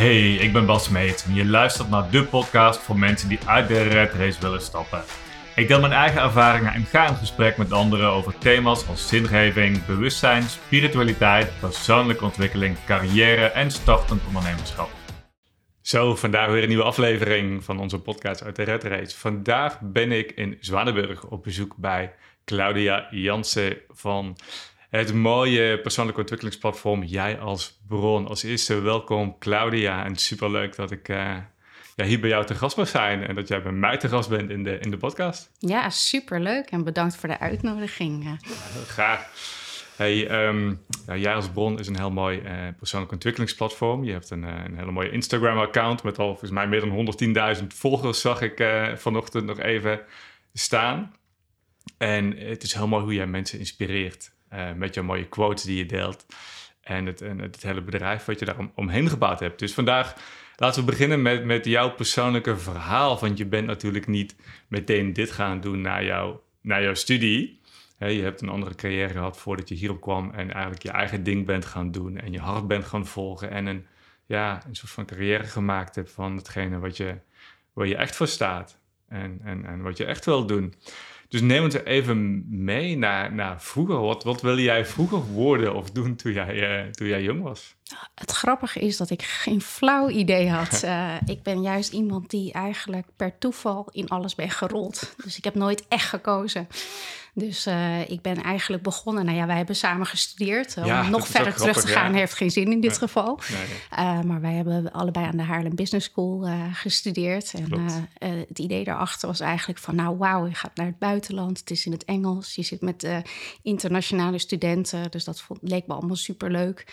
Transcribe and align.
Hey, 0.00 0.34
ik 0.34 0.52
ben 0.52 0.66
Bas 0.66 0.88
Meet 0.88 1.24
en 1.28 1.34
je 1.34 1.46
luistert 1.46 1.90
naar 1.90 2.10
de 2.10 2.24
podcast 2.24 2.80
voor 2.80 2.98
mensen 2.98 3.28
die 3.28 3.38
uit 3.46 3.68
de 3.68 3.82
red 3.82 4.12
race 4.12 4.40
willen 4.40 4.60
stappen. 4.60 5.02
Ik 5.56 5.68
deel 5.68 5.80
mijn 5.80 5.92
eigen 5.92 6.22
ervaringen 6.22 6.72
en 6.72 6.84
ga 6.84 7.08
in 7.08 7.14
gesprek 7.14 7.56
met 7.56 7.72
anderen 7.72 8.10
over 8.10 8.38
thema's 8.38 8.88
als 8.88 9.08
zingeving, 9.08 9.84
bewustzijn, 9.86 10.42
spiritualiteit, 10.42 11.52
persoonlijke 11.60 12.24
ontwikkeling, 12.24 12.76
carrière 12.86 13.46
en 13.46 13.70
startend 13.70 14.22
ondernemerschap. 14.26 14.90
Zo, 15.80 16.16
vandaag 16.16 16.50
weer 16.50 16.62
een 16.62 16.68
nieuwe 16.68 16.84
aflevering 16.84 17.64
van 17.64 17.78
onze 17.80 17.98
podcast 17.98 18.42
uit 18.42 18.56
de 18.56 18.62
Red 18.62 18.84
Race. 18.84 19.18
Vandaag 19.18 19.80
ben 19.80 20.12
ik 20.12 20.30
in 20.30 20.56
Zwanenburg 20.60 21.26
op 21.26 21.42
bezoek 21.42 21.76
bij 21.76 22.12
Claudia 22.44 23.06
Jansen 23.10 23.76
van 23.88 24.36
het 24.90 25.14
mooie 25.14 25.80
persoonlijke 25.80 26.20
ontwikkelingsplatform 26.20 27.02
Jij 27.02 27.38
als 27.38 27.80
Bron. 27.88 28.26
Als 28.26 28.42
eerste 28.42 28.80
welkom 28.80 29.38
Claudia 29.38 30.04
en 30.04 30.16
superleuk 30.16 30.76
dat 30.76 30.90
ik 30.90 31.08
uh, 31.08 31.36
ja, 31.96 32.04
hier 32.04 32.20
bij 32.20 32.28
jou 32.28 32.46
te 32.46 32.54
gast 32.54 32.76
mag 32.76 32.88
zijn 32.88 33.26
en 33.26 33.34
dat 33.34 33.48
jij 33.48 33.62
bij 33.62 33.72
mij 33.72 33.96
te 33.96 34.08
gast 34.08 34.28
bent 34.28 34.50
in 34.50 34.62
de, 34.62 34.78
in 34.78 34.90
de 34.90 34.96
podcast. 34.96 35.50
Ja, 35.58 35.90
superleuk 35.90 36.70
en 36.70 36.84
bedankt 36.84 37.16
voor 37.16 37.28
de 37.28 37.38
uitnodiging. 37.38 38.24
Ja, 38.24 38.36
graag. 38.86 39.28
Hey, 39.96 40.46
um, 40.46 40.84
Jij 41.14 41.34
als 41.34 41.48
Bron 41.48 41.78
is 41.78 41.86
een 41.86 41.98
heel 41.98 42.10
mooi 42.10 42.40
uh, 42.40 42.52
persoonlijk 42.78 43.12
ontwikkelingsplatform. 43.12 44.04
Je 44.04 44.12
hebt 44.12 44.30
een, 44.30 44.42
uh, 44.42 44.54
een 44.64 44.76
hele 44.76 44.90
mooie 44.90 45.10
Instagram-account 45.10 46.02
met 46.02 46.18
al 46.18 46.28
volgens 46.28 46.50
mij 46.50 46.66
meer 46.68 46.80
dan 46.80 47.56
110.000 47.60 47.66
volgers, 47.66 48.20
zag 48.20 48.40
ik 48.40 48.64
vanochtend 48.96 49.44
nog 49.44 49.58
even 49.58 50.00
staan. 50.52 51.14
En 51.98 52.36
het 52.36 52.62
is 52.62 52.74
heel 52.74 52.88
mooi 52.88 53.02
hoe 53.02 53.14
jij 53.14 53.26
mensen 53.26 53.58
inspireert. 53.58 54.30
Uh, 54.54 54.72
met 54.72 54.94
je 54.94 55.02
mooie 55.02 55.28
quotes 55.28 55.62
die 55.62 55.76
je 55.76 55.86
deelt. 55.86 56.26
En 56.80 57.06
het, 57.06 57.20
en 57.20 57.38
het 57.38 57.62
hele 57.62 57.82
bedrijf 57.82 58.24
wat 58.24 58.38
je 58.38 58.44
daar 58.44 58.58
om, 58.58 58.72
omheen 58.74 59.08
gebouwd 59.08 59.40
hebt. 59.40 59.58
Dus 59.58 59.74
vandaag 59.74 60.14
laten 60.56 60.80
we 60.84 60.90
beginnen 60.90 61.22
met, 61.22 61.44
met 61.44 61.64
jouw 61.64 61.90
persoonlijke 61.90 62.56
verhaal. 62.56 63.18
Want 63.18 63.38
je 63.38 63.46
bent 63.46 63.66
natuurlijk 63.66 64.06
niet 64.06 64.36
meteen 64.68 65.12
dit 65.12 65.30
gaan 65.30 65.60
doen 65.60 65.80
na, 65.80 66.00
na 66.60 66.80
jouw 66.80 66.94
studie. 66.94 67.60
je 67.98 68.22
hebt 68.22 68.40
een 68.40 68.48
andere 68.48 68.74
carrière 68.74 69.12
gehad 69.12 69.38
voordat 69.38 69.68
je 69.68 69.74
hierop 69.74 70.00
kwam. 70.00 70.30
En 70.30 70.52
eigenlijk 70.52 70.82
je 70.82 70.90
eigen 70.90 71.22
ding 71.22 71.46
bent 71.46 71.64
gaan 71.64 71.90
doen. 71.90 72.18
En 72.18 72.32
je 72.32 72.40
hart 72.40 72.66
bent 72.66 72.84
gaan 72.84 73.06
volgen. 73.06 73.50
En 73.50 73.66
een, 73.66 73.86
ja, 74.26 74.62
een 74.66 74.76
soort 74.76 74.92
van 74.92 75.06
carrière 75.06 75.44
gemaakt 75.44 75.94
hebt 75.94 76.10
van 76.10 76.36
hetgene 76.36 76.78
wat 76.78 76.96
je, 76.96 77.18
waar 77.72 77.86
je 77.86 77.96
echt 77.96 78.16
voor 78.16 78.28
staat. 78.28 78.78
En, 79.08 79.40
en, 79.44 79.64
en 79.64 79.82
wat 79.82 79.96
je 79.96 80.04
echt 80.04 80.24
wil 80.24 80.46
doen. 80.46 80.74
Dus 81.30 81.40
neem 81.40 81.62
ons 81.62 81.74
even 81.74 82.44
mee 82.64 82.96
naar, 82.96 83.34
naar 83.34 83.62
vroeger. 83.62 84.00
Wat, 84.00 84.24
wat 84.24 84.42
wilde 84.42 84.62
jij 84.62 84.86
vroeger 84.86 85.18
worden 85.18 85.74
of 85.74 85.90
doen 85.90 86.16
toen 86.16 86.32
jij, 86.32 86.84
uh, 86.84 86.90
toen 86.90 87.06
jij 87.06 87.22
jong 87.22 87.42
was? 87.42 87.76
Het 88.14 88.30
grappige 88.30 88.80
is 88.80 88.96
dat 88.96 89.10
ik 89.10 89.22
geen 89.22 89.60
flauw 89.60 90.08
idee 90.08 90.48
had. 90.50 90.82
Uh, 90.84 91.14
ik 91.26 91.42
ben 91.42 91.62
juist 91.62 91.92
iemand 91.92 92.30
die 92.30 92.52
eigenlijk 92.52 93.06
per 93.16 93.38
toeval 93.38 93.88
in 93.90 94.08
alles 94.08 94.34
ben 94.34 94.50
gerold. 94.50 95.14
Dus 95.24 95.36
ik 95.36 95.44
heb 95.44 95.54
nooit 95.54 95.84
echt 95.88 96.08
gekozen. 96.08 96.68
Dus 97.34 97.66
uh, 97.66 98.10
ik 98.10 98.22
ben 98.22 98.42
eigenlijk 98.42 98.82
begonnen. 98.82 99.24
Nou 99.24 99.36
ja, 99.36 99.46
wij 99.46 99.56
hebben 99.56 99.76
samen 99.76 100.06
gestudeerd. 100.06 100.74
Ja, 100.84 101.00
Om 101.00 101.10
nog 101.10 101.26
verder 101.28 101.54
terug 101.54 101.80
te 101.80 101.86
gaan 101.86 102.14
heeft 102.14 102.34
geen 102.34 102.50
zin 102.50 102.72
in 102.72 102.80
dit 102.80 102.98
geval. 102.98 103.40
Nee, 103.50 103.58
nee. 103.58 104.06
Uh, 104.06 104.22
maar 104.22 104.40
wij 104.40 104.52
hebben 104.52 104.92
allebei 104.92 105.26
aan 105.26 105.36
de 105.36 105.42
Haarlem 105.42 105.74
Business 105.74 106.06
School 106.06 106.48
uh, 106.48 106.74
gestudeerd. 106.74 107.54
En 107.54 108.08
het 108.48 108.58
idee 108.58 108.84
daarachter 108.84 109.28
was 109.28 109.40
eigenlijk 109.40 109.78
van... 109.78 109.94
nou, 109.94 110.16
wauw, 110.16 110.46
je 110.46 110.54
gaat 110.54 110.76
naar 110.76 110.86
het 110.86 110.98
buitenland. 110.98 111.58
Het 111.58 111.70
is 111.70 111.86
in 111.86 111.92
het 111.92 112.04
Engels. 112.04 112.54
Je 112.54 112.62
zit 112.62 112.80
met 112.80 113.08
internationale 113.62 114.38
studenten. 114.38 115.10
Dus 115.10 115.24
dat 115.24 115.40
vond, 115.40 115.58
leek 115.62 115.86
me 115.86 115.94
allemaal 115.94 116.16
superleuk. 116.16 116.86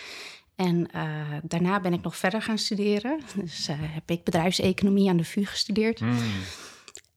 En 0.58 0.89
uh, 0.95 1.03
daarna 1.44 1.80
ben 1.80 1.94
ik 1.94 2.02
nog 2.02 2.17
verder 2.17 2.41
gaan 2.41 2.58
studeren. 2.58 3.19
Dus 3.36 3.69
uh, 3.69 3.75
heb 3.80 4.09
ik 4.09 4.23
bedrijfseconomie 4.23 5.09
aan 5.09 5.17
de 5.17 5.23
VU 5.23 5.45
gestudeerd. 5.45 6.00
Mm. 6.00 6.17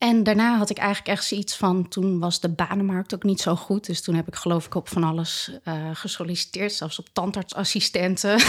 En 0.00 0.22
daarna 0.22 0.56
had 0.56 0.70
ik 0.70 0.78
eigenlijk 0.78 1.18
echt 1.18 1.26
zoiets 1.26 1.56
van, 1.56 1.88
toen 1.88 2.18
was 2.18 2.40
de 2.40 2.48
banenmarkt 2.48 3.14
ook 3.14 3.22
niet 3.22 3.40
zo 3.40 3.56
goed. 3.56 3.86
Dus 3.86 4.02
toen 4.02 4.14
heb 4.14 4.26
ik 4.26 4.34
geloof 4.34 4.66
ik 4.66 4.74
op 4.74 4.88
van 4.88 5.04
alles 5.04 5.50
uh, 5.64 5.90
gesolliciteerd, 5.92 6.72
zelfs 6.72 6.98
op 6.98 7.08
tandartsassistenten. 7.12 8.40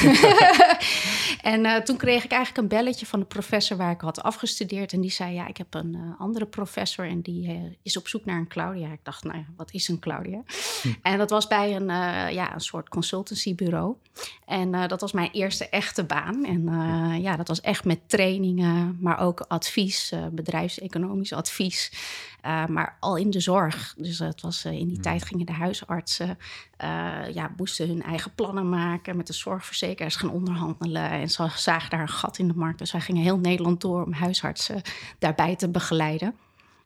en 1.53 1.66
uh, 1.66 1.75
toen 1.75 1.98
kreeg 1.98 2.24
ik 2.24 2.31
eigenlijk 2.31 2.58
een 2.58 2.78
belletje 2.78 3.06
van 3.06 3.20
de 3.20 3.25
professor 3.25 3.78
waar 3.78 3.92
ik 3.92 4.02
had 4.02 4.24
afgestudeerd. 4.24 4.94
En 4.94 5.02
die 5.02 5.12
zei, 5.12 5.34
ja, 5.34 5.48
ik 5.48 5.58
heb 5.58 5.74
een 5.74 5.96
uh, 5.96 6.20
andere 6.20 6.46
professor 6.46 7.08
en 7.08 7.22
die 7.22 7.78
is 7.84 7.98
op 7.98 8.08
zoek 8.08 8.25
naar 8.25 8.38
een 8.38 8.48
Claudia. 8.48 8.92
Ik 8.92 9.04
dacht, 9.04 9.24
nou 9.24 9.38
ja, 9.38 9.46
wat 9.56 9.72
is 9.72 9.88
een 9.88 10.00
Claudia? 10.00 10.44
Hm. 10.81 10.88
En 11.12 11.18
dat 11.18 11.30
was 11.30 11.48
bij 11.48 11.75
een, 11.75 11.88
ja, 12.34 12.54
een 12.54 12.59
soort 12.59 12.90
consultancybureau. 12.90 13.96
En 14.46 14.88
dat 14.88 15.02
was 15.02 15.12
mijn 15.12 15.31
eerste 15.31 15.70
echte 15.70 16.04
baan. 16.04 16.46
En 16.46 16.64
ja, 17.22 17.36
dat 17.36 17.48
was 17.48 17.62
echt 17.62 17.86
met 17.86 18.09
trainingen, 18.09 18.98
maar 19.00 19.20
ook 19.20 19.46
advies, 19.48 20.14
bedrijfseconomisch 20.31 21.34
advies. 21.34 21.40
Uh, 22.46 22.66
maar 22.66 22.97
al 23.00 23.18
in 23.18 23.29
de 23.29 23.40
zorg. 23.40 23.94
Dus 23.97 24.19
het 24.19 24.41
was, 24.41 24.66
uh, 24.66 24.72
in 24.72 24.85
die 24.85 24.94
hmm. 24.94 25.02
tijd 25.02 25.25
gingen 25.25 25.46
de 25.46 25.52
huisartsen, 25.52 26.38
uh, 26.84 27.34
ja, 27.34 27.52
moesten 27.57 27.88
hun 27.88 28.03
eigen 28.03 28.34
plannen 28.35 28.69
maken, 28.69 29.18
met 29.18 29.28
de 29.28 29.34
zorgverzekeraars 29.34 30.16
gaan 30.16 30.31
onderhandelen. 30.31 31.09
En 31.09 31.30
ze 31.30 31.47
zagen 31.56 31.90
daar 31.90 32.01
een 32.01 32.07
gat 32.07 32.38
in 32.38 32.47
de 32.47 32.53
markt. 32.53 32.80
Dus 32.80 32.91
wij 32.91 33.01
gingen 33.01 33.24
heel 33.24 33.38
Nederland 33.38 33.81
door 33.81 34.06
om 34.06 34.13
huisartsen 34.13 34.81
daarbij 35.19 35.56
te 35.56 35.69
begeleiden. 35.69 36.35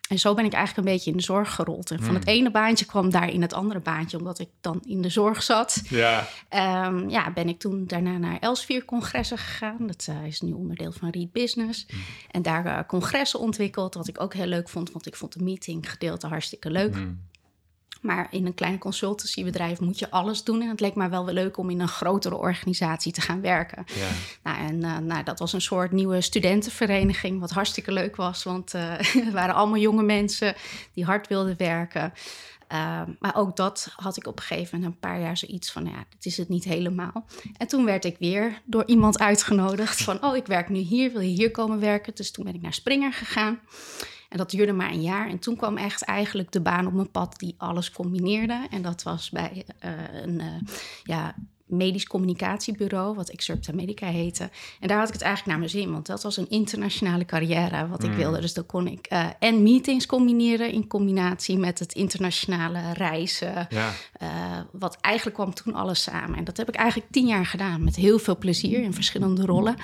En 0.09 0.19
zo 0.19 0.33
ben 0.33 0.45
ik 0.45 0.53
eigenlijk 0.53 0.88
een 0.88 0.93
beetje 0.93 1.11
in 1.11 1.17
de 1.17 1.23
zorg 1.23 1.55
gerold. 1.55 1.91
En 1.91 2.03
van 2.03 2.13
het 2.13 2.23
hmm. 2.23 2.33
ene 2.33 2.51
baantje 2.51 2.85
kwam 2.85 3.09
daar 3.09 3.29
in 3.29 3.41
het 3.41 3.53
andere 3.53 3.79
baantje, 3.79 4.17
omdat 4.17 4.39
ik 4.39 4.49
dan 4.61 4.81
in 4.85 5.01
de 5.01 5.09
zorg 5.09 5.43
zat. 5.43 5.81
Ja, 5.89 6.27
um, 6.85 7.09
ja 7.09 7.31
ben 7.31 7.49
ik 7.49 7.59
toen 7.59 7.88
daarna 7.88 8.17
naar 8.17 8.39
Elsevier-congressen 8.39 9.38
gegaan. 9.38 9.88
Dat 9.88 10.07
uh, 10.09 10.25
is 10.25 10.41
nu 10.41 10.51
onderdeel 10.51 10.91
van 10.91 11.09
Read 11.09 11.31
Business. 11.31 11.85
Hmm. 11.89 11.99
En 12.31 12.41
daar 12.41 12.65
uh, 12.65 12.79
congressen 12.88 13.39
ontwikkeld, 13.39 13.94
wat 13.94 14.07
ik 14.07 14.21
ook 14.21 14.33
heel 14.33 14.45
leuk 14.45 14.69
vond, 14.69 14.91
want 14.91 15.05
ik 15.07 15.15
vond 15.15 15.33
de 15.33 15.44
meeting 15.44 15.89
gedeelte 15.89 16.27
hartstikke 16.27 16.71
leuk. 16.71 16.94
Hmm. 16.94 17.19
Maar 18.05 18.27
in 18.29 18.45
een 18.45 18.53
klein 18.53 18.77
consultancybedrijf 18.77 19.79
moet 19.79 19.99
je 19.99 20.11
alles 20.11 20.43
doen. 20.43 20.61
En 20.61 20.69
het 20.69 20.79
leek 20.79 20.95
mij 20.95 21.09
wel 21.09 21.25
leuk 21.25 21.57
om 21.57 21.69
in 21.69 21.79
een 21.79 21.88
grotere 21.88 22.35
organisatie 22.35 23.11
te 23.11 23.21
gaan 23.21 23.41
werken. 23.41 23.85
Ja. 23.95 24.07
Nou, 24.43 24.67
en 24.67 24.81
uh, 24.81 24.97
nou, 24.97 25.23
dat 25.23 25.39
was 25.39 25.53
een 25.53 25.61
soort 25.61 25.91
nieuwe 25.91 26.21
studentenvereniging, 26.21 27.39
wat 27.39 27.51
hartstikke 27.51 27.91
leuk 27.91 28.15
was. 28.15 28.44
Want 28.44 28.73
uh, 28.73 29.15
er 29.27 29.31
waren 29.31 29.55
allemaal 29.55 29.79
jonge 29.79 30.03
mensen 30.03 30.55
die 30.94 31.05
hard 31.05 31.27
wilden 31.27 31.57
werken. 31.57 32.13
Uh, 32.71 33.01
maar 33.19 33.35
ook 33.35 33.55
dat 33.55 33.94
had 33.95 34.17
ik 34.17 34.27
op 34.27 34.38
een 34.38 34.44
gegeven 34.44 34.77
moment 34.77 34.94
een 34.94 35.09
paar 35.09 35.19
jaar 35.19 35.38
zoiets 35.38 35.71
van, 35.71 35.85
ja, 35.85 36.05
dit 36.09 36.25
is 36.25 36.38
het 36.38 36.49
niet 36.49 36.63
helemaal. 36.63 37.25
En 37.57 37.67
toen 37.67 37.85
werd 37.85 38.05
ik 38.05 38.15
weer 38.19 38.61
door 38.65 38.83
iemand 38.85 39.19
uitgenodigd 39.19 40.03
van, 40.03 40.23
oh, 40.23 40.35
ik 40.35 40.45
werk 40.45 40.69
nu 40.69 40.79
hier, 40.79 41.11
wil 41.11 41.21
je 41.21 41.27
hier 41.27 41.51
komen 41.51 41.79
werken? 41.79 42.15
Dus 42.15 42.31
toen 42.31 42.45
ben 42.45 42.55
ik 42.55 42.61
naar 42.61 42.73
Springer 42.73 43.13
gegaan. 43.13 43.59
En 44.35 44.41
dat 44.41 44.51
duurde 44.51 44.73
maar 44.73 44.91
een 44.91 45.01
jaar. 45.01 45.29
En 45.29 45.40
toen 45.40 45.56
kwam 45.56 45.78
echt 45.78 46.03
eigenlijk 46.03 46.51
de 46.51 46.62
baan 46.62 46.88
op 46.88 46.94
mijn 46.94 47.12
pad 47.12 47.40
die 47.40 47.56
alles 47.57 47.91
combineerde. 47.91 48.68
En 48.69 48.81
dat 48.81 49.03
was 49.03 49.29
bij 49.29 49.66
uh, 49.85 50.22
een 50.22 50.40
uh, 50.40 50.46
ja, 51.03 51.35
medisch 51.65 52.07
communicatiebureau, 52.07 53.15
wat 53.15 53.29
Excerpta 53.29 53.73
Medica 53.73 54.07
heette. 54.07 54.49
En 54.79 54.87
daar 54.87 54.97
had 54.97 55.07
ik 55.07 55.13
het 55.13 55.23
eigenlijk 55.23 55.51
naar 55.51 55.67
mijn 55.67 55.81
zin, 55.81 55.91
want 55.91 56.05
dat 56.05 56.23
was 56.23 56.37
een 56.37 56.49
internationale 56.49 57.25
carrière 57.25 57.87
wat 57.87 58.03
ik 58.03 58.09
hmm. 58.09 58.17
wilde. 58.17 58.41
Dus 58.41 58.53
dan 58.53 58.65
kon 58.65 58.87
ik 58.87 59.07
uh, 59.11 59.25
en 59.39 59.63
meetings 59.63 60.05
combineren 60.05 60.71
in 60.71 60.87
combinatie 60.87 61.57
met 61.57 61.79
het 61.79 61.93
internationale 61.93 62.93
reizen. 62.93 63.67
Ja. 63.69 63.93
Uh, 64.21 64.29
wat 64.71 64.97
eigenlijk 65.01 65.35
kwam 65.35 65.53
toen 65.53 65.73
alles 65.73 66.01
samen. 66.01 66.37
En 66.37 66.43
dat 66.43 66.57
heb 66.57 66.67
ik 66.67 66.75
eigenlijk 66.75 67.11
tien 67.11 67.27
jaar 67.27 67.45
gedaan 67.45 67.83
met 67.83 67.95
heel 67.95 68.19
veel 68.19 68.37
plezier 68.37 68.81
in 68.81 68.93
verschillende 68.93 69.45
rollen. 69.45 69.75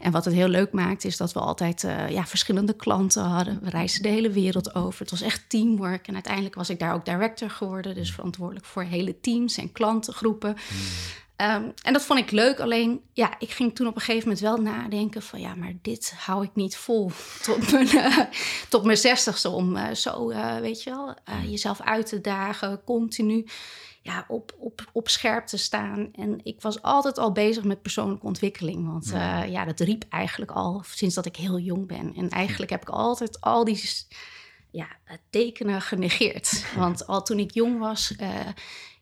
En 0.00 0.12
wat 0.12 0.24
het 0.24 0.34
heel 0.34 0.48
leuk 0.48 0.72
maakt 0.72 1.04
is 1.04 1.16
dat 1.16 1.32
we 1.32 1.40
altijd 1.40 1.82
uh, 1.82 2.08
ja, 2.08 2.26
verschillende 2.26 2.72
klanten 2.72 3.22
hadden. 3.22 3.58
We 3.62 3.70
reisden 3.70 4.02
de 4.02 4.08
hele 4.08 4.30
wereld 4.30 4.74
over. 4.74 5.00
Het 5.00 5.10
was 5.10 5.22
echt 5.22 5.44
teamwork. 5.48 6.08
En 6.08 6.14
uiteindelijk 6.14 6.54
was 6.54 6.70
ik 6.70 6.78
daar 6.78 6.94
ook 6.94 7.04
director 7.04 7.50
geworden, 7.50 7.94
dus 7.94 8.12
verantwoordelijk 8.12 8.66
voor 8.66 8.82
hele 8.82 9.20
teams 9.20 9.56
en 9.56 9.72
klantengroepen. 9.72 10.56
Hmm. 10.68 10.78
Um, 11.42 11.72
en 11.82 11.92
dat 11.92 12.02
vond 12.02 12.18
ik 12.18 12.30
leuk. 12.30 12.60
Alleen, 12.60 13.00
ja, 13.12 13.34
ik 13.38 13.50
ging 13.50 13.74
toen 13.74 13.86
op 13.86 13.94
een 13.94 14.00
gegeven 14.00 14.28
moment 14.28 14.40
wel 14.40 14.56
nadenken 14.56 15.22
van... 15.22 15.40
ja, 15.40 15.54
maar 15.54 15.72
dit 15.82 16.14
hou 16.16 16.44
ik 16.44 16.50
niet 16.54 16.76
vol 16.76 17.10
tot 17.42 17.72
mijn, 17.72 17.86
uh, 17.86 18.18
tot 18.68 18.84
mijn 18.84 18.96
zestigste... 18.96 19.48
om 19.48 19.76
uh, 19.76 19.90
zo, 19.90 20.30
uh, 20.30 20.56
weet 20.56 20.82
je 20.82 20.90
wel, 20.90 21.14
jezelf 21.46 21.80
uit 21.80 22.06
te 22.06 22.20
dagen, 22.20 22.84
continu 22.84 23.46
ja, 24.02 24.24
op, 24.28 24.54
op, 24.58 24.84
op 24.92 25.08
scherp 25.08 25.46
te 25.46 25.56
staan. 25.56 26.08
En 26.12 26.40
ik 26.42 26.60
was 26.60 26.82
altijd 26.82 27.18
al 27.18 27.32
bezig 27.32 27.64
met 27.64 27.82
persoonlijke 27.82 28.26
ontwikkeling. 28.26 28.86
Want 28.86 29.08
ja. 29.08 29.42
ja, 29.42 29.64
dat 29.64 29.80
riep 29.80 30.04
eigenlijk 30.08 30.50
al 30.50 30.82
sinds 30.86 31.14
dat 31.14 31.26
ik 31.26 31.36
heel 31.36 31.58
jong 31.58 31.86
ben. 31.86 32.14
En 32.16 32.28
eigenlijk 32.28 32.70
heb 32.70 32.82
ik 32.82 32.88
altijd 32.88 33.40
al 33.40 33.64
die 33.64 33.90
ja, 34.70 34.88
tekenen 35.30 35.80
genegeerd. 35.80 36.64
Want 36.76 37.06
al 37.06 37.22
toen 37.22 37.38
ik 37.38 37.54
jong 37.54 37.78
was 37.78 38.14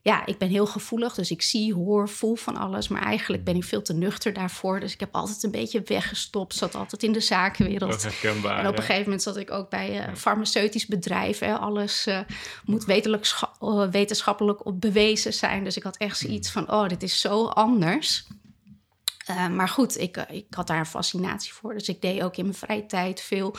ja, 0.02 0.26
ik 0.26 0.38
ben 0.38 0.48
heel 0.48 0.66
gevoelig, 0.66 1.14
dus 1.14 1.30
ik 1.30 1.42
zie, 1.42 1.74
hoor, 1.74 2.08
voel 2.08 2.34
van 2.34 2.56
alles. 2.56 2.88
Maar 2.88 3.02
eigenlijk 3.02 3.44
ben 3.44 3.56
ik 3.56 3.64
veel 3.64 3.82
te 3.82 3.92
nuchter 3.92 4.32
daarvoor. 4.32 4.80
Dus 4.80 4.92
ik 4.92 5.00
heb 5.00 5.14
altijd 5.14 5.42
een 5.42 5.50
beetje 5.50 5.82
weggestopt. 5.82 6.54
Zat 6.54 6.74
altijd 6.74 7.02
in 7.02 7.12
de 7.12 7.20
zakenwereld. 7.20 8.06
en 8.22 8.66
op 8.66 8.76
een 8.76 8.82
gegeven 8.82 9.02
moment 9.02 9.22
zat 9.22 9.36
ik 9.36 9.50
ook 9.50 9.70
bij 9.70 10.08
een 10.08 10.16
farmaceutisch 10.16 10.86
bedrijf. 10.86 11.38
Hè. 11.38 11.54
Alles 11.54 12.06
uh, 12.06 12.18
moet 12.64 12.88
uh, 12.88 13.90
wetenschappelijk 13.90 14.66
op 14.66 14.80
bewezen 14.80 15.32
zijn. 15.32 15.64
Dus 15.64 15.76
ik 15.76 15.82
had 15.82 15.96
echt 15.96 16.18
zoiets 16.18 16.50
van, 16.50 16.72
oh, 16.72 16.88
dit 16.88 17.02
is 17.02 17.20
zo 17.20 17.46
anders. 17.46 18.26
Uh, 19.30 19.48
maar 19.48 19.68
goed, 19.68 19.98
ik, 19.98 20.16
ik 20.16 20.46
had 20.50 20.66
daar 20.66 20.78
een 20.78 20.86
fascinatie 20.86 21.52
voor. 21.52 21.74
Dus 21.74 21.88
ik 21.88 22.00
deed 22.00 22.22
ook 22.22 22.36
in 22.36 22.44
mijn 22.44 22.56
vrije 22.56 22.86
tijd 22.86 23.20
veel 23.20 23.54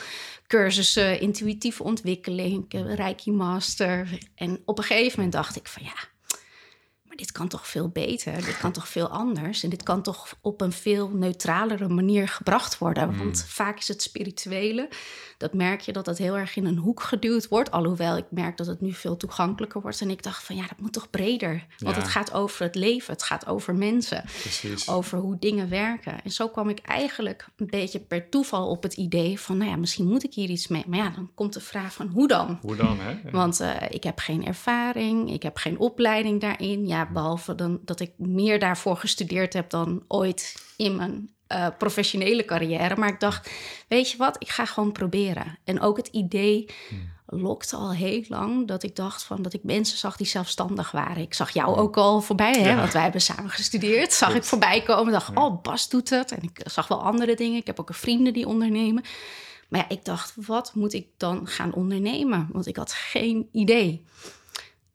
cursussen, 0.46 1.20
intuïtieve 1.20 1.82
ontwikkeling, 1.82 2.64
Reiki 2.68 3.30
Master. 3.30 4.18
En 4.34 4.62
op 4.64 4.78
een 4.78 4.84
gegeven 4.84 5.12
moment 5.14 5.32
dacht 5.32 5.56
ik 5.56 5.68
van 5.68 5.82
ja, 5.84 6.10
maar 7.12 7.20
dit 7.20 7.32
kan 7.32 7.48
toch 7.48 7.68
veel 7.68 7.88
beter, 7.88 8.44
dit 8.44 8.58
kan 8.58 8.72
toch 8.72 8.88
veel 8.88 9.08
anders. 9.08 9.62
En 9.62 9.70
dit 9.70 9.82
kan 9.82 10.02
toch 10.02 10.36
op 10.40 10.60
een 10.60 10.72
veel 10.72 11.08
neutralere 11.08 11.88
manier 11.88 12.28
gebracht 12.28 12.78
worden. 12.78 13.08
Hmm. 13.08 13.18
Want 13.18 13.44
vaak 13.48 13.78
is 13.78 13.88
het 13.88 14.02
spirituele, 14.02 14.88
dat 15.38 15.54
merk 15.54 15.80
je 15.80 15.92
dat 15.92 16.04
dat 16.04 16.18
heel 16.18 16.36
erg 16.36 16.56
in 16.56 16.66
een 16.66 16.76
hoek 16.76 17.02
geduwd 17.02 17.48
wordt. 17.48 17.70
Alhoewel 17.70 18.16
ik 18.16 18.24
merk 18.30 18.56
dat 18.56 18.66
het 18.66 18.80
nu 18.80 18.92
veel 18.92 19.16
toegankelijker 19.16 19.80
wordt. 19.80 20.00
En 20.00 20.10
ik 20.10 20.22
dacht 20.22 20.44
van 20.44 20.56
ja, 20.56 20.62
dat 20.62 20.80
moet 20.80 20.92
toch 20.92 21.10
breder. 21.10 21.66
Want 21.78 21.96
het 21.96 22.08
gaat 22.08 22.32
over 22.32 22.62
het 22.64 22.74
leven, 22.74 23.12
het 23.12 23.22
gaat 23.22 23.46
over 23.46 23.74
mensen. 23.74 24.24
Precies. 24.24 24.88
Over 24.88 25.18
hoe 25.18 25.38
dingen 25.38 25.68
werken. 25.68 26.22
En 26.24 26.30
zo 26.30 26.48
kwam 26.48 26.68
ik 26.68 26.78
eigenlijk 26.78 27.46
een 27.56 27.66
beetje 27.66 28.00
per 28.00 28.28
toeval 28.28 28.68
op 28.68 28.82
het 28.82 28.94
idee 28.94 29.40
van 29.40 29.56
nou 29.56 29.70
ja, 29.70 29.76
misschien 29.76 30.08
moet 30.08 30.24
ik 30.24 30.34
hier 30.34 30.48
iets 30.48 30.68
mee. 30.68 30.84
Maar 30.86 30.98
ja, 30.98 31.10
dan 31.10 31.30
komt 31.34 31.52
de 31.52 31.60
vraag 31.60 31.92
van 31.92 32.06
hoe 32.06 32.28
dan? 32.28 32.58
Hoe 32.62 32.76
dan, 32.76 32.98
hè? 33.00 33.30
Want 33.30 33.60
uh, 33.60 33.70
ik 33.88 34.04
heb 34.04 34.18
geen 34.18 34.46
ervaring, 34.46 35.32
ik 35.32 35.42
heb 35.42 35.56
geen 35.56 35.78
opleiding 35.78 36.40
daarin. 36.40 36.86
Ja, 36.86 37.01
behalve 37.10 37.54
dan 37.54 37.80
dat 37.84 38.00
ik 38.00 38.12
meer 38.16 38.58
daarvoor 38.58 38.96
gestudeerd 38.96 39.52
heb 39.52 39.70
dan 39.70 40.04
ooit 40.08 40.54
in 40.76 40.96
mijn 40.96 41.30
uh, 41.48 41.66
professionele 41.78 42.44
carrière. 42.44 42.96
Maar 42.96 43.08
ik 43.08 43.20
dacht, 43.20 43.50
weet 43.88 44.10
je 44.10 44.16
wat, 44.16 44.36
ik 44.38 44.48
ga 44.48 44.64
gewoon 44.64 44.92
proberen. 44.92 45.58
En 45.64 45.80
ook 45.80 45.96
het 45.96 46.06
idee 46.06 46.68
lokte 47.26 47.76
al 47.76 47.92
heel 47.92 48.24
lang 48.28 48.68
dat 48.68 48.82
ik 48.82 48.96
dacht 48.96 49.22
van 49.22 49.42
dat 49.42 49.52
ik 49.52 49.64
mensen 49.64 49.98
zag 49.98 50.16
die 50.16 50.26
zelfstandig 50.26 50.90
waren. 50.90 51.22
Ik 51.22 51.34
zag 51.34 51.50
jou 51.50 51.76
ook 51.76 51.96
al 51.96 52.20
voorbij, 52.20 52.62
hè, 52.62 52.76
want 52.76 52.92
wij 52.92 53.02
hebben 53.02 53.20
samen 53.20 53.50
gestudeerd. 53.50 54.12
Zag 54.12 54.34
ik 54.34 54.44
voorbij 54.44 54.82
komen, 54.82 55.12
dacht, 55.12 55.36
oh, 55.36 55.62
Bas 55.62 55.88
doet 55.88 56.10
het. 56.10 56.32
En 56.32 56.42
ik 56.42 56.60
zag 56.64 56.88
wel 56.88 57.02
andere 57.02 57.34
dingen. 57.34 57.58
Ik 57.58 57.66
heb 57.66 57.80
ook 57.80 57.88
een 57.88 57.94
vrienden 57.94 58.32
die 58.32 58.46
ondernemen. 58.46 59.02
Maar 59.68 59.80
ja, 59.80 59.88
ik 59.88 60.04
dacht, 60.04 60.32
wat 60.36 60.74
moet 60.74 60.92
ik 60.92 61.06
dan 61.16 61.46
gaan 61.46 61.74
ondernemen? 61.74 62.48
Want 62.52 62.66
ik 62.66 62.76
had 62.76 62.92
geen 62.92 63.48
idee. 63.52 64.04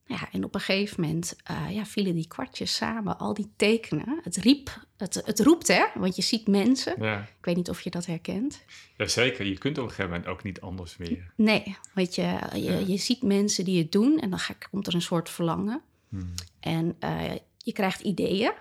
Ja, 0.07 0.29
en 0.31 0.43
op 0.43 0.55
een 0.55 0.61
gegeven 0.61 1.01
moment 1.01 1.35
uh, 1.51 1.75
ja, 1.75 1.85
vielen 1.85 2.15
die 2.15 2.27
kwartjes 2.27 2.75
samen, 2.75 3.17
al 3.17 3.33
die 3.33 3.51
tekenen. 3.55 4.19
Het 4.23 4.35
riep, 4.35 4.85
het, 4.97 5.21
het 5.25 5.39
roept, 5.39 5.67
hè? 5.67 5.85
Want 5.95 6.15
je 6.15 6.21
ziet 6.21 6.47
mensen. 6.47 6.95
Ja. 7.03 7.19
Ik 7.21 7.45
weet 7.45 7.55
niet 7.55 7.69
of 7.69 7.81
je 7.81 7.89
dat 7.89 8.05
herkent. 8.05 8.63
Jazeker, 8.97 9.45
je 9.45 9.57
kunt 9.57 9.77
op 9.77 9.83
een 9.83 9.89
gegeven 9.89 10.11
moment 10.11 10.29
ook 10.29 10.43
niet 10.43 10.61
anders 10.61 10.97
meer. 10.97 11.31
Nee, 11.35 11.77
want 11.93 12.15
je, 12.15 12.39
je, 12.53 12.83
je 12.87 12.97
ziet 12.97 13.23
mensen 13.23 13.65
die 13.65 13.77
het 13.77 13.91
doen 13.91 14.19
en 14.19 14.29
dan 14.29 14.39
komt 14.71 14.87
er 14.87 14.93
een 14.93 15.01
soort 15.01 15.29
verlangen. 15.29 15.81
Hmm. 16.09 16.33
En 16.59 16.95
uh, 16.99 17.31
je 17.57 17.73
krijgt 17.73 18.01
ideeën. 18.01 18.51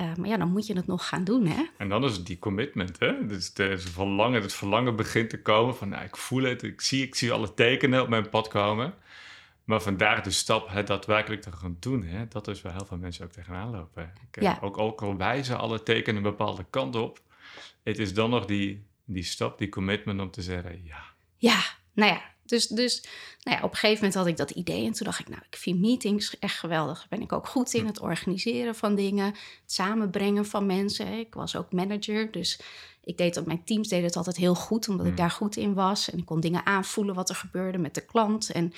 Uh, 0.00 0.14
maar 0.14 0.28
ja, 0.28 0.36
dan 0.36 0.50
moet 0.50 0.66
je 0.66 0.76
het 0.76 0.86
nog 0.86 1.08
gaan 1.08 1.24
doen, 1.24 1.46
hè? 1.46 1.64
En 1.78 1.88
dan 1.88 2.04
is 2.04 2.16
het 2.16 2.26
die 2.26 2.38
commitment, 2.38 2.98
hè? 2.98 3.26
Dus 3.26 3.50
het, 3.54 3.82
verlangen, 3.82 4.42
het 4.42 4.52
verlangen 4.52 4.96
begint 4.96 5.30
te 5.30 5.42
komen 5.42 5.76
van... 5.76 5.88
Nou, 5.88 6.04
ik 6.04 6.16
voel 6.16 6.42
het, 6.42 6.62
ik 6.62 6.80
zie, 6.80 7.02
ik 7.06 7.14
zie 7.14 7.32
alle 7.32 7.54
tekenen 7.54 8.02
op 8.02 8.08
mijn 8.08 8.28
pad 8.28 8.48
komen... 8.48 8.94
Maar 9.66 9.82
vandaar 9.82 10.22
de 10.22 10.30
stap 10.30 10.68
het 10.68 10.86
daadwerkelijk 10.86 11.42
te 11.42 11.52
gaan 11.52 11.76
doen. 11.80 12.02
Hè? 12.02 12.28
Dat 12.28 12.48
is 12.48 12.62
waar 12.62 12.72
heel 12.72 12.86
veel 12.86 12.96
mensen 12.96 13.24
ook 13.24 13.32
tegenaan 13.32 13.70
lopen. 13.70 14.12
Ik, 14.30 14.42
ja. 14.42 14.58
ook, 14.60 14.78
ook 14.78 15.02
al 15.02 15.16
wijzen 15.16 15.58
alle 15.58 15.82
tekenen 15.82 16.16
een 16.16 16.30
bepaalde 16.30 16.64
kant 16.70 16.96
op. 16.96 17.20
Het 17.82 17.98
is 17.98 18.14
dan 18.14 18.30
nog 18.30 18.44
die, 18.44 18.86
die 19.04 19.22
stap, 19.22 19.58
die 19.58 19.68
commitment 19.68 20.20
om 20.20 20.30
te 20.30 20.42
zeggen 20.42 20.84
ja. 20.84 21.04
Ja, 21.36 21.60
nou 21.92 22.12
ja. 22.12 22.34
Dus, 22.44 22.66
dus 22.66 23.02
nou 23.42 23.56
ja, 23.56 23.62
op 23.62 23.70
een 23.70 23.76
gegeven 23.76 24.04
moment 24.04 24.14
had 24.14 24.26
ik 24.26 24.36
dat 24.36 24.50
idee. 24.50 24.86
En 24.86 24.92
toen 24.92 25.06
dacht 25.06 25.20
ik, 25.20 25.28
nou, 25.28 25.42
ik 25.50 25.56
vind 25.56 25.80
meetings 25.80 26.38
echt 26.38 26.58
geweldig. 26.58 26.98
Daar 26.98 27.06
ben 27.08 27.20
ik 27.20 27.32
ook 27.32 27.46
goed 27.46 27.74
in. 27.74 27.86
Het 27.86 28.00
organiseren 28.00 28.74
van 28.74 28.94
dingen. 28.94 29.26
Het 29.26 29.72
samenbrengen 29.72 30.46
van 30.46 30.66
mensen. 30.66 31.12
Ik 31.12 31.34
was 31.34 31.56
ook 31.56 31.72
manager. 31.72 32.30
Dus 32.30 32.60
ik 33.04 33.18
deed 33.18 33.34
dat, 33.34 33.46
mijn 33.46 33.64
teams 33.64 33.88
deden 33.88 34.04
het 34.06 34.16
altijd 34.16 34.36
heel 34.36 34.54
goed. 34.54 34.88
Omdat 34.88 35.06
ik 35.06 35.12
mm. 35.12 35.18
daar 35.18 35.30
goed 35.30 35.56
in 35.56 35.74
was. 35.74 36.10
En 36.10 36.18
ik 36.18 36.24
kon 36.24 36.40
dingen 36.40 36.66
aanvoelen 36.66 37.14
wat 37.14 37.28
er 37.28 37.36
gebeurde 37.36 37.78
met 37.78 37.94
de 37.94 38.04
klant. 38.04 38.50
En 38.50 38.72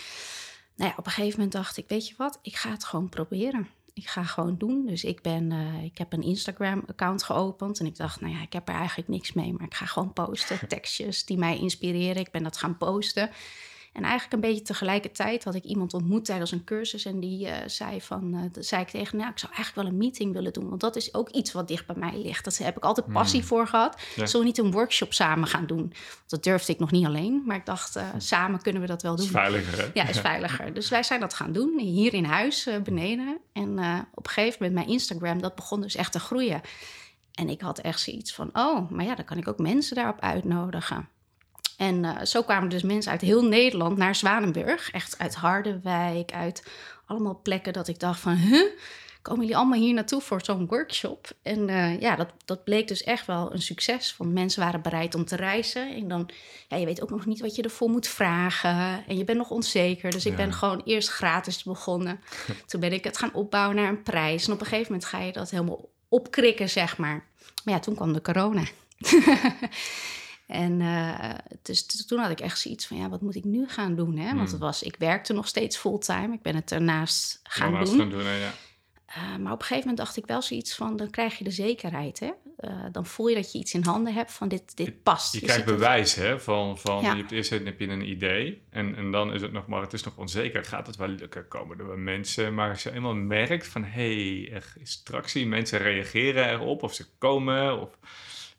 nou 0.79 0.91
ja, 0.91 0.97
op 0.97 1.07
een 1.07 1.13
gegeven 1.13 1.39
moment 1.39 1.53
dacht 1.53 1.77
ik, 1.77 1.85
weet 1.89 2.09
je 2.09 2.15
wat, 2.17 2.39
ik 2.43 2.57
ga 2.57 2.71
het 2.71 2.85
gewoon 2.85 3.09
proberen. 3.09 3.69
Ik 3.93 4.07
ga 4.07 4.25
gewoon 4.25 4.59
doen. 4.59 4.87
Dus 4.87 5.05
ik, 5.05 5.23
ben, 5.23 5.51
uh, 5.51 5.85
ik 5.85 5.99
heb 5.99 6.13
een 6.13 6.23
Instagram-account 6.23 7.23
geopend. 7.23 7.81
En 7.81 7.87
ik 7.87 7.97
dacht, 7.97 8.21
nou 8.21 8.35
ja, 8.35 8.43
ik 8.43 8.53
heb 8.53 8.69
er 8.69 8.75
eigenlijk 8.75 9.09
niks 9.09 9.33
mee. 9.33 9.53
Maar 9.53 9.67
ik 9.67 9.75
ga 9.75 9.87
gewoon 9.87 10.13
posten. 10.13 10.59
Tekstjes 10.69 11.25
die 11.25 11.39
mij 11.39 11.59
inspireren. 11.59 12.23
Ik 12.23 12.31
ben 12.31 12.43
dat 12.43 12.57
gaan 12.57 12.77
posten. 12.77 13.31
En 13.99 14.05
eigenlijk 14.05 14.33
een 14.33 14.51
beetje 14.51 14.65
tegelijkertijd 14.65 15.45
had 15.45 15.55
ik 15.55 15.65
iemand 15.65 15.95
ontmoet 15.95 16.25
tijdens 16.25 16.53
een 16.53 16.65
cursus. 16.65 17.05
En 17.05 17.21
die 17.21 17.47
uh, 17.47 17.55
zei 17.67 18.01
van, 18.01 18.35
uh, 18.35 18.41
zei 18.53 18.83
ik 18.83 18.89
tegen, 18.89 19.19
nou, 19.19 19.31
ik 19.31 19.39
zou 19.39 19.53
eigenlijk 19.53 19.87
wel 19.87 19.95
een 19.95 20.05
meeting 20.05 20.33
willen 20.33 20.53
doen. 20.53 20.69
Want 20.69 20.81
dat 20.81 20.97
is 20.97 21.15
ook 21.15 21.29
iets 21.29 21.53
wat 21.53 21.69
dicht 21.69 21.87
bij 21.87 21.97
mij 21.99 22.23
ligt. 22.23 22.45
Dat 22.45 22.59
heb 22.59 22.77
ik 22.77 22.85
altijd 22.85 23.07
hmm. 23.07 23.15
passie 23.15 23.45
voor 23.45 23.67
gehad. 23.67 24.01
Ja. 24.17 24.27
Zullen 24.27 24.47
we 24.47 24.53
niet 24.53 24.59
een 24.59 24.71
workshop 24.71 25.13
samen 25.13 25.49
gaan 25.49 25.67
doen? 25.67 25.79
Want 25.79 26.25
dat 26.27 26.43
durfde 26.43 26.73
ik 26.73 26.79
nog 26.79 26.91
niet 26.91 27.07
alleen. 27.07 27.43
Maar 27.47 27.57
ik 27.57 27.67
dacht, 27.67 27.97
uh, 27.97 28.03
samen 28.19 28.63
kunnen 28.63 28.83
we 28.83 28.89
dat 28.89 29.03
wel 29.03 29.17
doen. 29.17 29.25
Is 29.25 29.31
veiliger, 29.31 29.79
hè? 29.79 29.91
Ja, 29.95 30.09
is 30.15 30.21
veiliger. 30.21 30.75
Dus 30.75 30.89
wij 30.89 31.03
zijn 31.03 31.21
dat 31.21 31.35
gaan 31.35 31.53
doen, 31.53 31.79
hier 31.79 32.15
in 32.15 32.25
huis, 32.25 32.69
beneden. 32.85 33.39
En 33.53 33.71
op 34.15 34.27
een 34.27 34.33
gegeven 34.33 34.57
moment 34.59 34.75
mijn 34.75 34.89
Instagram, 34.89 35.41
dat 35.41 35.55
begon 35.55 35.81
dus 35.81 35.95
echt 35.95 36.13
te 36.13 36.21
groeien. 36.21 36.61
En 37.33 37.49
ik 37.49 37.61
had 37.61 37.79
echt 37.79 38.01
zoiets 38.01 38.35
van, 38.35 38.51
oh, 38.53 38.91
maar 38.91 39.05
ja, 39.05 39.15
dan 39.15 39.25
kan 39.25 39.37
ik 39.37 39.49
ook 39.49 39.59
mensen 39.59 39.97
daarop 39.97 40.21
uitnodigen. 40.21 41.09
En 41.79 42.05
uh, 42.05 42.23
zo 42.23 42.43
kwamen 42.43 42.69
dus 42.69 42.83
mensen 42.83 43.13
uit 43.13 43.21
heel 43.21 43.45
Nederland 43.45 43.97
naar 43.97 44.15
Zwanenburg. 44.15 44.91
Echt 44.91 45.19
uit 45.19 45.35
Harderwijk, 45.35 46.33
uit 46.33 46.71
allemaal 47.07 47.41
plekken 47.43 47.73
dat 47.73 47.89
ik 47.89 47.99
dacht 47.99 48.21
van... 48.21 48.35
Huh? 48.35 48.71
Komen 49.23 49.43
jullie 49.43 49.57
allemaal 49.57 49.79
hier 49.79 49.95
naartoe 49.95 50.21
voor 50.21 50.41
zo'n 50.45 50.67
workshop? 50.67 51.31
En 51.43 51.69
uh, 51.69 52.01
ja, 52.01 52.17
dat, 52.17 52.29
dat 52.45 52.65
bleek 52.65 52.89
dus 52.89 53.03
echt 53.03 53.27
wel 53.27 53.53
een 53.53 53.63
succes. 53.63 54.15
Want 54.17 54.33
mensen 54.33 54.63
waren 54.63 54.83
bereid 54.83 55.15
om 55.15 55.25
te 55.25 55.37
reizen. 55.37 55.95
En 55.95 56.09
dan, 56.09 56.31
ja, 56.69 56.77
je 56.77 56.85
weet 56.85 57.03
ook 57.03 57.11
nog 57.11 57.27
niet 57.27 57.41
wat 57.41 57.57
je 57.57 57.63
ervoor 57.63 57.91
moet 57.91 58.09
vragen. 58.09 59.05
En 59.07 59.17
je 59.17 59.25
bent 59.25 59.39
nog 59.39 59.51
onzeker. 59.51 60.11
Dus 60.11 60.27
ik 60.27 60.37
ben 60.37 60.53
gewoon 60.53 60.83
eerst 60.85 61.09
gratis 61.09 61.63
begonnen. 61.63 62.21
Toen 62.67 62.81
ben 62.81 62.93
ik 62.93 63.05
het 63.05 63.19
gaan 63.19 63.35
opbouwen 63.35 63.77
naar 63.77 63.89
een 63.89 64.03
prijs. 64.03 64.47
En 64.47 64.53
op 64.53 64.61
een 64.61 64.67
gegeven 64.67 64.93
moment 64.93 65.11
ga 65.11 65.19
je 65.19 65.33
dat 65.33 65.51
helemaal 65.51 65.89
opkrikken, 66.09 66.69
zeg 66.69 66.97
maar. 66.97 67.25
Maar 67.65 67.75
ja, 67.75 67.81
toen 67.81 67.95
kwam 67.95 68.13
de 68.13 68.23
corona. 68.23 68.63
En 70.49 70.81
uh, 70.81 71.35
dus 71.63 72.07
toen 72.07 72.19
had 72.19 72.31
ik 72.31 72.41
echt 72.41 72.59
zoiets 72.59 72.87
van, 72.87 72.97
ja, 72.97 73.09
wat 73.09 73.21
moet 73.21 73.35
ik 73.35 73.45
nu 73.45 73.69
gaan 73.69 73.97
doen? 73.97 74.17
Hè? 74.17 74.27
Want 74.27 74.41
het 74.41 74.51
hmm. 74.51 74.59
was, 74.59 74.83
ik 74.83 74.97
werkte 74.99 75.33
nog 75.33 75.47
steeds 75.47 75.77
fulltime. 75.77 76.35
Ik 76.35 76.43
ben 76.43 76.55
het 76.55 76.73
ernaast 76.73 77.41
gaan 77.43 77.85
doen. 77.85 77.99
Gaan 77.99 78.11
doen 78.11 78.23
ja. 78.23 78.53
Uh, 79.17 79.37
maar 79.37 79.53
op 79.53 79.59
een 79.59 79.67
gegeven 79.67 79.89
moment 79.89 79.97
dacht 79.97 80.17
ik 80.17 80.27
wel 80.27 80.43
zoiets 80.43 80.75
van, 80.75 80.97
dan 80.97 81.11
krijg 81.11 81.39
je 81.39 81.45
de 81.45 81.51
zekerheid. 81.51 82.21
Hè? 82.21 82.31
Uh, 82.61 82.85
dan 82.93 83.07
voel 83.07 83.29
je 83.29 83.35
dat 83.35 83.53
je 83.53 83.59
iets 83.59 83.75
in 83.75 83.83
handen 83.83 84.15
hebt 84.15 84.33
van 84.33 84.49
dit, 84.49 84.77
dit 84.77 85.03
past. 85.03 85.33
Je, 85.33 85.41
krijgt 85.41 85.65
bewijs 85.65 86.15
hè, 86.15 86.41
van, 86.41 86.79
van 86.79 87.03
ja. 87.03 87.13
je 87.13 87.19
hebt 87.19 87.33
eerst 87.33 87.51
heb 87.51 87.81
je 87.81 87.89
een 87.89 88.09
idee 88.09 88.63
en, 88.71 88.97
en 88.97 89.11
dan 89.11 89.33
is 89.35 89.43
het 89.43 89.53
nog 89.53 89.67
maar, 89.67 89.81
het 89.81 89.93
is 89.93 90.03
nog 90.03 90.17
onzeker. 90.17 90.65
Gaat 90.65 90.87
het 90.87 90.97
wel 90.97 91.09
lukken? 91.09 91.49
Komen 91.49 91.79
er 91.79 91.87
wel 91.87 91.97
mensen? 91.97 92.55
Maar 92.55 92.71
als 92.71 92.83
je 92.83 92.93
eenmaal 92.93 93.15
merkt 93.15 93.67
van, 93.67 93.85
hé, 93.85 94.43
hey, 94.43 94.53
er 94.53 94.73
is 94.79 95.03
tractie, 95.03 95.47
mensen 95.47 95.79
reageren 95.79 96.51
erop 96.51 96.83
of 96.83 96.95
ze 96.95 97.05
komen 97.19 97.81
of 97.81 97.99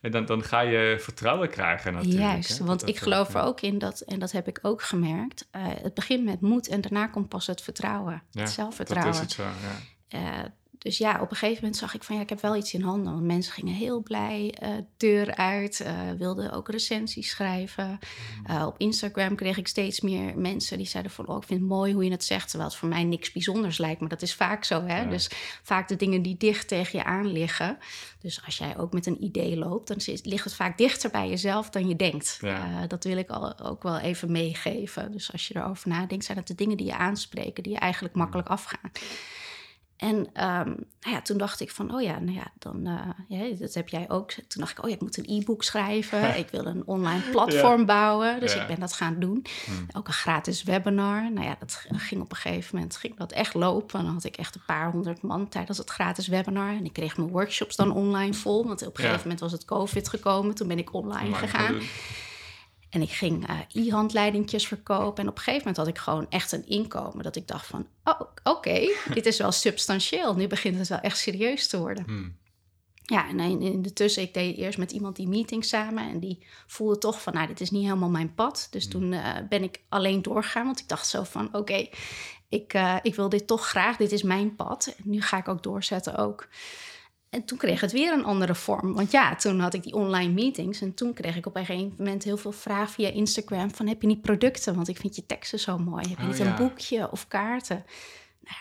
en 0.01 0.11
dan, 0.11 0.25
dan 0.25 0.43
ga 0.43 0.59
je 0.59 0.97
vertrouwen 0.99 1.49
krijgen 1.49 1.93
natuurlijk. 1.93 2.21
Juist, 2.21 2.59
want 2.59 2.87
ik 2.87 2.97
geloof 2.97 3.33
er 3.33 3.41
ook 3.41 3.61
in 3.61 3.77
dat, 3.77 3.99
en 3.99 4.19
dat 4.19 4.31
heb 4.31 4.47
ik 4.47 4.59
ook 4.61 4.81
gemerkt, 4.81 5.47
uh, 5.55 5.61
het 5.65 5.93
begint 5.93 6.25
met 6.25 6.41
moed 6.41 6.67
en 6.67 6.81
daarna 6.81 7.07
komt 7.07 7.29
pas 7.29 7.47
het 7.47 7.61
vertrouwen, 7.61 8.23
ja, 8.31 8.41
het 8.41 8.49
zelfvertrouwen. 8.49 9.13
Dat 9.13 9.21
is 9.21 9.27
het 9.27 9.31
zo, 9.31 9.43
ja. 9.43 10.39
Uh, 10.39 10.45
dus 10.79 10.97
ja, 10.97 11.21
op 11.21 11.29
een 11.31 11.37
gegeven 11.37 11.61
moment 11.61 11.77
zag 11.77 11.93
ik 11.93 12.03
van 12.03 12.15
ja, 12.15 12.21
ik 12.21 12.29
heb 12.29 12.41
wel 12.41 12.55
iets 12.55 12.73
in 12.73 12.81
handen. 12.81 13.13
Want 13.13 13.25
mensen 13.25 13.53
gingen 13.53 13.73
heel 13.73 14.01
blij, 14.01 14.55
uh, 14.63 14.69
deur 14.97 15.35
uit, 15.35 15.79
uh, 15.79 16.11
wilden 16.17 16.51
ook 16.51 16.69
recensies 16.69 17.29
schrijven. 17.29 17.99
Uh, 18.49 18.65
op 18.65 18.75
Instagram 18.77 19.35
kreeg 19.35 19.57
ik 19.57 19.67
steeds 19.67 20.01
meer 20.01 20.37
mensen 20.37 20.77
die 20.77 20.87
zeiden 20.87 21.11
van 21.11 21.27
oh, 21.27 21.37
ik 21.37 21.43
vind 21.43 21.59
het 21.59 21.69
mooi 21.69 21.93
hoe 21.93 22.03
je 22.03 22.11
het 22.11 22.23
zegt. 22.23 22.49
Terwijl 22.49 22.69
het 22.69 22.79
voor 22.79 22.89
mij 22.89 23.03
niks 23.03 23.31
bijzonders 23.31 23.77
lijkt, 23.77 23.99
maar 23.99 24.09
dat 24.09 24.21
is 24.21 24.33
vaak 24.33 24.63
zo. 24.63 24.83
Hè? 24.85 25.07
Dus 25.09 25.29
vaak 25.63 25.87
de 25.87 25.95
dingen 25.95 26.21
die 26.21 26.37
dicht 26.37 26.67
tegen 26.67 26.99
je 26.99 27.05
aan 27.05 27.31
liggen. 27.31 27.77
Dus 28.21 28.45
als 28.45 28.57
jij 28.57 28.77
ook 28.77 28.93
met 28.93 29.05
een 29.05 29.23
idee 29.23 29.57
loopt, 29.57 29.87
dan 29.87 29.97
ligt 30.23 30.43
het 30.43 30.55
vaak 30.55 30.77
dichter 30.77 31.09
bij 31.09 31.29
jezelf 31.29 31.69
dan 31.69 31.87
je 31.87 31.95
denkt. 31.95 32.39
dat 32.87 33.03
wil 33.03 33.17
ik 33.17 33.29
al, 33.29 33.59
ook 33.59 33.83
wel 33.83 33.99
even 33.99 34.31
meegeven. 34.31 35.11
Dus 35.11 35.31
als 35.31 35.47
je 35.47 35.55
erover 35.55 35.89
nadenkt, 35.89 36.25
zijn 36.25 36.37
het 36.37 36.47
de 36.47 36.55
dingen 36.55 36.77
die 36.77 36.85
je 36.85 36.95
aanspreken, 36.95 37.63
die 37.63 37.73
je 37.73 37.79
eigenlijk 37.79 38.15
makkelijk 38.15 38.47
afgaan. 38.47 38.91
En 39.99 40.15
um, 40.17 40.87
nou 41.01 41.15
ja, 41.15 41.21
toen 41.21 41.37
dacht 41.37 41.59
ik 41.59 41.71
van, 41.71 41.95
oh 41.95 42.01
ja, 42.01 42.19
nou 42.19 42.37
ja, 42.37 42.51
dan, 42.59 42.87
uh, 42.87 43.09
ja, 43.27 43.55
dat 43.57 43.73
heb 43.73 43.89
jij 43.89 44.09
ook. 44.09 44.31
Toen 44.31 44.61
dacht 44.61 44.71
ik, 44.71 44.83
oh 44.83 44.89
ja, 44.89 44.95
ik 44.95 45.01
moet 45.01 45.17
een 45.17 45.39
e-book 45.39 45.63
schrijven. 45.63 46.37
ik 46.37 46.49
wil 46.49 46.65
een 46.65 46.83
online 46.85 47.21
platform 47.31 47.85
bouwen. 47.85 48.39
Dus 48.39 48.55
ik 48.55 48.67
ben 48.67 48.79
dat 48.79 48.93
gaan 48.93 49.19
doen. 49.19 49.45
Hmm. 49.65 49.85
Ook 49.93 50.07
een 50.07 50.13
gratis 50.13 50.63
webinar. 50.63 51.31
Nou 51.31 51.45
ja, 51.47 51.55
dat 51.59 51.85
ging 51.91 52.21
op 52.21 52.31
een 52.31 52.37
gegeven 52.37 52.75
moment 52.75 52.95
ging 52.95 53.17
dat 53.17 53.31
echt 53.31 53.53
lopen. 53.53 54.03
Dan 54.03 54.13
had 54.13 54.23
ik 54.23 54.37
echt 54.37 54.55
een 54.55 54.65
paar 54.65 54.91
honderd 54.91 55.21
man 55.21 55.49
tijdens 55.49 55.77
het 55.77 55.89
gratis 55.89 56.27
webinar. 56.27 56.69
En 56.69 56.85
ik 56.85 56.93
kreeg 56.93 57.17
mijn 57.17 57.29
workshops 57.29 57.75
dan 57.75 57.91
online 57.91 58.33
vol. 58.33 58.65
Want 58.67 58.87
op 58.87 58.97
een 58.97 59.03
gegeven 59.03 59.21
moment 59.21 59.39
was 59.39 59.51
het 59.51 59.65
COVID 59.65 60.09
gekomen. 60.09 60.55
Toen 60.55 60.67
ben 60.67 60.77
ik 60.77 60.93
online, 60.93 61.35
gegaan. 61.35 61.79
En 62.89 63.01
ik 63.01 63.09
ging 63.09 63.49
uh, 63.49 63.87
e-handleidingjes 63.87 64.67
verkopen. 64.67 65.23
En 65.23 65.29
op 65.29 65.37
een 65.37 65.43
gegeven 65.43 65.67
moment 65.67 65.77
had 65.77 65.87
ik 65.87 65.97
gewoon 65.97 66.25
echt 66.29 66.51
een 66.51 66.67
inkomen. 66.67 67.23
Dat 67.23 67.35
ik 67.35 67.47
dacht 67.47 67.65
van, 67.65 67.87
oh, 68.03 68.21
oké, 68.43 68.87
dit 69.13 69.25
is 69.25 69.37
wel 69.37 69.51
substantieel. 69.51 70.35
Nu 70.35 70.47
begint 70.47 70.77
het 70.77 70.87
wel 70.87 70.99
echt 70.99 71.17
serieus 71.17 71.67
te 71.67 71.79
worden. 71.79 72.03
Hmm. 72.05 72.37
Ja, 73.09 73.27
en 73.27 73.39
in, 73.39 73.61
in 73.61 73.81
de 73.81 73.93
tussen, 73.93 74.23
ik 74.23 74.33
deed 74.33 74.57
eerst 74.57 74.77
met 74.77 74.91
iemand 74.91 75.15
die 75.15 75.27
meeting 75.27 75.65
samen. 75.65 76.09
En 76.09 76.19
die 76.19 76.45
voelde 76.67 76.97
toch 76.97 77.21
van, 77.21 77.33
nou, 77.33 77.47
dit 77.47 77.61
is 77.61 77.71
niet 77.71 77.83
helemaal 77.83 78.09
mijn 78.09 78.33
pad. 78.33 78.67
Dus 78.71 78.85
Mm. 78.85 78.91
toen 78.91 79.13
eh, 79.13 79.35
ben 79.49 79.63
ik 79.63 79.81
alleen 79.89 80.21
doorgegaan. 80.21 80.65
Want 80.65 80.79
ik 80.79 80.87
dacht 80.87 81.07
zo 81.07 81.23
van, 81.23 81.49
oké, 81.55 81.87
ik, 82.49 82.73
eh, 82.73 82.95
ik 83.01 83.15
wil 83.15 83.29
dit 83.29 83.47
toch 83.47 83.67
graag. 83.67 83.97
Dit 83.97 84.11
is 84.11 84.23
mijn 84.23 84.55
pad. 84.55 84.93
En 84.97 85.03
nu 85.09 85.21
ga 85.21 85.37
ik 85.37 85.47
ook 85.47 85.63
doorzetten 85.63 86.17
ook. 86.17 86.47
En 87.29 87.45
toen 87.45 87.57
kreeg 87.57 87.81
het 87.81 87.91
weer 87.91 88.13
een 88.13 88.23
andere 88.23 88.55
vorm. 88.55 88.93
Want 88.93 89.11
ja, 89.11 89.35
toen 89.35 89.59
had 89.59 89.73
ik 89.73 89.83
die 89.83 89.93
online 89.93 90.33
meetings. 90.33 90.81
En 90.81 90.93
toen 90.93 91.13
kreeg 91.13 91.35
ik 91.35 91.45
op 91.45 91.55
een 91.55 91.65
gegeven 91.65 91.93
moment 91.97 92.23
heel 92.23 92.37
veel 92.37 92.51
vragen 92.51 92.93
via 92.93 93.09
Instagram. 93.09 93.73
Van, 93.73 93.87
heb 93.87 94.01
je 94.01 94.07
niet 94.07 94.21
producten? 94.21 94.75
Want 94.75 94.87
ik 94.87 94.97
vind 94.97 95.15
je 95.15 95.25
teksten 95.25 95.59
zo 95.59 95.77
mooi. 95.77 96.09
Heb 96.09 96.17
je 96.17 96.23
Oh, 96.23 96.29
niet 96.29 96.37
ja. 96.37 96.45
een 96.45 96.55
boekje 96.55 97.11
of 97.11 97.27
kaarten? 97.27 97.85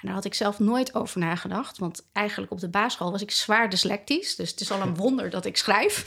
Daar 0.02 0.14
had 0.14 0.25
ik 0.25 0.35
zelf 0.35 0.59
nooit 0.59 0.95
over 0.95 1.18
nagedacht. 1.21 1.78
Want 1.78 2.07
eigenlijk 2.12 2.52
op 2.52 2.61
de 2.61 2.68
basisschool 2.68 3.11
was 3.11 3.23
ik 3.23 3.30
zwaar 3.30 3.71
dyslectisch. 3.71 4.37
Dus 4.37 4.50
het 4.50 4.61
is 4.61 4.71
al 4.71 4.80
een 4.80 4.97
wonder 5.04 5.30
dat 5.30 5.45
ik 5.45 5.57
schrijf. 5.57 6.04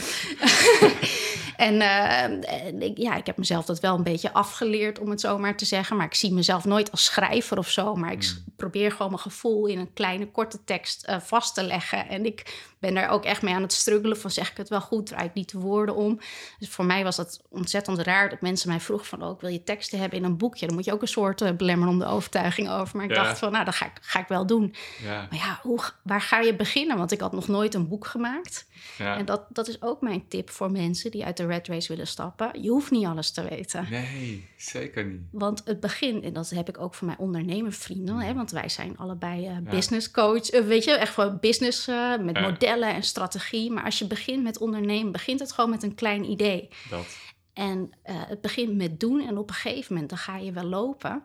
en 1.57 1.81
eh, 1.81 2.23
en 2.65 2.81
ik, 2.81 2.97
ja, 2.97 3.15
ik 3.15 3.25
heb 3.25 3.37
mezelf 3.37 3.65
dat 3.65 3.79
wel 3.79 3.95
een 3.95 4.03
beetje 4.03 4.33
afgeleerd, 4.33 4.99
om 4.99 5.09
het 5.09 5.21
zo 5.21 5.37
maar 5.37 5.57
te 5.57 5.65
zeggen. 5.65 5.97
Maar 5.97 6.05
ik 6.05 6.13
zie 6.13 6.33
mezelf 6.33 6.65
nooit 6.65 6.91
als 6.91 7.03
schrijver 7.05 7.57
of 7.57 7.69
zo. 7.69 7.95
Maar 7.95 8.11
ik 8.11 8.23
s- 8.23 8.43
probeer 8.57 8.91
gewoon 8.91 9.07
mijn 9.11 9.21
gevoel 9.23 9.65
in 9.65 9.79
een 9.79 9.93
kleine, 9.93 10.31
korte 10.31 10.63
tekst 10.63 11.03
eh, 11.03 11.19
vast 11.19 11.53
te 11.53 11.63
leggen. 11.63 12.07
En 12.09 12.25
ik 12.25 12.69
ben 12.79 12.93
daar 12.93 13.09
ook 13.09 13.25
echt 13.25 13.41
mee 13.41 13.53
aan 13.53 13.61
het 13.61 13.73
struggelen 13.73 14.17
van 14.19 14.31
zeg 14.31 14.51
ik 14.51 14.57
het 14.57 14.69
wel 14.69 14.81
goed, 14.81 15.05
draai 15.05 15.25
ik 15.27 15.33
niet 15.33 15.51
de 15.51 15.59
woorden 15.59 15.95
om. 15.95 16.19
Dus 16.59 16.69
voor 16.69 16.85
mij 16.85 17.03
was 17.03 17.15
dat 17.15 17.41
ontzettend 17.49 17.99
raar 17.99 18.29
dat 18.29 18.41
mensen 18.41 18.69
mij 18.69 18.79
vroegen 18.79 19.07
van... 19.07 19.23
oh, 19.23 19.31
ik 19.35 19.41
wil 19.41 19.49
je 19.49 19.63
teksten 19.63 19.99
hebben 19.99 20.17
in 20.19 20.23
een 20.25 20.37
boekje. 20.37 20.65
Dan 20.65 20.75
moet 20.75 20.85
je 20.85 20.93
ook 20.93 21.01
een 21.01 21.07
soort 21.07 21.41
uh, 21.41 21.51
belemmerende 21.51 22.05
overtuiging 22.05 22.69
over. 22.69 22.95
Maar 22.97 23.05
ik 23.05 23.15
Ja. 23.15 23.23
dacht 23.23 23.39
van, 23.39 23.51
nou, 23.51 23.65
dat 23.71 23.79
ga 23.79 23.85
ik, 23.85 23.97
ga 24.01 24.19
ik 24.19 24.27
wel 24.27 24.45
doen. 24.45 24.75
Ja, 25.03 25.27
Maar 25.29 25.39
ja, 25.39 25.59
hoe, 25.61 25.79
waar 26.03 26.21
ga 26.21 26.39
je 26.39 26.55
beginnen? 26.55 26.97
Want 26.97 27.11
ik 27.11 27.19
had 27.19 27.31
nog 27.31 27.47
nooit 27.47 27.73
een 27.73 27.87
boek 27.87 28.05
gemaakt. 28.07 28.67
ja. 28.97 29.17
En 29.17 29.25
dat, 29.25 29.45
dat 29.49 29.67
is 29.67 29.81
ook 29.81 30.01
mijn 30.01 30.27
tip 30.27 30.49
voor 30.49 30.71
mensen 30.71 31.11
die 31.11 31.25
uit 31.25 31.37
de 31.37 31.45
red 31.45 31.67
race 31.67 31.87
willen 31.87 32.07
stappen. 32.07 32.61
Je 32.61 32.69
hoeft 32.69 32.91
niet 32.91 33.05
alles 33.05 33.31
te 33.31 33.43
weten. 33.49 33.87
Nee, 33.89 34.47
zeker 34.57 35.05
niet. 35.05 35.21
Want 35.31 35.61
het 35.65 35.79
begin, 35.79 36.23
en 36.23 36.33
dat 36.33 36.49
heb 36.49 36.69
ik 36.69 36.79
ook 36.79 36.93
van 36.93 37.07
mijn 37.07 37.19
ondernemervrienden, 37.19 38.15
Mm. 38.15 38.21
hè, 38.21 38.33
want 38.33 38.51
wij 38.51 38.69
zijn 38.69 38.97
allebei 38.97 39.45
eh, 39.47 39.57
business 39.69 40.11
coach, 40.11 40.49
eh, 40.49 40.63
weet 40.65 40.83
je, 40.83 40.91
echt 40.91 41.13
gewoon 41.13 41.37
business 41.39 41.87
eh, 41.87 42.17
met 42.17 42.41
modellen 42.41 42.93
en 42.93 43.03
strategie. 43.03 43.71
Maar 43.71 43.83
als 43.83 43.99
je 43.99 44.07
begint 44.07 44.43
met 44.43 44.57
ondernemen, 44.57 45.11
begint 45.11 45.39
het 45.39 45.51
gewoon 45.51 45.69
met 45.69 45.83
een 45.83 45.95
klein 45.95 46.23
idee. 46.29 46.69
Dat. 46.89 47.17
En 47.53 47.91
het 48.03 48.41
begint 48.41 48.75
met 48.75 48.99
doen 48.99 49.27
en 49.27 49.37
op 49.37 49.49
een 49.49 49.55
gegeven 49.55 49.93
moment 49.93 50.09
dan 50.09 50.19
ga 50.19 50.37
je 50.37 50.51
wel 50.51 50.63
lopen. 50.63 51.23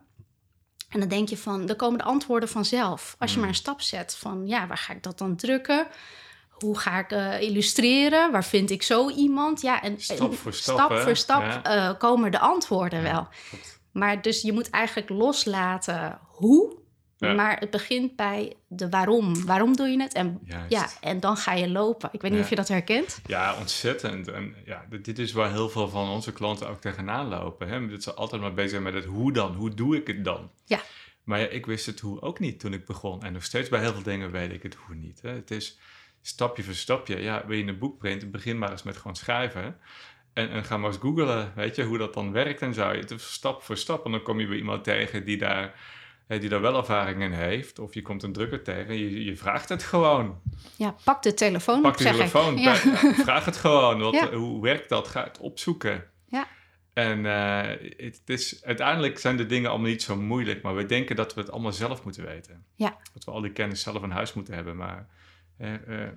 En 0.89 1.01
dan 1.01 1.09
denk 1.09 1.29
je 1.29 1.37
van, 1.37 1.67
dan 1.67 1.77
komen 1.77 1.99
de 1.99 2.05
antwoorden 2.05 2.49
vanzelf. 2.49 3.17
Als 3.19 3.31
je 3.31 3.37
Mm. 3.37 3.43
maar 3.43 3.51
een 3.53 3.59
stap 3.61 3.81
zet 3.81 4.17
van, 4.19 4.47
ja, 4.47 4.67
waar 4.67 4.77
ga 4.79 4.93
ik 4.93 5.03
dat 5.03 5.19
dan 5.19 5.37
drukken? 5.37 5.87
Hoe 6.51 6.79
ga 6.79 6.99
ik 6.99 7.11
eh, 7.11 7.41
illustreren? 7.41 8.33
Waar 8.33 8.45
vind 8.45 8.71
ik 8.71 8.83
zo 8.83 9.11
iemand? 9.11 9.61
Ja, 9.61 9.83
en 9.83 10.01
Stap 10.01 10.31
en 10.31 10.37
voor 10.37 10.53
stap, 10.53 10.75
stap, 10.79 10.93
voor 10.99 11.17
stap 11.17 11.43
Ja. 11.43 11.63
eh, 11.63 11.99
komen 11.99 12.31
de 12.31 12.39
antwoorden 12.39 13.03
wel. 13.03 13.29
Maar 13.93 14.23
dus 14.23 14.43
je 14.43 14.53
moet 14.53 14.71
eigenlijk 14.71 15.09
loslaten 15.09 16.19
hoe. 16.29 16.77
Ja. 17.19 17.33
Maar 17.35 17.59
het 17.59 17.71
begint 17.71 18.17
bij 18.17 18.53
de 18.69 18.89
waarom. 18.89 19.45
Waarom 19.47 19.77
doe 19.77 19.87
je 19.89 20.01
het? 20.03 20.13
En, 20.15 20.41
Juist. 20.45 20.71
ja, 20.73 20.89
en 21.01 21.21
dan 21.21 21.37
ga 21.37 21.53
je 21.53 21.69
lopen. 21.69 22.09
Ik 22.13 22.21
weet 22.21 22.31
niet 22.31 22.39
Ja. 22.39 22.45
of 22.45 22.51
je 22.51 22.57
dat 22.57 22.69
herkent. 22.69 23.21
Ja, 23.27 23.57
ontzettend. 23.59 24.29
En 24.29 24.55
ja, 24.65 24.87
dit- 25.03 25.19
is 25.19 25.33
waar 25.33 25.51
heel 25.51 25.69
veel 25.69 25.89
van 25.89 26.09
onze 26.09 26.33
klanten 26.33 26.69
ook 26.69 26.81
tegenaan 26.81 27.29
lopen. 27.29 27.69
Hè? 27.69 27.89
Dat 27.89 28.03
ze 28.03 28.15
altijd 28.15 28.41
maar 28.41 28.55
bezig 28.55 28.71
zijn 28.71 28.83
met 28.83 28.95
het 28.95 29.05
hoe 29.05 29.33
dan. 29.33 29.55
Hoe 29.55 29.75
doe 29.75 29.97
ik 29.97 30.07
het 30.07 30.25
dan? 30.25 30.51
Ja. 30.65 30.81
Maar 31.25 31.41
ja, 31.41 31.47
ik 31.47 31.67
wist 31.67 31.87
het 31.87 32.01
hoe 32.01 32.21
ook 32.21 32.39
niet 32.39 32.61
toen 32.61 32.73
ik 32.73 32.85
begon. 32.87 33.23
En 33.23 33.33
nog 33.33 33.45
steeds 33.45 33.69
bij 33.69 33.81
heel 33.81 33.93
veel 33.93 34.03
dingen 34.03 34.31
weet 34.31 34.53
ik 34.53 34.63
het 34.63 34.75
hoe 34.75 34.95
niet. 34.95 35.23
Hè? 35.23 35.31
Het 35.31 35.51
is 35.51 35.79
stapje 36.23 36.63
voor 36.63 36.75
stapje. 36.75 37.21
Ja, 37.23 37.47
wil 37.47 37.57
je 37.57 37.65
een 37.67 37.79
boek 37.79 37.99
printen, 37.99 38.31
begin 38.31 38.59
maar 38.59 38.71
eens 38.71 38.83
met 38.83 38.97
gewoon 38.97 39.17
schrijven. 39.17 39.77
En, 40.33 40.51
en 40.51 40.65
ga 40.65 40.77
maar 40.77 40.91
eens 40.91 40.99
googlen, 41.01 41.53
weet 41.55 41.77
je, 41.77 41.83
hoe 41.85 41.99
dat 41.99 42.15
dan 42.15 42.33
werkt 42.33 42.63
en 42.63 42.75
zo. 42.75 42.89
Het 42.89 43.11
is 43.11 43.33
stap 43.33 43.63
voor 43.63 43.77
stap. 43.77 44.05
En 44.05 44.11
dan 44.11 44.23
kom 44.23 44.41
je 44.41 44.47
bij 44.47 44.57
iemand 44.57 44.85
tegen 44.85 45.25
die 45.25 45.37
daar, 45.37 45.75
die 46.27 46.49
daar 46.49 46.61
wel 46.61 46.77
ervaring 46.77 47.23
in 47.23 47.33
heeft. 47.33 47.79
Of 47.79 47.95
je 47.95 48.03
komt 48.03 48.23
een 48.23 48.33
drukker 48.33 48.63
tegen. 48.63 48.99
Je, 48.99 49.25
je 49.25 49.37
vraagt 49.37 49.69
het 49.69 49.83
gewoon. 49.83 50.41
Ja, 50.77 50.95
pak 51.05 51.23
de 51.23 51.35
telefoon 51.35 51.83
Pak 51.83 51.93
op, 51.93 51.99
de 51.99 52.05
telefoon. 52.05 52.59
Ja. 52.59 52.75
vraag 52.75 53.45
het 53.45 53.57
gewoon. 53.57 54.01
Wat, 54.01 54.15
Ja. 54.15 54.33
Hoe 54.33 54.63
werkt 54.63 54.89
dat? 54.89 55.09
Ga 55.09 55.25
het 55.25 55.39
opzoeken. 55.39 56.05
Ja. 56.29 56.47
En 56.93 57.27
eh, 57.27 57.91
het 57.97 58.23
is, 58.25 58.65
uiteindelijk 58.65 59.19
zijn 59.19 59.37
de 59.37 59.47
dingen 59.47 59.71
allemaal 59.71 59.89
niet 59.89 60.03
zo 60.03 60.17
moeilijk, 60.17 60.63
maar 60.63 60.75
we 60.75 60.87
denken 60.87 61.17
dat 61.17 61.35
we 61.35 61.41
het 61.41 61.51
allemaal 61.51 61.73
zelf 61.73 62.05
moeten 62.05 62.25
weten. 62.25 62.65
Ja. 62.75 62.97
Dat 63.13 63.25
we 63.25 63.31
al 63.31 63.41
die 63.41 63.53
kennis 63.53 63.81
zelf 63.81 64.03
in 64.03 64.11
huis 64.11 64.33
moeten 64.33 64.55
hebben, 64.55 64.77
maar 64.77 65.09
eh, 65.57 65.75
eh, 65.75 66.13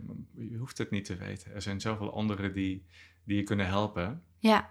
je 0.50 0.58
hoeft 0.58 0.78
het 0.78 0.92
niet 0.92 1.06
te 1.06 1.16
weten. 1.16 1.54
Er 1.54 1.62
zijn 1.62 1.82
zoveel 1.82 2.14
anderen 2.14 2.54
die, 2.54 2.86
die 3.24 3.38
je 3.38 3.44
kunnen 3.44 3.66
helpen. 3.66 4.24
Ja. 4.40 4.70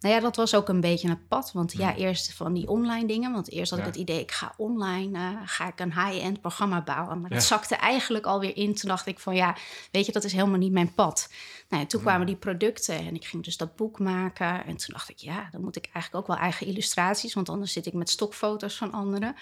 Nou 0.00 0.14
ja, 0.14 0.20
dat 0.20 0.36
was 0.36 0.54
ook 0.54 0.68
een 0.68 0.80
beetje 0.80 1.08
het 1.08 1.28
pad. 1.28 1.50
Want 1.52 1.72
ja, 1.72 1.88
Ja. 1.88 1.94
eerst 1.96 2.32
van 2.34 2.52
die 2.52 2.68
online 2.68 3.06
dingen. 3.06 3.32
Want 3.32 3.50
eerst 3.50 3.70
had 3.70 3.78
Ja. 3.80 3.84
ik 3.86 3.92
het 3.92 4.00
idee, 4.02 4.20
ik 4.20 4.32
ga 4.32 4.54
online, 4.56 5.18
eh, 5.18 5.30
ga 5.44 5.66
ik 5.68 5.80
een 5.80 5.92
high-end 5.94 6.40
programma 6.40 6.82
bouwen. 6.82 7.20
Maar 7.20 7.30
dat 7.30 7.42
zakte 7.42 7.74
eigenlijk 7.74 8.26
alweer 8.26 8.56
in. 8.56 8.74
Toen 8.74 8.88
dacht 8.88 9.06
ik 9.06 9.18
van 9.18 9.34
ja, 9.34 9.56
weet 9.90 10.06
je, 10.06 10.12
dat 10.12 10.24
is 10.24 10.32
helemaal 10.32 10.58
niet 10.58 10.72
mijn 10.72 10.94
pad. 10.94 11.28
Nou, 11.68 11.82
ja, 11.82 11.88
toen 11.88 12.00
kwamen 12.00 12.26
die 12.26 12.36
producten 12.36 12.94
en 12.98 13.14
ik 13.14 13.24
ging 13.24 13.44
dus 13.44 13.56
dat 13.56 13.76
boek 13.76 13.98
maken. 13.98 14.64
En 14.66 14.76
toen 14.76 14.92
dacht 14.94 15.08
ik, 15.08 15.18
ja, 15.18 15.48
dan 15.50 15.60
moet 15.60 15.76
ik 15.76 15.88
eigenlijk 15.92 16.14
ook 16.14 16.26
wel 16.36 16.42
eigen 16.44 16.66
illustraties. 16.66 17.34
Want 17.34 17.48
anders 17.48 17.72
zit 17.72 17.86
ik 17.86 17.92
met 17.92 18.10
stokfoto's 18.10 18.76
van 18.76 18.92
anderen. 18.92 19.34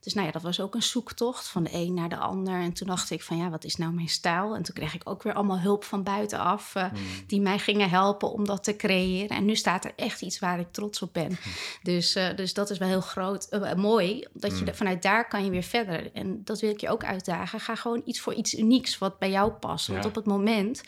Dus 0.00 0.14
nou 0.14 0.26
ja, 0.26 0.32
dat 0.32 0.42
was 0.42 0.60
ook 0.60 0.74
een 0.74 0.82
zoektocht 0.82 1.48
van 1.48 1.62
de 1.62 1.70
een 1.72 1.94
naar 1.94 2.08
de 2.08 2.16
ander. 2.16 2.60
En 2.60 2.72
toen 2.72 2.86
dacht 2.86 3.10
ik 3.10 3.22
van 3.22 3.36
ja, 3.36 3.50
wat 3.50 3.64
is 3.64 3.76
nou 3.76 3.92
mijn 3.92 4.08
stijl? 4.08 4.54
En 4.54 4.62
toen 4.62 4.74
kreeg 4.74 4.94
ik 4.94 5.08
ook 5.08 5.22
weer 5.22 5.34
allemaal 5.34 5.58
hulp 5.58 5.84
van 5.84 6.02
buitenaf. 6.02 6.74
eh, 6.74 6.84
Die 7.26 7.40
mij 7.40 7.58
gingen 7.58 7.90
helpen 7.90 8.32
om 8.32 8.44
dat 8.44 8.64
te 8.64 8.76
creëren. 8.76 9.36
En 9.36 9.44
nu 9.44 9.56
staat 9.56 9.84
er 9.84 9.92
echt 9.96 10.22
iets 10.22 10.38
waar 10.38 10.60
ik 10.60 10.72
trots 10.72 11.02
op 11.02 11.12
ben. 11.12 11.38
Dus, 11.82 12.14
eh, 12.14 12.36
dus 12.36 12.54
dat 12.54 12.70
is 12.70 12.78
wel 12.78 12.88
heel 12.88 13.00
groot, 13.00 13.44
eh, 13.48 13.74
mooi. 13.74 14.26
Dat 14.32 14.58
je 14.58 14.74
vanuit 14.74 15.02
daar 15.02 15.28
kan 15.28 15.44
je 15.44 15.50
weer 15.50 15.62
verder. 15.62 16.12
En 16.12 16.44
dat 16.44 16.60
wil 16.60 16.70
ik 16.70 16.80
je 16.80 16.88
ook 16.88 17.04
uitdagen. 17.04 17.60
Ga 17.60 17.74
gewoon 17.74 18.02
iets 18.04 18.20
voor 18.20 18.34
iets 18.34 18.54
unieks 18.58 18.98
wat 18.98 19.18
bij 19.18 19.30
jou 19.30 19.50
past. 19.52 19.86
Want 19.86 20.04
op 20.04 20.14
het 20.14 20.26
moment 20.26 20.82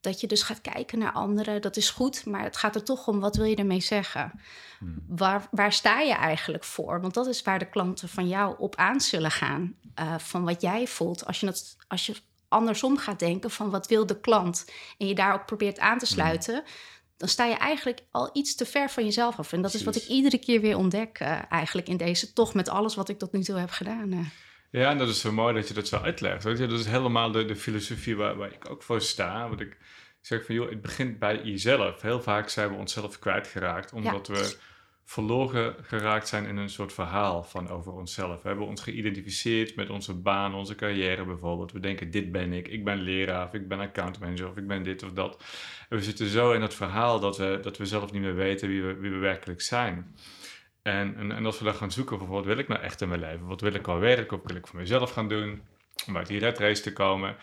dat 0.00 0.20
je 0.20 0.26
dus 0.26 0.42
gaat 0.42 0.60
kijken 0.60 0.98
naar 0.98 1.12
anderen, 1.12 1.62
dat 1.62 1.76
is 1.76 1.90
goed. 1.90 2.26
Maar 2.26 2.42
het 2.42 2.56
gaat 2.56 2.74
er 2.74 2.84
toch 2.84 3.06
om, 3.08 3.20
wat 3.20 3.36
wil 3.36 3.44
je 3.44 3.56
ermee 3.56 3.80
zeggen? 3.80 4.40
Waar, 5.08 5.48
waar 5.50 5.72
sta 5.72 6.00
je 6.00 6.14
eigenlijk 6.14 6.64
voor? 6.64 7.00
Want 7.00 7.14
dat 7.14 7.26
is 7.26 7.42
waar 7.42 7.58
de 7.58 7.68
klanten 7.68 8.08
van 8.08 8.28
jou 8.28 8.54
op 8.58 8.76
aan 8.76 9.00
zullen 9.00 9.30
gaan. 9.30 9.74
eh, 9.94 10.18
van 10.18 10.44
wat 10.44 10.60
jij 10.60 10.86
voelt. 10.86 11.26
Als 11.26 11.40
je, 11.40 11.46
het, 11.46 11.76
als 11.88 12.06
je 12.06 12.14
andersom 12.48 12.96
gaat 12.96 13.18
denken 13.18 13.50
van 13.50 13.70
wat 13.70 13.86
wil 13.86 14.06
de 14.06 14.20
klant... 14.20 14.64
en 14.98 15.06
je 15.06 15.14
daarop 15.14 15.46
probeert 15.46 15.78
aan 15.78 15.98
te 15.98 16.06
sluiten... 16.06 16.62
dan 17.16 17.28
sta 17.28 17.44
je 17.44 17.54
eigenlijk 17.56 18.00
al 18.10 18.30
iets 18.32 18.54
te 18.54 18.66
ver 18.66 18.90
van 18.90 19.04
jezelf 19.04 19.38
af. 19.38 19.52
En 19.52 19.62
dat 19.62 19.74
is 19.74 19.84
wat 19.84 19.96
ik 19.96 20.06
iedere 20.06 20.38
keer 20.38 20.60
weer 20.60 20.76
ontdek 20.76 21.18
eh, 21.18 21.38
eigenlijk 21.48 21.88
in 21.88 21.96
deze... 21.96 22.32
toch 22.32 22.54
met 22.54 22.68
alles 22.68 22.94
wat 22.94 23.08
ik 23.08 23.18
tot 23.18 23.32
nu 23.32 23.42
toe 23.42 23.56
heb 23.58 23.70
gedaan. 23.70 24.12
eh. 24.12 24.18
Ja, 24.70 24.90
en 24.90 24.98
dat 24.98 25.08
is 25.08 25.20
zo 25.20 25.32
mooi 25.32 25.54
dat 25.54 25.68
je 25.68 25.74
dat 25.74 25.88
zo 25.88 25.96
uitlegt. 25.96 26.44
Weet 26.44 26.58
je? 26.58 26.66
Dat 26.66 26.78
is 26.78 26.86
helemaal 26.86 27.30
de, 27.30 27.44
de 27.44 27.56
filosofie 27.56 28.16
waar, 28.16 28.36
waar 28.36 28.52
ik 28.52 28.70
ook 28.70 28.82
voor 28.82 29.00
sta. 29.00 29.48
Want 29.48 29.60
ik 29.60 29.76
zeg 30.20 30.44
van, 30.44 30.54
joh, 30.54 30.70
het 30.70 30.82
begint 30.82 31.18
bij 31.18 31.42
jezelf. 31.42 32.02
Heel 32.02 32.22
vaak 32.22 32.48
zijn 32.48 32.68
we 32.68 32.74
onszelf 32.74 33.18
kwijtgeraakt, 33.18 33.92
omdat 33.92 34.26
we 34.26 34.56
verloren 35.04 35.74
geraakt 35.82 36.28
zijn 36.28 36.46
in 36.46 36.56
een 36.56 36.70
soort 36.70 36.92
verhaal 36.92 37.42
van 37.42 37.68
over 37.68 37.92
onszelf. 37.92 38.42
We 38.42 38.48
hebben 38.48 38.66
ons 38.66 38.82
geïdentificeerd 38.82 39.76
met 39.76 39.90
onze 39.90 40.14
baan, 40.14 40.54
onze 40.54 40.74
carrière 40.74 41.24
bijvoorbeeld. 41.24 41.72
We 41.72 41.80
denken, 41.80 42.10
dit 42.10 42.32
ben 42.32 42.52
ik, 42.52 42.68
ik 42.68 42.84
ben 42.84 43.00
leraar, 43.00 43.46
of 43.46 43.54
ik 43.54 43.68
ben 43.68 43.80
accountmanager, 43.80 44.48
of 44.48 44.56
ik 44.56 44.66
ben 44.66 44.82
dit 44.82 45.02
of 45.02 45.12
dat. 45.12 45.42
En 45.88 45.96
we 45.96 46.02
zitten 46.02 46.28
zo 46.28 46.52
in 46.52 46.60
dat 46.60 46.74
verhaal 46.74 47.20
dat 47.20 47.36
we, 47.36 47.58
dat 47.62 47.76
we 47.76 47.86
zelf 47.86 48.12
niet 48.12 48.22
meer 48.22 48.34
weten 48.34 48.68
wie 48.68 48.82
we, 48.82 48.94
wie 48.94 49.10
we 49.10 49.16
werkelijk 49.16 49.60
zijn. 49.60 50.14
En, 50.88 51.16
en, 51.16 51.32
en 51.32 51.46
als 51.46 51.58
we 51.58 51.64
dan 51.64 51.74
gaan 51.74 51.92
zoeken 51.92 52.18
van 52.18 52.28
wat 52.28 52.44
wil 52.44 52.58
ik 52.58 52.68
nou 52.68 52.80
echt 52.80 53.00
in 53.00 53.08
mijn 53.08 53.20
leven? 53.20 53.46
Wat 53.46 53.60
wil 53.60 53.74
ik 53.74 53.88
al 53.88 53.98
werken? 53.98 54.36
Of 54.36 54.42
wil 54.46 54.56
ik 54.56 54.66
voor 54.66 54.78
mezelf 54.78 55.12
gaan 55.12 55.28
doen? 55.28 55.62
Om 56.06 56.16
uit 56.16 56.26
die 56.26 56.38
red 56.38 56.58
race 56.58 56.82
te 56.82 56.92
komen. 56.92 57.36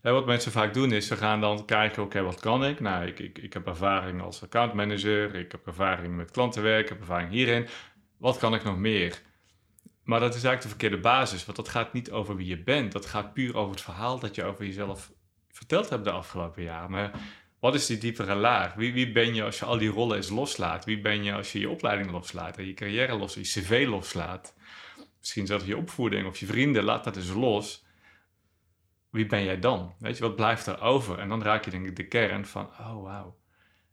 En 0.00 0.12
wat 0.12 0.26
mensen 0.26 0.52
vaak 0.52 0.74
doen 0.74 0.92
is, 0.92 1.06
ze 1.06 1.16
gaan 1.16 1.40
dan 1.40 1.64
kijken, 1.64 2.02
oké, 2.02 2.22
wat 2.22 2.40
kan 2.40 2.64
ik? 2.64 2.80
Nou, 2.80 3.06
ik, 3.06 3.18
ik, 3.18 3.38
ik 3.38 3.52
heb 3.52 3.66
ervaring 3.66 4.22
als 4.22 4.42
accountmanager. 4.42 5.34
Ik 5.34 5.52
heb 5.52 5.66
ervaring 5.66 6.16
met 6.16 6.30
klantenwerk. 6.30 6.82
Ik 6.82 6.88
heb 6.88 7.00
ervaring 7.00 7.30
hierin. 7.30 7.66
Wat 8.16 8.38
kan 8.38 8.54
ik 8.54 8.64
nog 8.64 8.78
meer? 8.78 9.20
Maar 10.04 10.20
dat 10.20 10.34
is 10.34 10.44
eigenlijk 10.44 10.62
de 10.62 10.68
verkeerde 10.68 10.98
basis. 10.98 11.44
Want 11.44 11.56
dat 11.56 11.68
gaat 11.68 11.92
niet 11.92 12.10
over 12.10 12.36
wie 12.36 12.46
je 12.46 12.62
bent. 12.62 12.92
Dat 12.92 13.06
gaat 13.06 13.32
puur 13.32 13.56
over 13.56 13.70
het 13.70 13.82
verhaal 13.82 14.18
dat 14.18 14.34
je 14.34 14.44
over 14.44 14.64
jezelf 14.64 15.12
verteld 15.48 15.88
hebt 15.90 16.04
de 16.04 16.10
afgelopen 16.10 16.62
jaren. 16.62 16.90
Maar 16.90 17.10
wat 17.60 17.74
is 17.74 17.86
die 17.86 17.98
diepere 17.98 18.34
laag? 18.34 18.74
Wie, 18.74 18.92
wie 18.92 19.12
ben 19.12 19.34
je 19.34 19.42
als 19.42 19.58
je 19.58 19.64
al 19.64 19.78
die 19.78 19.88
rollen 19.88 20.16
eens 20.16 20.28
loslaat? 20.28 20.84
Wie 20.84 21.00
ben 21.00 21.24
je 21.24 21.32
als 21.32 21.52
je 21.52 21.60
je 21.60 21.68
opleiding 21.68 22.10
loslaat 22.10 22.58
en 22.58 22.66
je 22.66 22.74
carrière 22.74 23.14
los, 23.14 23.34
je 23.34 23.40
cv 23.40 23.86
loslaat? 23.88 24.54
Misschien 25.18 25.46
zelfs 25.46 25.64
je 25.64 25.76
opvoeding 25.76 26.26
of 26.26 26.36
je 26.36 26.46
vrienden, 26.46 26.84
laat 26.84 27.04
dat 27.04 27.16
eens 27.16 27.32
los. 27.32 27.84
Wie 29.10 29.26
ben 29.26 29.44
jij 29.44 29.58
dan? 29.58 29.94
Weet 29.98 30.16
je, 30.16 30.22
wat 30.22 30.36
blijft 30.36 30.66
er 30.66 30.80
over? 30.80 31.18
En 31.18 31.28
dan 31.28 31.42
raak 31.42 31.64
je 31.64 31.70
denk 31.70 31.86
ik 31.86 31.96
de 31.96 32.08
kern 32.08 32.46
van, 32.46 32.66
oh 32.66 33.02
wauw, 33.02 33.38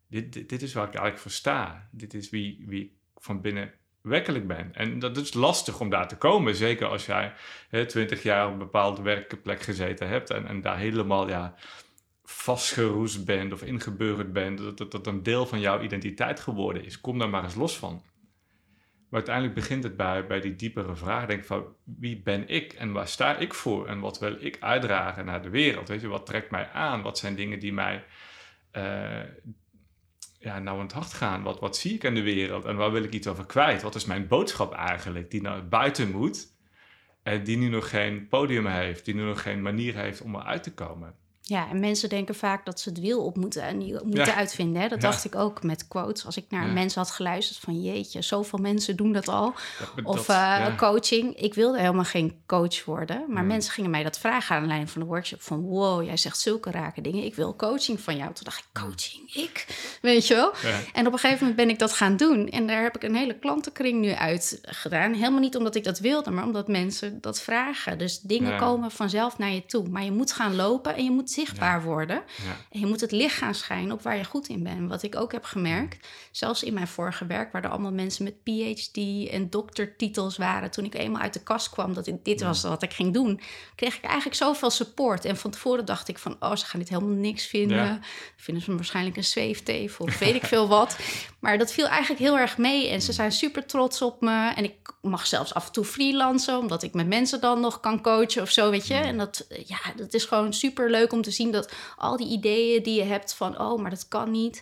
dit, 0.07 0.49
dit, 0.49 0.61
is 0.61 0.73
waar 0.73 0.87
ik 0.87 0.93
eigenlijk 0.93 1.21
voor 1.21 1.31
sta. 1.31 1.89
Dit 1.91 2.13
is 2.13 2.29
wie, 2.29 2.63
wie 2.67 2.83
ik 2.83 2.91
van 3.15 3.41
binnen 3.41 3.73
werkelijk 4.01 4.47
ben. 4.47 4.73
En 4.73 4.99
dat 4.99 5.17
is 5.17 5.33
lastig 5.33 5.79
om 5.79 5.89
daar 5.89 6.07
te 6.07 6.17
komen, 6.17 6.55
zeker 6.55 6.87
als 6.87 7.05
jij 7.05 7.33
twintig 7.87 8.23
jaar 8.23 8.45
op 8.45 8.51
een 8.51 8.57
bepaalde 8.57 9.01
werkplek 9.01 9.61
gezeten 9.61 10.07
hebt 10.07 10.29
en, 10.29 10.47
en 10.47 10.61
daar 10.61 10.77
helemaal 10.77 11.29
ja, 11.29 11.55
vastgeroest 12.29 13.25
bent 13.25 13.53
of 13.53 13.61
ingeburgerd 13.61 14.33
bent, 14.33 14.77
dat, 14.77 14.91
dat 14.91 15.07
een 15.07 15.23
deel 15.23 15.45
van 15.45 15.59
jouw 15.59 15.81
identiteit 15.81 16.39
geworden 16.39 16.85
is. 16.85 17.01
Kom 17.01 17.19
daar 17.19 17.29
maar 17.29 17.43
eens 17.43 17.55
los 17.55 17.77
van. 17.77 18.01
Maar 19.09 19.19
uiteindelijk 19.19 19.55
begint 19.55 19.83
het 19.83 19.97
bij, 19.97 20.27
bij 20.27 20.39
die 20.39 20.55
diepere 20.55 20.95
vraag. 20.95 21.25
Denk 21.25 21.43
van, 21.45 21.65
wie 21.83 22.21
ben 22.21 22.47
ik 22.47 22.73
en 22.73 22.91
waar 22.91 23.07
sta 23.07 23.37
ik 23.37 23.53
voor? 23.53 23.87
En 23.87 23.99
wat 23.99 24.19
wil 24.19 24.35
ik 24.39 24.57
uitdragen 24.59 25.25
naar 25.25 25.41
de 25.41 25.49
wereld? 25.49 25.87
Weet 25.87 26.01
je, 26.01 26.07
wat 26.07 26.25
trekt 26.25 26.51
mij 26.51 26.69
aan? 26.69 27.01
Wat 27.01 27.17
zijn 27.17 27.35
dingen 27.35 27.59
die 27.59 27.73
mij 27.73 28.03
uh, 28.73 29.23
ja, 30.39 30.59
nou 30.59 30.77
aan 30.77 30.83
het 30.83 30.91
hart 30.91 31.13
gaan? 31.13 31.43
Wat, 31.43 31.59
wat 31.59 31.77
zie 31.77 31.93
ik 31.93 32.03
in 32.03 32.15
de 32.15 32.21
wereld? 32.21 32.65
En 32.65 32.75
waar 32.75 32.91
wil 32.91 33.03
ik 33.03 33.13
iets 33.13 33.27
over 33.27 33.45
kwijt? 33.45 33.81
Wat 33.81 33.95
is 33.95 34.05
mijn 34.05 34.27
boodschap 34.27 34.73
eigenlijk 34.73 35.31
die 35.31 35.41
naar 35.41 35.67
buiten 35.67 36.11
moet? 36.11 36.55
En 37.23 37.43
die 37.43 37.57
nu 37.57 37.67
nog 37.67 37.89
geen 37.89 38.27
podium 38.27 38.65
heeft, 38.65 39.05
die 39.05 39.15
nu 39.15 39.23
nog 39.23 39.41
geen 39.41 39.61
manier 39.61 39.95
heeft 39.95 40.21
om 40.21 40.35
eruit 40.35 40.63
te 40.63 40.73
komen. 40.73 41.15
Ja, 41.49 41.69
en 41.69 41.79
mensen 41.79 42.09
denken 42.09 42.35
vaak 42.35 42.65
dat 42.65 42.79
ze 42.79 42.89
het 42.89 42.99
wiel 42.99 43.25
op 43.25 43.37
moeten, 43.37 43.61
en 43.61 43.77
moeten 44.03 44.35
uitvinden. 44.35 44.81
Hè? 44.81 44.87
Dat 44.87 45.01
dacht 45.01 45.25
ik 45.25 45.35
ook 45.35 45.63
met 45.63 45.87
quotes. 45.87 46.25
Als 46.25 46.37
ik 46.37 46.45
naar 46.49 46.67
mensen 46.67 47.01
had 47.01 47.11
geluisterd 47.11 47.59
van 47.59 47.81
jeetje, 47.81 48.21
zoveel 48.21 48.59
mensen 48.59 48.95
doen 48.95 49.13
dat 49.13 49.27
al. 49.27 49.53
of 50.03 50.29
uh, 50.29 50.77
coaching. 50.77 51.39
Ik 51.39 51.53
wilde 51.53 51.79
helemaal 51.79 52.03
geen 52.03 52.41
coach 52.45 52.85
worden. 52.85 53.23
Maar 53.27 53.43
mensen 53.43 53.73
gingen 53.73 53.89
mij 53.89 54.03
dat 54.03 54.19
vragen 54.19 54.55
aan 54.55 54.61
de 54.61 54.67
lijn 54.67 54.87
van 54.87 55.01
de 55.01 55.07
workshop. 55.07 55.41
Van 55.41 55.61
wow, 55.61 56.03
jij 56.03 56.17
zegt 56.17 56.39
zulke 56.39 56.71
rake 56.71 57.01
dingen. 57.01 57.23
Ik 57.23 57.35
wil 57.35 57.55
coaching 57.55 57.99
van 57.99 58.17
jou. 58.17 58.33
Toen 58.33 58.43
dacht 58.43 58.59
ik, 58.59 58.81
coaching? 58.81 59.33
Ik? 59.33 59.65
Weet 60.01 60.27
je 60.27 60.35
wel? 60.35 60.53
En 60.93 61.07
op 61.07 61.13
een 61.13 61.19
gegeven 61.19 61.39
moment 61.39 61.55
ben 61.55 61.69
ik 61.69 61.79
dat 61.79 61.93
gaan 61.93 62.17
doen. 62.17 62.49
En 62.49 62.67
daar 62.67 62.83
heb 62.83 62.95
ik 62.95 63.03
een 63.03 63.15
hele 63.15 63.39
klantenkring 63.39 63.99
nu 63.99 64.11
uit 64.11 64.59
gedaan. 64.61 65.13
Helemaal 65.13 65.39
niet 65.39 65.57
omdat 65.57 65.75
ik 65.75 65.83
dat 65.83 65.99
wilde, 65.99 66.31
maar 66.31 66.45
omdat 66.45 66.67
mensen 66.67 67.21
dat 67.21 67.41
vragen. 67.41 67.97
Dus 67.97 68.19
dingen 68.19 68.57
komen 68.57 68.91
vanzelf 68.91 69.37
naar 69.37 69.51
je 69.51 69.65
toe. 69.65 69.89
Maar 69.89 70.03
je 70.03 70.11
moet 70.11 70.31
gaan 70.31 70.55
lopen 70.55 70.95
en 70.95 71.03
je 71.03 71.11
moet 71.11 71.35
zichtbaar 71.37 71.83
worden. 71.83 72.23
En 72.69 72.79
je 72.79 72.85
moet 72.85 73.01
het 73.01 73.11
licht 73.11 73.37
gaan 73.37 73.55
schijnen 73.55 73.91
op 73.91 74.01
waar 74.01 74.17
je 74.17 74.23
goed 74.23 74.47
in 74.47 74.63
bent. 74.63 74.89
Wat 74.89 75.03
ik 75.03 75.15
ook 75.15 75.31
heb 75.31 75.43
gemerkt, 75.43 76.07
zelfs 76.31 76.63
in 76.63 76.73
mijn 76.73 76.87
vorige 76.87 77.25
werk, 77.25 77.51
waar 77.51 77.63
er 77.63 77.69
allemaal 77.69 77.91
mensen 77.91 78.23
met 78.23 78.43
PhD 78.43 79.29
en 79.29 79.49
doktertitels 79.49 80.37
waren. 80.37 80.71
Toen 80.71 80.85
ik 80.85 80.95
eenmaal 80.95 81.21
uit 81.21 81.33
de 81.33 81.43
kast 81.43 81.69
kwam 81.69 81.93
dat 81.93 82.11
dit 82.23 82.41
was 82.41 82.61
wat 82.61 82.83
ik 82.83 82.93
ging 82.93 83.13
doen, 83.13 83.39
kreeg 83.75 83.97
ik 83.97 84.03
eigenlijk 84.03 84.35
zoveel 84.35 84.69
support. 84.69 85.25
En 85.25 85.37
van 85.37 85.51
tevoren 85.51 85.85
dacht 85.85 86.07
ik 86.07 86.17
van, 86.17 86.35
oh, 86.39 86.55
ze 86.55 86.65
gaan 86.65 86.79
dit 86.79 86.89
helemaal 86.89 87.15
niks 87.15 87.45
vinden. 87.45 88.01
Vinden 88.35 88.63
ze 88.63 88.69
me 88.69 88.75
waarschijnlijk 88.75 89.17
een 89.17 89.23
zweeftevel 89.23 90.05
of 90.05 90.19
weet 90.19 90.35
ik 90.35 90.45
veel 90.45 90.67
wat. 90.67 90.97
Maar 91.39 91.57
dat 91.57 91.73
viel 91.73 91.87
eigenlijk 91.87 92.19
heel 92.19 92.37
erg 92.37 92.57
mee. 92.57 92.89
En 92.89 93.01
ze 93.01 93.13
zijn 93.13 93.31
super 93.31 93.65
trots 93.65 94.01
op 94.01 94.21
me. 94.21 94.53
En 94.55 94.63
ik 94.63 94.93
mag 95.01 95.27
zelfs 95.27 95.53
af 95.53 95.65
en 95.65 95.71
toe 95.71 95.85
freelancen, 95.85 96.57
omdat 96.57 96.83
ik 96.83 96.93
met 96.93 97.07
mensen 97.07 97.41
dan 97.41 97.59
nog 97.59 97.79
kan 97.79 98.01
coachen 98.01 98.41
of 98.41 98.51
zo, 98.51 98.69
weet 98.69 98.87
je. 98.87 98.93
En 98.93 99.17
dat, 99.17 99.47
ja, 99.65 99.77
dat 99.95 100.13
is 100.13 100.25
gewoon 100.25 100.53
super 100.53 100.89
leuk 100.89 101.11
om 101.11 101.21
te 101.21 101.26
zien 101.31 101.51
dat 101.51 101.73
al 101.95 102.17
die 102.17 102.27
ideeën 102.27 102.83
die 102.83 102.95
je 102.95 103.03
hebt 103.03 103.33
van, 103.33 103.59
oh, 103.59 103.81
maar 103.81 103.89
dat 103.89 104.07
kan 104.07 104.31
niet. 104.31 104.61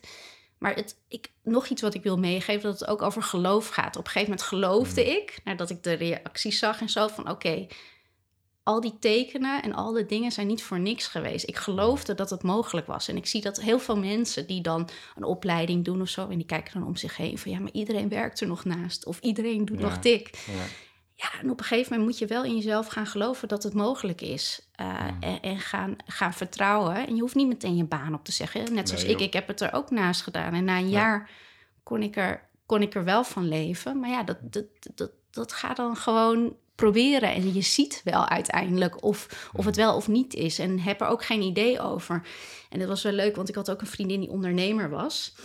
Maar 0.58 0.76
het, 0.76 0.96
ik, 1.08 1.32
nog 1.44 1.68
iets 1.68 1.82
wat 1.82 1.94
ik 1.94 2.04
wil 2.04 2.18
meegeven, 2.18 2.70
dat 2.70 2.80
het 2.80 2.90
ook 2.90 3.02
over 3.02 3.24
geloof 3.24 3.68
gaat. 3.68 3.96
Op 3.96 4.06
een 4.06 4.12
gegeven 4.12 4.30
moment 4.30 4.48
geloofde 4.48 5.02
mm. 5.02 5.08
ik, 5.08 5.40
nadat 5.44 5.70
ik 5.70 5.84
de 5.84 5.94
reacties 5.94 6.60
zag 6.60 6.82
en 6.82 6.90
zo, 6.90 7.08
van 7.08 7.30
oké, 7.30 7.68
al 8.64 8.82
die 8.82 9.00
tekenen 9.00 9.62
en 9.62 9.74
al 9.74 9.92
die 9.92 10.06
dingen 10.06 10.32
zijn 10.32 10.48
niet 10.48 10.64
voor 10.64 10.80
niks 10.80 11.08
geweest. 11.08 11.48
Ik 11.48 11.56
geloofde 11.56 12.16
dat 12.16 12.30
het 12.30 12.44
mogelijk 12.44 12.88
was. 12.88 13.08
En 13.08 13.18
ik 13.18 13.26
zie 13.26 13.42
dat 13.42 13.62
heel 13.62 13.80
veel 13.80 13.98
mensen 13.98 14.48
die 14.48 14.62
dan 14.62 14.90
een 15.16 15.24
opleiding 15.24 15.86
doen 15.86 16.02
of 16.02 16.10
zo, 16.10 16.30
en 16.30 16.38
die 16.38 16.46
kijken 16.46 16.74
dan 16.74 16.88
om 16.88 16.96
zich 16.96 17.18
heen 17.18 17.38
van 17.38 17.52
ja, 17.52 17.60
maar 17.60 17.72
iedereen 17.72 18.10
werkt 18.10 18.42
er 18.42 18.48
nog 18.48 18.66
naast, 18.66 19.06
of 19.06 19.20
iedereen 19.20 19.66
doet 19.66 19.80
nog 19.80 20.00
dik. 20.00 20.30
Ja. 20.46 20.66
Ja, 21.16 21.40
en 21.42 21.50
op 21.50 21.60
een 21.60 21.66
gegeven 21.66 21.92
moment 21.92 22.10
moet 22.10 22.20
je 22.20 22.26
wel 22.26 22.44
in 22.44 22.56
jezelf 22.56 22.88
gaan 22.88 23.08
geloven 23.08 23.48
dat 23.48 23.64
het 23.64 23.74
mogelijk 23.74 24.22
is. 24.22 24.65
Uh, 24.82 25.06
en, 25.20 25.42
en, 25.42 25.60
gaan, 25.60 25.96
gaan 26.06 26.34
vertrouwen. 26.34 27.08
En 27.08 27.16
je 27.16 27.22
hoeft 27.22 27.36
niet 27.36 27.48
meteen 27.48 27.76
je 27.76 27.84
baan 27.84 28.14
op 28.14 28.24
te 28.24 28.32
zeggen. 28.32 28.74
Net 28.74 28.90
zoals 28.90 29.04
ik, 29.04 29.20
ik 29.20 29.34
heb 29.34 29.48
het 29.48 29.62
er 29.62 29.74
ook 29.74 29.92
naast 29.92 30.22
gedaan. 30.22 30.54
En 30.54 30.64
na 30.64 30.78
een 30.78 30.90
jaar 30.90 31.30
kon 31.84 32.02
ik, 32.04 32.16
er, 32.16 32.48
kon 32.66 32.82
ik 32.82 32.96
er 32.96 33.04
wel 33.04 33.24
van 33.24 33.48
leven. 33.48 34.00
Maar 34.00 34.10
ja, 34.10 34.24
dat, 34.24 34.38
dat, 34.42 34.66
dat, 34.96 35.12
dat 35.32 35.54
gaat 35.54 35.76
dan 35.76 35.96
gewoon 35.96 36.56
proberen. 36.76 37.34
En 37.34 37.54
je 37.54 37.62
ziet 37.62 38.02
wel 38.04 38.28
uiteindelijk 38.28 39.04
of, 39.04 39.50
of 39.54 39.66
het 39.66 39.76
wel 39.76 39.96
of 39.96 40.08
niet 40.08 40.34
is. 40.34 40.60
En 40.60 40.80
heb 40.80 41.02
er 41.02 41.08
ook 41.08 41.26
geen 41.26 41.42
idee 41.42 41.80
over. 41.80 42.22
En 42.70 42.80
dat 42.80 42.88
was 42.88 43.04
wel 43.04 43.12
leuk, 43.12 43.36
want 43.36 43.50
ik 43.50 43.56
had 43.56 43.72
ook 43.72 43.82
een 43.82 43.88
vriendin 43.88 44.20
die 44.20 44.30
ondernemer 44.30 44.90
was. 44.90 45.36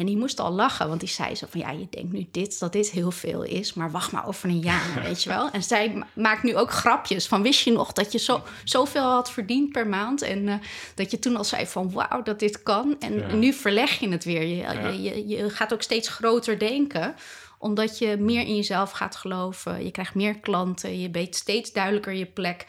En 0.00 0.06
die 0.06 0.16
moest 0.16 0.40
al 0.40 0.50
lachen, 0.50 0.88
want 0.88 1.00
die 1.00 1.08
zei 1.08 1.34
zo 1.34 1.46
van... 1.50 1.60
ja, 1.60 1.70
je 1.70 1.86
denkt 1.90 2.12
nu 2.12 2.26
dit, 2.30 2.58
dat 2.58 2.72
dit 2.72 2.90
heel 2.90 3.10
veel 3.10 3.42
is... 3.42 3.74
maar 3.74 3.90
wacht 3.90 4.12
maar 4.12 4.26
over 4.26 4.48
een 4.48 4.60
jaar, 4.60 5.02
weet 5.04 5.22
je 5.22 5.28
wel. 5.28 5.50
En 5.50 5.62
zij 5.62 6.04
maakt 6.14 6.42
nu 6.42 6.56
ook 6.56 6.70
grapjes 6.70 7.26
van... 7.26 7.42
wist 7.42 7.60
je 7.60 7.72
nog 7.72 7.92
dat 7.92 8.12
je 8.12 8.18
zo, 8.18 8.42
zoveel 8.64 9.02
had 9.02 9.30
verdiend 9.30 9.72
per 9.72 9.86
maand... 9.86 10.22
en 10.22 10.46
uh, 10.46 10.54
dat 10.94 11.10
je 11.10 11.18
toen 11.18 11.36
al 11.36 11.44
zei 11.44 11.66
van 11.66 11.92
wauw, 11.92 12.22
dat 12.22 12.38
dit 12.38 12.62
kan. 12.62 12.96
En 12.98 13.38
nu 13.38 13.52
verleg 13.52 13.98
je 13.98 14.08
het 14.08 14.24
weer. 14.24 14.42
Je, 14.42 15.02
je, 15.02 15.28
je 15.28 15.50
gaat 15.50 15.72
ook 15.72 15.82
steeds 15.82 16.08
groter 16.08 16.58
denken 16.58 17.14
omdat 17.58 17.98
je 17.98 18.16
meer 18.16 18.40
in 18.40 18.56
jezelf 18.56 18.90
gaat 18.90 19.16
geloven. 19.16 19.84
Je 19.84 19.90
krijgt 19.90 20.14
meer 20.14 20.38
klanten. 20.38 21.00
Je 21.00 21.10
weet 21.10 21.36
steeds 21.36 21.72
duidelijker 21.72 22.12
je 22.12 22.26
plek. 22.26 22.66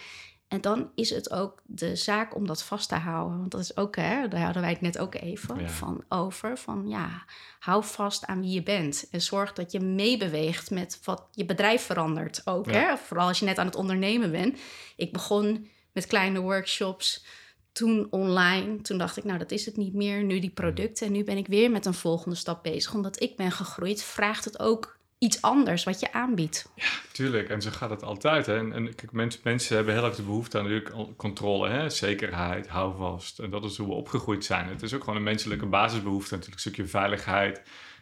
En 0.51 0.61
dan 0.61 0.91
is 0.95 1.09
het 1.09 1.31
ook 1.31 1.61
de 1.65 1.95
zaak 1.95 2.35
om 2.35 2.47
dat 2.47 2.63
vast 2.63 2.89
te 2.89 2.95
houden. 2.95 3.37
Want 3.37 3.51
dat 3.51 3.61
is 3.61 3.77
ook, 3.77 3.95
hè, 3.95 4.27
daar 4.27 4.41
hadden 4.41 4.61
wij 4.61 4.71
het 4.71 4.81
net 4.81 4.97
ook 4.97 5.15
even 5.15 5.69
van 5.69 6.03
over. 6.09 6.57
Van 6.57 6.87
ja, 6.87 7.25
hou 7.59 7.83
vast 7.83 8.25
aan 8.25 8.41
wie 8.41 8.51
je 8.51 8.63
bent. 8.63 9.07
En 9.11 9.21
zorg 9.21 9.53
dat 9.53 9.71
je 9.71 9.79
meebeweegt 9.79 10.71
met 10.71 10.99
wat 11.03 11.27
je 11.31 11.45
bedrijf 11.45 11.81
verandert 11.81 12.41
ook. 12.47 12.71
Hè? 12.71 12.97
Vooral 12.97 13.27
als 13.27 13.39
je 13.39 13.45
net 13.45 13.57
aan 13.57 13.65
het 13.65 13.75
ondernemen 13.75 14.31
bent. 14.31 14.59
Ik 14.95 15.11
begon 15.11 15.67
met 15.91 16.07
kleine 16.07 16.39
workshops 16.39 17.25
toen 17.71 18.07
online, 18.09 18.81
toen 18.81 18.97
dacht 18.97 19.17
ik, 19.17 19.23
nou 19.23 19.39
dat 19.39 19.51
is 19.51 19.65
het 19.65 19.77
niet 19.77 19.93
meer. 19.93 20.23
Nu 20.23 20.39
die 20.39 20.49
producten 20.49 21.07
en 21.07 21.11
nu 21.13 21.23
ben 21.23 21.37
ik 21.37 21.47
weer 21.47 21.71
met 21.71 21.85
een 21.85 21.93
volgende 21.93 22.35
stap 22.35 22.63
bezig. 22.63 22.93
Omdat 22.93 23.21
ik 23.21 23.35
ben 23.35 23.51
gegroeid, 23.51 24.03
vraagt 24.03 24.45
het 24.45 24.59
ook 24.59 24.99
iets 25.21 25.41
anders 25.41 25.83
wat 25.83 25.99
je 25.99 26.13
aanbiedt. 26.13 26.71
Ja, 26.75 26.89
tuurlijk. 27.11 27.49
En 27.49 27.61
zo 27.61 27.69
gaat 27.71 27.89
het 27.89 28.03
altijd. 28.03 28.45
Hè? 28.45 28.57
En, 28.57 28.73
en 28.73 28.95
kijk, 28.95 29.11
mensen, 29.11 29.41
mensen 29.43 29.75
hebben 29.75 29.93
heel 29.93 30.03
erg 30.03 30.15
de 30.15 30.21
behoefte 30.21 30.57
aan 30.57 30.63
natuurlijk 30.63 31.17
controle, 31.17 31.69
hè? 31.69 31.89
zekerheid, 31.89 32.67
houvast. 32.67 33.39
En 33.39 33.49
dat 33.49 33.63
is 33.63 33.77
hoe 33.77 33.87
we 33.87 33.93
opgegroeid 33.93 34.45
zijn. 34.45 34.67
Het 34.67 34.81
is 34.81 34.93
ook 34.93 35.03
gewoon 35.03 35.15
een 35.15 35.23
menselijke 35.23 35.65
basisbehoefte, 35.65 36.29
natuurlijk 36.33 36.63
een 36.63 36.71
stukje 36.71 36.87
veiligheid. 36.87 37.61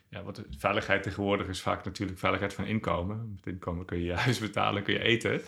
Ja, 0.09 0.23
wat 0.23 0.41
veiligheid 0.57 1.03
tegenwoordig 1.03 1.47
is 1.47 1.61
vaak 1.61 1.85
natuurlijk 1.85 2.19
veiligheid 2.19 2.53
van 2.53 2.65
inkomen. 2.65 3.31
Met 3.35 3.53
inkomen 3.53 3.85
kun 3.85 3.97
je 3.97 4.05
je 4.05 4.13
huis 4.13 4.39
betalen, 4.39 4.83
kun 4.83 4.93
je 4.93 5.03
eten. 5.03 5.41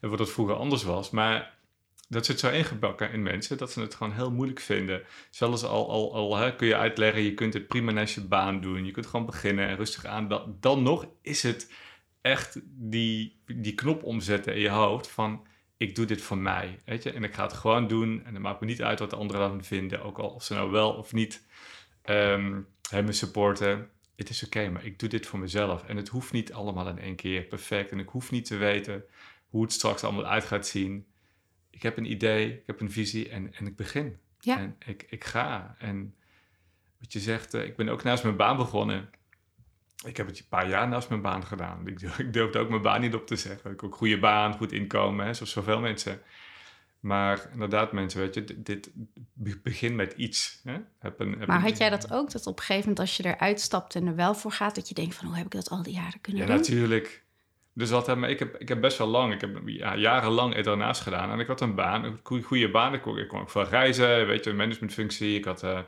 En 0.00 0.08
wat 0.08 0.18
dat 0.18 0.30
vroeger 0.30 0.54
anders 0.54 0.82
was. 0.82 1.10
Maar 1.10 1.57
dat 2.08 2.26
zit 2.26 2.40
zo 2.40 2.50
ingebakken 2.50 3.12
in 3.12 3.22
mensen 3.22 3.58
dat 3.58 3.72
ze 3.72 3.80
het 3.80 3.94
gewoon 3.94 4.12
heel 4.12 4.30
moeilijk 4.30 4.60
vinden. 4.60 5.02
Zelfs 5.30 5.64
al, 5.64 5.90
al, 5.90 6.14
al 6.14 6.54
kun 6.54 6.66
je 6.66 6.76
uitleggen, 6.76 7.22
je 7.22 7.34
kunt 7.34 7.54
het 7.54 7.66
prima 7.66 7.92
naast 7.92 8.14
je 8.14 8.24
baan 8.24 8.60
doen. 8.60 8.84
Je 8.84 8.90
kunt 8.90 9.06
gewoon 9.06 9.26
beginnen 9.26 9.68
en 9.68 9.76
rustig 9.76 10.04
aan. 10.04 10.28
Dan, 10.28 10.56
dan 10.60 10.82
nog 10.82 11.06
is 11.22 11.42
het 11.42 11.72
echt 12.20 12.60
die, 12.64 13.40
die 13.46 13.74
knop 13.74 14.02
omzetten 14.02 14.54
in 14.54 14.60
je 14.60 14.68
hoofd 14.68 15.08
van 15.08 15.46
ik 15.76 15.94
doe 15.94 16.06
dit 16.06 16.22
voor 16.22 16.38
mij. 16.38 16.78
Weet 16.84 17.02
je? 17.02 17.12
En 17.12 17.24
ik 17.24 17.34
ga 17.34 17.42
het 17.42 17.52
gewoon 17.52 17.88
doen 17.88 18.24
en 18.24 18.34
het 18.34 18.42
maakt 18.42 18.60
me 18.60 18.66
niet 18.66 18.82
uit 18.82 18.98
wat 18.98 19.10
de 19.10 19.16
anderen 19.16 19.64
vinden. 19.64 20.02
Ook 20.02 20.18
al 20.18 20.28
of 20.28 20.44
ze 20.44 20.54
nou 20.54 20.70
wel 20.70 20.92
of 20.92 21.12
niet 21.12 21.46
um, 22.04 22.66
me 22.90 23.12
supporten. 23.12 23.90
Het 24.16 24.28
is 24.28 24.44
oké, 24.44 24.68
maar 24.68 24.84
ik 24.84 24.98
doe 24.98 25.08
dit 25.08 25.26
voor 25.26 25.38
mezelf. 25.38 25.84
En 25.84 25.96
het 25.96 26.08
hoeft 26.08 26.32
niet 26.32 26.52
allemaal 26.52 26.88
in 26.88 26.98
één 26.98 27.16
keer 27.16 27.42
perfect. 27.42 27.90
En 27.90 27.98
ik 27.98 28.08
hoef 28.08 28.30
niet 28.30 28.44
te 28.44 28.56
weten 28.56 29.04
hoe 29.48 29.62
het 29.62 29.72
straks 29.72 30.04
allemaal 30.04 30.26
uit 30.26 30.44
gaat 30.44 30.66
zien 30.66 31.06
ik 31.70 31.82
heb 31.82 31.96
een 31.96 32.10
idee, 32.10 32.52
ik 32.52 32.66
heb 32.66 32.80
een 32.80 32.90
visie 32.90 33.28
en, 33.28 33.54
en 33.54 33.66
ik 33.66 33.76
begin. 33.76 34.18
Ja. 34.40 34.58
En 34.58 34.76
ik, 34.86 35.06
ik 35.08 35.24
ga. 35.24 35.74
En 35.78 36.14
wat 36.98 37.12
je 37.12 37.20
zegt, 37.20 37.54
uh, 37.54 37.64
ik 37.64 37.76
ben 37.76 37.88
ook 37.88 38.02
naast 38.02 38.22
mijn 38.22 38.36
baan 38.36 38.56
begonnen. 38.56 39.10
Ik 40.06 40.16
heb 40.16 40.26
het 40.26 40.38
een 40.38 40.48
paar 40.48 40.68
jaar 40.68 40.88
naast 40.88 41.08
mijn 41.08 41.22
baan 41.22 41.44
gedaan. 41.44 41.86
Ik, 41.86 42.00
ik 42.24 42.32
durfde 42.32 42.58
ook 42.58 42.68
mijn 42.68 42.82
baan 42.82 43.00
niet 43.00 43.14
op 43.14 43.26
te 43.26 43.36
zeggen. 43.36 43.70
Ik 43.70 43.82
ook 43.82 43.94
goede 43.94 44.18
baan, 44.18 44.54
goed 44.54 44.72
inkomen, 44.72 45.26
hè, 45.26 45.34
zoals 45.34 45.52
zoveel 45.52 45.80
mensen. 45.80 46.20
Maar 47.00 47.48
inderdaad, 47.52 47.92
mensen, 47.92 48.20
weet 48.20 48.34
je, 48.34 48.44
dit, 48.44 48.90
dit 49.34 49.62
begin 49.62 49.96
met 49.96 50.12
iets. 50.12 50.60
Hè? 50.64 50.78
Heb 50.98 51.20
een, 51.20 51.38
heb 51.38 51.48
maar 51.48 51.60
had 51.60 51.78
jij 51.78 51.90
dat 51.90 52.12
ook, 52.12 52.30
dat 52.30 52.46
op 52.46 52.58
een 52.58 52.64
gegeven 52.64 52.88
moment 52.88 53.00
als 53.00 53.16
je 53.16 53.24
eruit 53.24 53.60
stapt 53.60 53.94
en 53.94 54.06
er 54.06 54.14
wel 54.14 54.34
voor 54.34 54.52
gaat, 54.52 54.74
dat 54.74 54.88
je 54.88 54.94
denkt 54.94 55.14
van, 55.14 55.26
hoe 55.26 55.36
heb 55.36 55.44
ik 55.44 55.50
dat 55.50 55.70
al 55.70 55.82
die 55.82 55.94
jaren 55.94 56.20
kunnen 56.20 56.42
ja, 56.42 56.46
doen? 56.46 56.56
Ja, 56.56 56.62
natuurlijk. 56.62 57.24
Dus 57.78 57.88
dat, 57.88 58.16
maar 58.16 58.30
ik 58.30 58.38
heb, 58.38 58.56
ik 58.56 58.68
heb 58.68 58.80
best 58.80 58.98
wel 58.98 59.06
lang, 59.06 59.32
ik 59.32 59.40
heb 59.40 59.60
ja, 59.64 59.96
jarenlang 59.96 60.60
daarnaast 60.60 61.00
gedaan. 61.00 61.30
En 61.30 61.38
ik 61.38 61.46
had 61.46 61.60
een 61.60 61.74
baan, 61.74 62.04
een 62.04 62.42
goede 62.42 62.70
baan. 62.70 62.94
Ik 62.94 63.02
kon, 63.02 63.18
ik 63.18 63.28
kon 63.28 63.40
ook 63.40 63.50
veel 63.50 63.64
reizen, 63.64 64.26
weet 64.26 64.44
je, 64.44 64.50
een 64.50 64.56
managementfunctie. 64.56 65.36
Ik 65.36 65.44
had 65.44 65.62
uh, 65.62 65.78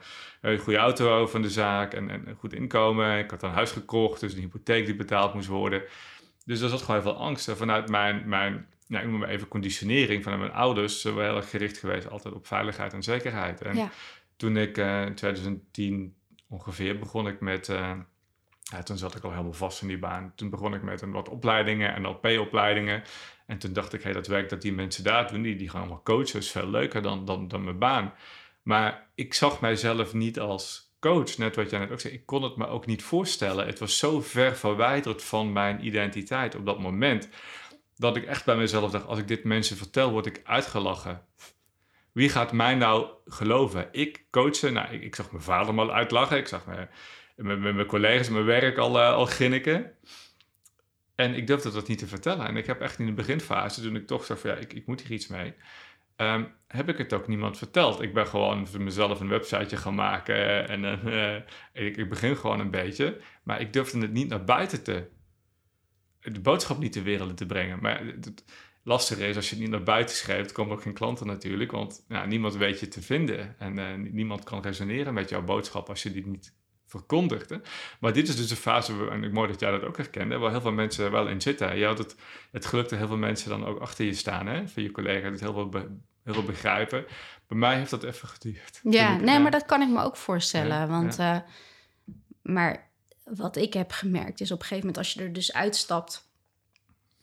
een 0.40 0.58
goede 0.58 0.78
auto 0.78 1.26
van 1.26 1.42
de 1.42 1.50
zaak 1.50 1.94
en, 1.94 2.10
en 2.10 2.28
een 2.28 2.34
goed 2.34 2.52
inkomen. 2.52 3.18
Ik 3.18 3.30
had 3.30 3.42
een 3.42 3.50
huis 3.50 3.70
gekocht, 3.70 4.20
dus 4.20 4.32
een 4.32 4.40
hypotheek 4.40 4.86
die 4.86 4.96
betaald 4.96 5.34
moest 5.34 5.48
worden. 5.48 5.82
Dus 6.44 6.60
er 6.60 6.68
zat 6.68 6.82
gewoon 6.82 7.00
heel 7.00 7.12
veel 7.12 7.20
angst. 7.20 7.48
En 7.48 7.56
vanuit 7.56 7.88
mijn, 7.88 8.28
mijn 8.28 8.66
ja, 8.86 9.00
ik 9.00 9.08
noem 9.08 9.18
maar 9.18 9.28
even 9.28 9.48
conditionering 9.48 10.22
vanuit 10.22 10.40
mijn 10.40 10.54
ouders... 10.54 11.00
zijn 11.00 11.14
we 11.14 11.22
heel 11.22 11.36
erg 11.36 11.50
gericht 11.50 11.78
geweest 11.78 12.10
altijd 12.10 12.34
op 12.34 12.46
veiligheid 12.46 12.92
en 12.92 13.02
zekerheid. 13.02 13.62
En 13.62 13.90
toen 14.36 14.56
ik 14.56 14.78
uh, 14.78 15.06
in 15.06 15.14
2010 15.14 16.14
ongeveer 16.48 16.98
begon 16.98 17.28
ik 17.28 17.40
met... 17.40 17.68
Uh, 17.68 17.92
ja, 18.70 18.82
toen 18.82 18.98
zat 18.98 19.14
ik 19.14 19.24
al 19.24 19.30
helemaal 19.30 19.52
vast 19.52 19.82
in 19.82 19.88
die 19.88 19.98
baan. 19.98 20.32
Toen 20.34 20.50
begon 20.50 20.74
ik 20.74 20.82
met 20.82 21.02
een 21.02 21.12
wat 21.12 21.28
opleidingen 21.28 21.94
en 21.94 22.06
LP-opleidingen. 22.06 23.02
En 23.46 23.58
toen 23.58 23.72
dacht 23.72 23.92
ik, 23.92 24.02
hey, 24.02 24.12
dat 24.12 24.26
werk 24.26 24.48
dat 24.48 24.62
die 24.62 24.72
mensen 24.72 25.04
daar 25.04 25.32
doen, 25.32 25.42
die, 25.42 25.56
die 25.56 25.68
gaan 25.68 25.80
allemaal 25.80 26.02
coachen, 26.02 26.38
is 26.38 26.50
veel 26.50 26.68
leuker 26.68 27.02
dan, 27.02 27.24
dan, 27.24 27.48
dan 27.48 27.64
mijn 27.64 27.78
baan. 27.78 28.12
Maar 28.62 29.08
ik 29.14 29.34
zag 29.34 29.60
mijzelf 29.60 30.12
niet 30.12 30.40
als 30.40 30.94
coach, 31.00 31.36
net 31.36 31.56
wat 31.56 31.70
jij 31.70 31.78
net 31.78 31.90
ook 31.90 32.00
zei. 32.00 32.14
Ik 32.14 32.26
kon 32.26 32.42
het 32.42 32.56
me 32.56 32.66
ook 32.66 32.86
niet 32.86 33.02
voorstellen. 33.02 33.66
Het 33.66 33.78
was 33.78 33.98
zo 33.98 34.20
ver 34.20 34.56
verwijderd 34.56 35.22
van 35.22 35.52
mijn 35.52 35.86
identiteit 35.86 36.54
op 36.54 36.66
dat 36.66 36.80
moment. 36.80 37.28
Dat 37.96 38.16
ik 38.16 38.24
echt 38.24 38.44
bij 38.44 38.56
mezelf 38.56 38.90
dacht, 38.90 39.06
als 39.06 39.18
ik 39.18 39.28
dit 39.28 39.44
mensen 39.44 39.76
vertel, 39.76 40.10
word 40.10 40.26
ik 40.26 40.40
uitgelachen. 40.44 41.24
Wie 42.12 42.28
gaat 42.28 42.52
mij 42.52 42.74
nou 42.74 43.06
geloven? 43.26 43.88
Ik 43.92 44.24
coachen, 44.30 44.72
nou, 44.72 44.92
ik, 44.92 45.02
ik 45.02 45.14
zag 45.14 45.30
mijn 45.30 45.44
vader 45.44 45.74
mal 45.74 45.92
uitlachen. 45.92 46.36
Ik 46.36 46.48
zag 46.48 46.66
mijn, 46.66 46.90
mijn, 47.42 47.60
mijn 47.60 47.86
collega's 47.86 48.28
mijn 48.28 48.44
werk 48.44 48.78
al, 48.78 48.96
uh, 48.96 49.12
al 49.12 49.26
ginniken. 49.26 49.92
En 51.14 51.34
ik 51.34 51.46
durfde 51.46 51.70
dat 51.70 51.88
niet 51.88 51.98
te 51.98 52.06
vertellen. 52.06 52.46
En 52.46 52.56
ik 52.56 52.66
heb 52.66 52.80
echt 52.80 52.98
in 52.98 53.06
de 53.06 53.12
beginfase, 53.12 53.82
toen 53.82 53.96
ik 53.96 54.06
toch 54.06 54.24
zag 54.24 54.40
van 54.40 54.50
ja, 54.50 54.56
ik, 54.56 54.72
ik 54.72 54.86
moet 54.86 55.00
hier 55.00 55.12
iets 55.12 55.26
mee, 55.26 55.54
um, 56.16 56.52
heb 56.66 56.88
ik 56.88 56.98
het 56.98 57.12
ook 57.12 57.28
niemand 57.28 57.58
verteld. 57.58 58.00
Ik 58.00 58.14
ben 58.14 58.26
gewoon 58.26 58.66
voor 58.66 58.80
mezelf 58.80 59.20
een 59.20 59.28
websiteje 59.28 59.76
gaan 59.76 59.94
maken 59.94 60.68
en 60.68 60.82
uh, 61.06 61.36
ik, 61.86 61.96
ik, 61.96 62.08
begin 62.08 62.36
gewoon 62.36 62.60
een 62.60 62.70
beetje. 62.70 63.20
Maar 63.42 63.60
ik 63.60 63.72
durfde 63.72 63.98
het 64.00 64.12
niet 64.12 64.28
naar 64.28 64.44
buiten 64.44 64.82
te, 64.82 65.08
de 66.20 66.40
boodschap 66.40 66.78
niet 66.78 66.94
de 66.94 67.02
wereld 67.02 67.36
te 67.36 67.46
brengen. 67.46 67.78
Maar 67.80 68.06
het 68.06 68.44
lastige 68.82 69.28
is, 69.28 69.36
als 69.36 69.48
je 69.48 69.54
het 69.54 69.62
niet 69.62 69.72
naar 69.72 69.82
buiten 69.82 70.16
schrijft, 70.16 70.52
komen 70.52 70.72
ook 70.72 70.82
geen 70.82 70.94
klanten 70.94 71.26
natuurlijk, 71.26 71.70
want 71.70 72.04
ja, 72.08 72.26
niemand 72.26 72.56
weet 72.56 72.80
je 72.80 72.88
te 72.88 73.02
vinden. 73.02 73.58
En 73.58 73.78
uh, 73.78 74.12
niemand 74.12 74.44
kan 74.44 74.62
resoneren 74.62 75.14
met 75.14 75.28
jouw 75.28 75.42
boodschap 75.42 75.88
als 75.88 76.02
je 76.02 76.12
die 76.12 76.26
niet 76.26 76.58
verkondigde. 76.90 77.60
Maar 78.00 78.12
dit 78.12 78.28
is 78.28 78.36
dus 78.36 78.50
een 78.50 78.56
fase, 78.56 79.08
en 79.10 79.24
ik 79.24 79.32
mooi 79.32 79.48
dat 79.48 79.60
jij 79.60 79.70
dat 79.70 79.82
ook 79.82 79.96
herkende, 79.96 80.38
waar 80.38 80.50
heel 80.50 80.60
veel 80.60 80.72
mensen 80.72 81.10
wel 81.10 81.28
in 81.28 81.40
zitten. 81.40 81.76
Je 81.76 81.86
had 81.86 81.98
het, 81.98 82.16
het 82.50 82.66
geluk 82.66 82.88
dat 82.88 82.98
heel 82.98 83.08
veel 83.08 83.16
mensen 83.16 83.50
dan 83.50 83.66
ook 83.66 83.80
achter 83.80 84.04
je 84.04 84.14
staan, 84.14 84.46
hè, 84.46 84.68
van 84.68 84.82
je 84.82 84.90
collega's, 84.90 85.30
dat 85.30 85.40
heel 85.40 85.52
veel, 85.52 85.82
heel 86.24 86.34
veel 86.34 86.42
begrijpen. 86.42 87.04
Bij 87.46 87.58
mij 87.58 87.76
heeft 87.76 87.90
dat 87.90 88.02
even 88.02 88.28
geduurd. 88.28 88.80
Ja, 88.82 89.16
nee, 89.16 89.38
maar 89.38 89.50
dat 89.50 89.66
kan 89.66 89.82
ik 89.82 89.88
me 89.88 90.02
ook 90.02 90.16
voorstellen. 90.16 90.88
want, 90.88 91.18
Uh, 91.18 91.38
maar 92.42 92.90
wat 93.24 93.56
ik 93.56 93.72
heb 93.72 93.90
gemerkt 93.92 94.40
is 94.40 94.50
op 94.50 94.60
een 94.60 94.66
gegeven 94.66 94.86
moment, 94.86 94.98
als 94.98 95.12
je 95.12 95.22
er 95.22 95.32
dus 95.32 95.52
uitstapt, 95.52 96.29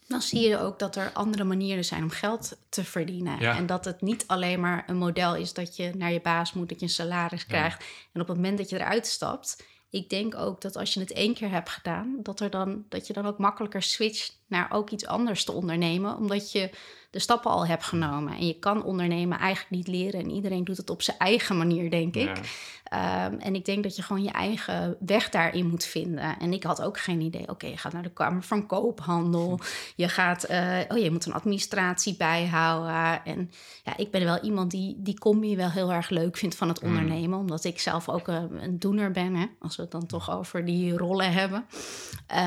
dan 0.08 0.22
zie 0.22 0.48
je 0.48 0.60
ook 0.60 0.80
dat 0.80 0.96
er 0.96 1.12
andere 1.14 1.44
manieren 1.44 1.86
zijn 1.86 2.04
om 2.04 2.10
geld 2.10 2.58
te 2.70 2.84
verdienen. 2.84 3.40
En 3.40 3.66
dat 3.66 3.86
het 3.86 4.02
niet 4.02 4.24
alleen 4.28 4.60
maar 4.60 4.84
een 4.88 4.98
model 4.98 5.36
is 5.36 5.54
dat 5.54 5.76
je 5.76 5.92
naar 5.96 6.12
je 6.12 6.22
baas 6.22 6.54
moet, 6.54 6.70
dat 6.70 6.80
je 6.80 6.86
een 6.86 6.92
salaris 6.92 7.46
krijgt. 7.46 7.84
En 8.14 8.22
op 8.22 8.28
het 8.28 8.36
moment 8.36 8.58
dat 8.58 8.70
je 8.70 8.76
eruit 8.76 9.08
stapt, 9.08 9.64
ik 9.90 10.10
denk 10.10 10.36
ook 10.36 10.62
dat 10.62 10.76
als 10.76 10.94
je 10.94 11.00
het 11.00 11.12
één 11.12 11.34
keer 11.34 11.50
hebt 11.50 11.70
gedaan, 11.70 12.20
dat, 12.22 12.40
er 12.40 12.50
dan, 12.50 12.86
dat 12.90 13.08
je 13.08 13.14
dan 13.14 13.26
ook 13.26 13.38
makkelijker 13.38 13.82
switcht 13.82 14.40
naar 14.48 14.72
ook 14.72 14.90
iets 14.90 15.06
anders 15.06 15.44
te 15.44 15.52
ondernemen, 15.52 16.18
omdat 16.18 16.52
je 16.52 16.70
de 17.18 17.24
stappen 17.24 17.52
al 17.52 17.68
hebt 17.68 17.84
genomen. 17.84 18.34
En 18.34 18.48
je 18.48 18.60
kan 18.60 18.84
ondernemen 18.84 19.40
eigenlijk 19.40 19.70
niet 19.70 19.88
leren 19.88 20.20
en 20.20 20.32
iedereen 20.32 20.64
doet 20.64 20.78
het 20.78 20.90
op 20.90 21.02
zijn 21.02 21.18
eigen 21.18 21.58
manier, 21.58 21.90
denk 21.90 22.16
ik. 22.16 22.40
Ehm, 22.84 23.34
en 23.34 23.56
ik 23.56 23.66
denk 23.66 23.84
dat 23.84 23.96
je 23.96 24.02
gewoon 24.02 24.24
je 24.24 24.32
eigen 24.32 24.98
weg 25.00 25.30
daarin 25.30 25.70
moet 25.70 25.86
vinden. 25.86 26.40
En 26.40 26.54
ik 26.54 26.64
had 26.64 26.82
ook 26.82 27.00
geen 27.00 27.22
idee. 27.22 27.50
Oké, 27.50 27.68
je 27.68 27.78
gaat 27.78 27.94
naar 27.94 28.04
de 28.04 28.14
Kamer 28.14 28.44
van 28.44 28.66
Koophandel. 28.66 29.60
Je 29.96 30.10
gaat, 30.10 30.50
uh, 30.50 30.80
oh, 30.88 30.98
je 30.98 31.12
moet 31.12 31.26
een 31.26 31.34
administratie 31.34 32.16
bijhouden. 32.18 33.26
En 33.26 33.52
ja, 33.84 33.98
ik 33.98 34.12
ben 34.12 34.24
wel 34.24 34.40
iemand 34.40 34.72
die 34.72 34.96
die 34.98 35.20
combi 35.20 35.56
wel 35.56 35.70
heel 35.70 35.94
erg 35.94 36.10
leuk 36.10 36.38
vindt 36.38 36.56
van 36.56 36.68
het 36.68 36.82
mm. 36.82 36.88
ondernemen. 36.88 37.40
Omdat 37.40 37.64
ik 37.64 37.80
zelf 37.80 38.10
ook 38.10 38.28
een, 38.28 38.64
een 38.64 38.80
doener 38.80 39.12
ben, 39.12 39.36
hè, 39.36 39.46
als 39.60 39.76
we 39.76 39.82
het 39.82 39.92
dan 39.92 40.06
toch 40.06 40.32
over 40.32 40.66
die 40.66 40.98
rollen 40.98 41.32
hebben. 41.32 41.66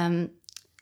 Um, 0.07 0.39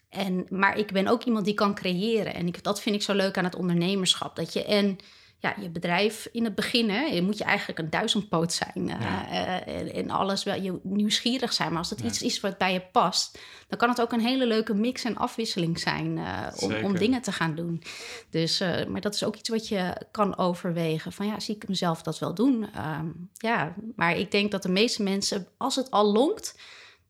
en, 0.08 0.46
maar 0.48 0.78
ik 0.78 0.92
ben 0.92 1.06
ook 1.06 1.24
iemand 1.24 1.44
die 1.44 1.54
kan 1.54 1.74
creëren. 1.74 2.34
En 2.34 2.46
ik, 2.46 2.62
dat 2.62 2.80
vind 2.80 2.94
ik 2.94 3.02
zo 3.02 3.14
leuk 3.14 3.38
aan 3.38 3.44
het 3.44 3.56
ondernemerschap. 3.56 4.36
Dat 4.36 4.52
je 4.52 4.64
en 4.64 4.98
ja, 5.40 5.54
je 5.60 5.70
bedrijf 5.70 6.28
in 6.32 6.44
het 6.44 6.54
begin, 6.54 6.90
hè, 6.90 7.04
je 7.04 7.22
moet 7.22 7.38
je 7.38 7.44
eigenlijk 7.44 7.78
een 7.78 7.90
duizendpoot 7.90 8.52
zijn. 8.52 8.88
Uh, 8.88 9.96
en, 9.96 10.10
alles 10.10 10.44
wel 10.44 10.60
je 10.60 10.80
nieuwsgierig 10.82 11.52
zijn. 11.52 11.68
Maar 11.68 11.78
als 11.78 11.90
het 11.90 12.00
iets 12.00 12.22
is 12.22 12.40
wat 12.40 12.58
bij 12.58 12.72
je 12.72 12.80
past, 12.80 13.38
dan 13.68 13.78
kan 13.78 13.88
het 13.88 14.00
ook 14.00 14.12
een 14.12 14.20
hele 14.20 14.46
leuke 14.46 14.74
mix 14.74 15.04
en 15.04 15.16
afwisseling 15.16 15.78
zijn 15.78 16.16
uh, 16.16 16.46
om, 16.60 16.74
om, 16.74 16.96
dingen 16.96 17.22
te 17.22 17.32
gaan 17.32 17.54
doen. 17.54 17.82
Dus, 18.30 18.58
maar 18.88 19.00
dat 19.00 19.14
is 19.14 19.24
ook 19.24 19.36
iets 19.36 19.48
wat 19.48 19.68
je 19.68 20.06
kan 20.10 20.38
overwegen. 20.38 21.12
Van 21.12 21.26
ja, 21.26 21.40
zie 21.40 21.54
ik 21.54 21.68
mezelf 21.68 22.02
dat 22.02 22.18
wel 22.18 22.34
doen? 22.34 22.72
Ehm, 22.74 23.06
ja, 23.32 23.74
maar 23.96 24.16
ik 24.16 24.30
denk 24.30 24.50
dat 24.50 24.62
de 24.62 24.68
meeste 24.68 25.02
mensen, 25.02 25.48
als 25.56 25.76
het 25.76 25.90
al 25.90 26.12
lonkt 26.12 26.54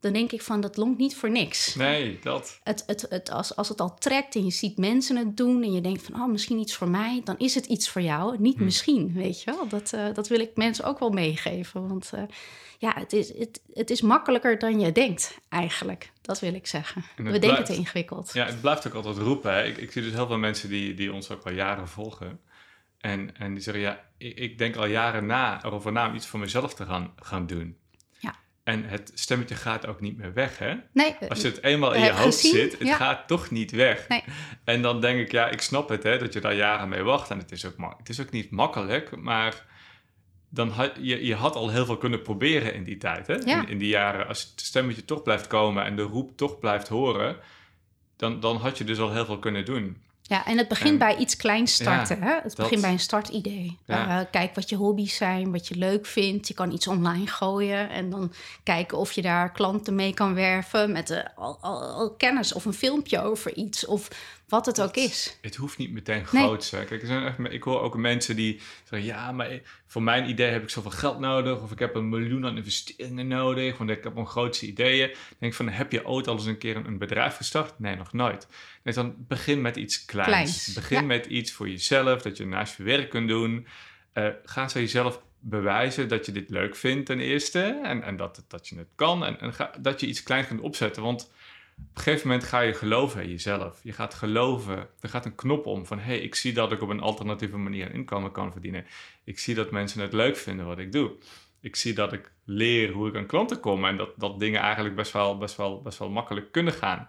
dan 0.00 0.12
denk 0.12 0.32
ik 0.32 0.42
van 0.42 0.61
dat 0.61 0.76
longt 0.76 0.98
niet 0.98 1.16
voor 1.16 1.30
niks. 1.30 1.74
Nee, 1.74 2.18
dat. 2.22 2.61
Het, 2.62 2.84
het, 2.87 3.06
het, 3.08 3.30
als, 3.30 3.56
als 3.56 3.68
het 3.68 3.80
al 3.80 3.94
trekt 3.94 4.34
en 4.34 4.44
je 4.44 4.50
ziet 4.50 4.76
mensen 4.76 5.16
het 5.16 5.37
doen 5.37 5.62
en 5.62 5.72
je 5.72 5.80
denkt 5.80 6.02
van 6.02 6.14
oh, 6.14 6.28
misschien 6.28 6.58
iets 6.58 6.74
voor 6.74 6.88
mij, 6.88 7.20
dan 7.24 7.38
is 7.38 7.54
het 7.54 7.66
iets 7.66 7.88
voor 7.88 8.02
jou. 8.02 8.37
Niet 8.38 8.56
hm. 8.56 8.64
misschien, 8.64 9.12
weet 9.12 9.42
je 9.42 9.50
wel. 9.50 9.68
Dat, 9.68 9.92
uh, 9.94 10.14
dat 10.14 10.28
wil 10.28 10.40
ik 10.40 10.50
mensen 10.54 10.84
ook 10.84 10.98
wel 10.98 11.11
meegeven. 11.11 11.88
Want 11.88 12.11
uh, 12.14 12.22
ja, 12.78 12.92
het 12.94 13.12
is, 13.12 13.38
het, 13.38 13.62
het 13.72 13.90
is 13.90 14.00
makkelijker 14.00 14.58
dan 14.58 14.80
je 14.80 14.92
denkt, 14.92 15.38
eigenlijk. 15.48 16.12
Dat 16.20 16.40
wil 16.40 16.54
ik 16.54 16.66
zeggen. 16.66 17.04
We 17.16 17.38
denken 17.38 17.58
het 17.58 17.68
ingewikkeld. 17.68 18.30
Ja, 18.32 18.46
het 18.46 18.61
blijft 18.61 18.87
ook 18.87 18.94
altijd 18.94 19.16
roepen. 19.16 19.52
Hè. 19.52 19.64
Ik, 19.64 19.76
ik 19.76 19.92
zie 19.92 20.02
dus 20.02 20.12
heel 20.12 20.26
veel 20.26 20.38
mensen 20.38 20.68
die, 20.68 20.94
die 20.94 21.12
ons 21.12 21.30
ook 21.30 21.44
al 21.44 21.52
jaren 21.52 21.88
volgen. 21.88 22.40
En, 22.98 23.37
en 23.37 23.54
die 23.54 23.62
zeggen, 23.62 23.82
ja, 23.82 24.04
ik, 24.18 24.37
ik 24.37 24.58
denk 24.58 24.76
al 24.76 24.87
jaren 24.87 25.26
na, 25.26 25.64
erover 25.64 25.92
na 25.92 26.08
om 26.08 26.14
iets 26.14 26.26
voor 26.26 26.40
mezelf 26.40 26.74
te 26.74 26.84
gaan, 26.84 27.12
gaan 27.16 27.46
doen. 27.46 27.76
En 28.68 28.85
het 28.85 29.11
stemmetje 29.14 29.54
gaat 29.54 29.87
ook 29.87 30.00
niet 30.00 30.16
meer 30.16 30.33
weg, 30.33 30.59
hè? 30.59 30.74
Nee. 30.92 31.16
Als 31.28 31.40
je 31.40 31.48
het 31.48 31.62
eenmaal 31.62 31.94
in 31.94 32.02
je 32.02 32.12
hoofd 32.12 32.38
zit, 32.38 32.78
het 32.78 32.88
gaat 32.88 33.26
toch 33.26 33.50
niet 33.50 33.70
weg. 33.70 34.09
Nee. 34.09 34.24
En 34.64 34.83
dan 34.83 35.00
denk 35.00 35.20
ik, 35.20 35.31
ja, 35.31 35.48
ik 35.48 35.61
snap 35.61 35.88
het, 35.88 36.02
hè, 36.02 36.18
dat 36.18 36.33
je 36.33 36.40
daar 36.40 36.54
jaren 36.54 36.88
mee 36.88 37.02
wacht. 37.02 37.31
En 37.31 37.38
het 37.38 37.52
is 37.52 37.64
ook, 37.64 37.74
het 37.98 38.09
is 38.09 38.20
ook 38.20 38.31
niet 38.31 38.50
makkelijk, 38.50 39.16
maar 39.16 39.66
dan 40.48 40.68
had, 40.70 40.92
je, 41.00 41.24
je 41.24 41.35
had 41.35 41.54
al 41.54 41.70
heel 41.70 41.85
veel 41.85 41.96
kunnen 41.96 42.22
proberen 42.22 42.74
in 42.74 42.85
die 42.85 42.96
tijd, 42.96 43.26
hè? 43.26 43.35
Ja. 43.35 43.61
In, 43.62 43.68
in, 43.68 43.78
die 43.78 43.88
jaren, 43.88 44.26
als 44.26 44.40
het 44.40 44.61
stemmetje 44.61 45.04
toch 45.04 45.22
blijft 45.22 45.46
komen 45.46 45.85
en 45.85 45.96
de 45.96 46.02
roep 46.02 46.37
toch 46.37 46.59
blijft 46.59 46.88
horen, 46.88 47.37
dan, 48.16 48.40
dan 48.40 48.57
had 48.57 48.78
je 48.78 48.85
dus 48.85 48.98
al 48.98 49.12
heel 49.12 49.24
veel 49.24 49.38
kunnen 49.38 49.64
doen. 49.64 50.02
Ja, 50.29 50.47
en 50.47 50.59
het 50.59 50.69
begint 50.69 50.99
bij 50.99 51.17
iets 51.17 51.37
kleins 51.37 51.75
starten. 51.75 52.23
hè? 52.23 52.38
Het 52.43 52.57
begint 52.57 52.81
bij 52.81 52.91
een 52.91 52.99
startidee. 52.99 53.79
Uh, 53.87 54.21
kijk 54.31 54.55
wat 54.55 54.69
je 54.69 54.77
hobby's 54.77 55.17
zijn, 55.17 55.53
wat 55.53 55.69
je 55.69 55.75
leuk 55.75 56.07
vindt. 56.07 56.49
Je 56.49 56.55
kan 56.55 56.73
iets 56.73 56.87
online 56.87 57.27
gooien 57.27 57.91
en 57.91 58.11
dan 58.11 58.33
kijken 58.62 58.99
of 58.99 59.12
je 59.12 59.23
daar 59.23 59.53
klanten 59.53 59.95
mee 59.95 60.14
kan 60.14 60.35
werven 60.35 60.93
met 60.93 61.11
uh, 61.11 61.19
al, 61.37 61.59
al, 61.61 61.83
al, 61.83 62.11
kennis 62.11 62.53
of 62.53 62.64
een 62.64 62.73
filmpje 62.75 63.23
over 63.23 63.55
iets. 63.55 63.87
Of 63.87 64.09
wat 64.48 64.66
het 64.66 64.80
ook 64.80 64.96
is. 64.96 65.38
Het 65.40 65.56
hoeft 65.56 65.78
niet 65.78 65.90
meteen 65.90 66.26
groot 66.26 66.61
te 66.61 66.66
zijn. 66.66 66.87
Kijk, 66.87 67.00
er 67.00 67.06
zijn 67.06 67.24
echt, 67.24 67.52
ik 67.52 67.62
hoor 67.62 67.80
ook 67.80 67.96
mensen 67.96 68.37
die 68.37 68.61
zeggen: 68.84 69.08
ja, 69.08 69.32
maar 69.32 69.61
voor 69.87 70.02
mijn 70.02 70.28
idee 70.28 70.50
heb 70.50 70.62
ik 70.62 70.70
zoveel 70.70 70.90
geld 70.90 71.18
nodig, 71.18 71.61
of 71.61 71.72
ik 71.72 71.78
heb 71.78 71.94
een 71.94 72.08
miljoen 72.08 72.46
aan 72.46 72.56
investeringen 72.56 73.28
nodig, 73.28 73.78
want 73.78 73.90
ik 73.90 74.04
heb 74.04 74.16
een 74.16 74.26
grootste 74.26 74.66
ideeën. 74.66 75.08
Dan 75.08 75.37
denk 75.38 75.54
van: 75.54 75.68
heb 75.68 75.92
je 75.92 76.06
ooit 76.06 76.28
al 76.28 76.34
eens 76.34 76.46
een 76.46 76.58
keer 76.58 76.76
een, 76.76 76.98
bedrijf 76.98 77.37
gestart? 77.37 77.78
Nee, 77.78 77.96
nog 77.96 78.12
nooit. 78.12 78.46
Nee, 78.82 78.94
dan 78.94 79.14
begin 79.18 79.61
met 79.61 79.76
iets 79.76 80.04
kleins. 80.04 80.72
begin 80.72 81.06
met 81.06 81.26
iets 81.26 81.52
voor 81.52 81.68
jezelf, 81.68 82.22
dat 82.22 82.37
je 82.37 82.46
naast 82.46 82.76
je 82.76 82.82
werk 82.82 83.11
kunt 83.11 83.28
doen. 83.28 83.66
Uh, 84.14 84.28
ga 84.44 84.68
zo 84.68 84.78
jezelf 84.78 85.22
bewijzen 85.40 86.08
dat 86.08 86.26
je 86.26 86.32
dit 86.32 86.50
leuk 86.50 86.76
vindt 86.76 87.06
ten 87.06 87.20
eerste 87.20 87.80
en, 87.82 88.02
en 88.02 88.16
dat, 88.16 88.44
dat 88.48 88.68
je 88.68 88.76
het 88.76 88.88
kan 88.94 89.24
en, 89.24 89.40
en 89.40 89.54
ga, 89.54 89.70
dat 89.80 90.00
je 90.00 90.06
iets 90.06 90.22
kleins 90.22 90.46
kunt 90.46 90.61
opzetten. 90.61 91.02
Want 91.02 91.30
op 91.79 91.97
een 91.97 92.03
gegeven 92.03 92.29
moment 92.29 92.47
ga 92.47 92.61
je 92.61 92.75
geloven 92.75 93.23
in 93.23 93.29
jezelf. 93.29 93.81
Je 93.83 93.93
gaat 93.93 94.14
geloven, 94.14 94.88
er 95.01 95.09
gaat 95.09 95.25
een 95.25 95.35
knop 95.35 95.67
om 95.67 95.87
van 95.87 95.99
hé, 95.99 96.05
hey, 96.05 96.19
ik 96.19 96.35
zie 96.35 96.53
dat 96.53 96.73
ik 96.73 96.83
op 96.83 96.88
een 96.88 97.01
alternatieve 97.01 97.57
manier 97.57 97.95
inkomen 97.95 98.33
kan 98.33 98.53
verdienen. 98.53 98.87
Ik 99.25 99.38
zie 99.38 99.55
dat 99.55 99.71
mensen 99.71 100.01
het 100.01 100.12
leuk 100.12 100.37
vinden 100.37 100.67
wat 100.67 100.79
ik 100.79 100.93
doe. 100.93 101.11
Ik 101.61 101.77
zie 101.77 101.95
dat 101.95 102.12
ik 102.12 102.33
leer 102.45 102.93
hoe 102.93 103.09
ik 103.09 103.17
aan 103.17 103.27
klanten 103.27 103.61
kom 103.61 103.85
en 103.85 103.97
dat, 103.97 104.11
dat 104.17 104.41
dingen 104.41 104.61
eigenlijk 104.61 104.95
best 104.95 105.12
wel, 105.12 105.38
best, 105.38 105.57
wel, 105.57 105.83
best 105.83 105.99
wel 105.99 106.11
makkelijk 106.11 106.53
kunnen 106.53 106.73
gaan. 106.73 107.09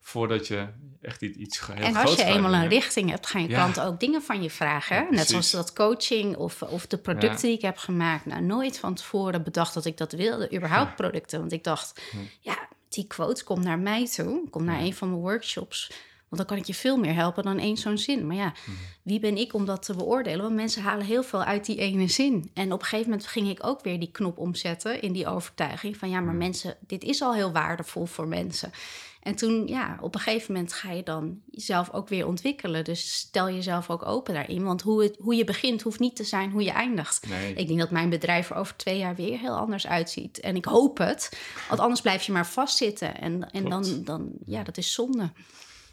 Voordat 0.00 0.46
je 0.46 0.66
echt 1.00 1.22
iets 1.22 1.66
heel 1.66 1.76
En 1.76 1.96
als 1.96 2.14
je 2.14 2.24
eenmaal 2.24 2.54
een 2.54 2.68
richting 2.68 3.10
hebt, 3.10 3.26
gaan 3.26 3.42
je 3.42 3.48
klanten 3.48 3.84
ook 3.84 4.00
dingen 4.00 4.22
van 4.22 4.42
je 4.42 4.50
vragen. 4.50 5.06
Net 5.10 5.28
zoals 5.28 5.50
dat 5.50 5.72
coaching 5.72 6.36
of, 6.36 6.62
of 6.62 6.86
de 6.86 6.98
producten 6.98 7.40
die 7.40 7.56
ik 7.56 7.62
heb 7.62 7.76
gemaakt. 7.76 8.26
Nou, 8.26 8.42
nooit 8.42 8.78
van 8.78 8.94
tevoren 8.94 9.42
bedacht 9.42 9.74
dat 9.74 9.84
ik 9.84 9.96
dat 9.96 10.12
wilde. 10.12 10.54
Überhaupt 10.54 10.96
producten. 10.96 11.40
Want 11.40 11.52
ik 11.52 11.64
dacht, 11.64 12.00
ja, 12.40 12.68
die 12.90 13.06
quote 13.06 13.44
komt 13.44 13.64
naar 13.64 13.78
mij 13.78 14.08
toe, 14.08 14.48
komt 14.50 14.64
naar 14.64 14.80
een 14.80 14.94
van 14.94 15.08
mijn 15.08 15.20
workshops. 15.20 15.90
Want 16.28 16.42
dan 16.42 16.46
kan 16.46 16.56
ik 16.56 16.64
je 16.64 16.74
veel 16.74 16.96
meer 16.96 17.14
helpen 17.14 17.44
dan 17.44 17.58
één 17.58 17.76
zo'n 17.76 17.98
zin. 17.98 18.26
Maar 18.26 18.36
ja, 18.36 18.54
mhm. 18.66 18.76
wie 19.02 19.20
ben 19.20 19.36
ik 19.36 19.54
om 19.54 19.64
dat 19.66 19.82
te 19.82 19.94
beoordelen? 19.94 20.42
Want 20.42 20.54
mensen 20.54 20.82
halen 20.82 21.06
heel 21.06 21.22
veel 21.22 21.42
uit 21.42 21.66
die 21.66 21.78
ene 21.78 22.08
zin. 22.08 22.50
En 22.54 22.72
op 22.72 22.80
een 22.80 22.86
gegeven 22.86 23.10
moment 23.10 23.28
ging 23.28 23.48
ik 23.48 23.66
ook 23.66 23.82
weer 23.82 23.98
die 23.98 24.10
knop 24.10 24.38
omzetten 24.38 25.02
in 25.02 25.12
die 25.12 25.26
overtuiging 25.26 25.96
van 25.96 26.10
ja, 26.10 26.20
maar 26.20 26.34
mhm. 26.34 26.42
mensen, 26.42 26.76
dit 26.86 27.04
is 27.04 27.22
al 27.22 27.34
heel 27.34 27.52
waardevol 27.52 28.06
voor 28.06 28.28
mensen. 28.28 28.72
En 29.22 29.36
toen, 29.36 29.66
ja, 29.66 29.98
op 30.00 30.14
een 30.14 30.20
gegeven 30.20 30.52
moment 30.52 30.72
ga 30.72 30.92
je 30.92 31.02
dan 31.02 31.40
jezelf 31.50 31.92
ook 31.92 32.08
weer 32.08 32.26
ontwikkelen. 32.26 32.84
Dus 32.84 33.12
stel 33.12 33.50
jezelf 33.50 33.90
ook 33.90 34.06
open 34.06 34.34
daarin. 34.34 34.64
Want 34.64 34.82
hoe, 34.82 35.02
het, 35.02 35.16
hoe 35.18 35.34
je 35.34 35.44
begint 35.44 35.82
hoeft 35.82 36.00
niet 36.00 36.16
te 36.16 36.24
zijn 36.24 36.50
hoe 36.50 36.62
je 36.62 36.70
eindigt. 36.70 37.26
Ik 37.56 37.66
denk 37.66 37.78
dat 37.78 37.90
mijn 37.90 38.08
bedrijf 38.08 38.50
er 38.50 38.56
over 38.56 38.76
twee 38.76 38.98
jaar 38.98 39.14
weer 39.14 39.38
heel 39.38 39.56
anders 39.56 39.86
uitziet. 39.86 40.40
En 40.40 40.56
ik 40.56 40.64
hoop 40.64 40.98
het. 40.98 41.40
Want 41.68 41.80
anders 41.80 42.00
blijf 42.00 42.22
je 42.22 42.32
maar 42.32 42.46
vastzitten. 42.46 43.20
En, 43.20 43.50
en 43.50 43.68
dan, 43.68 44.04
dan, 44.04 44.32
ja, 44.46 44.62
dat 44.62 44.76
is 44.76 44.92
zonde. 44.92 45.32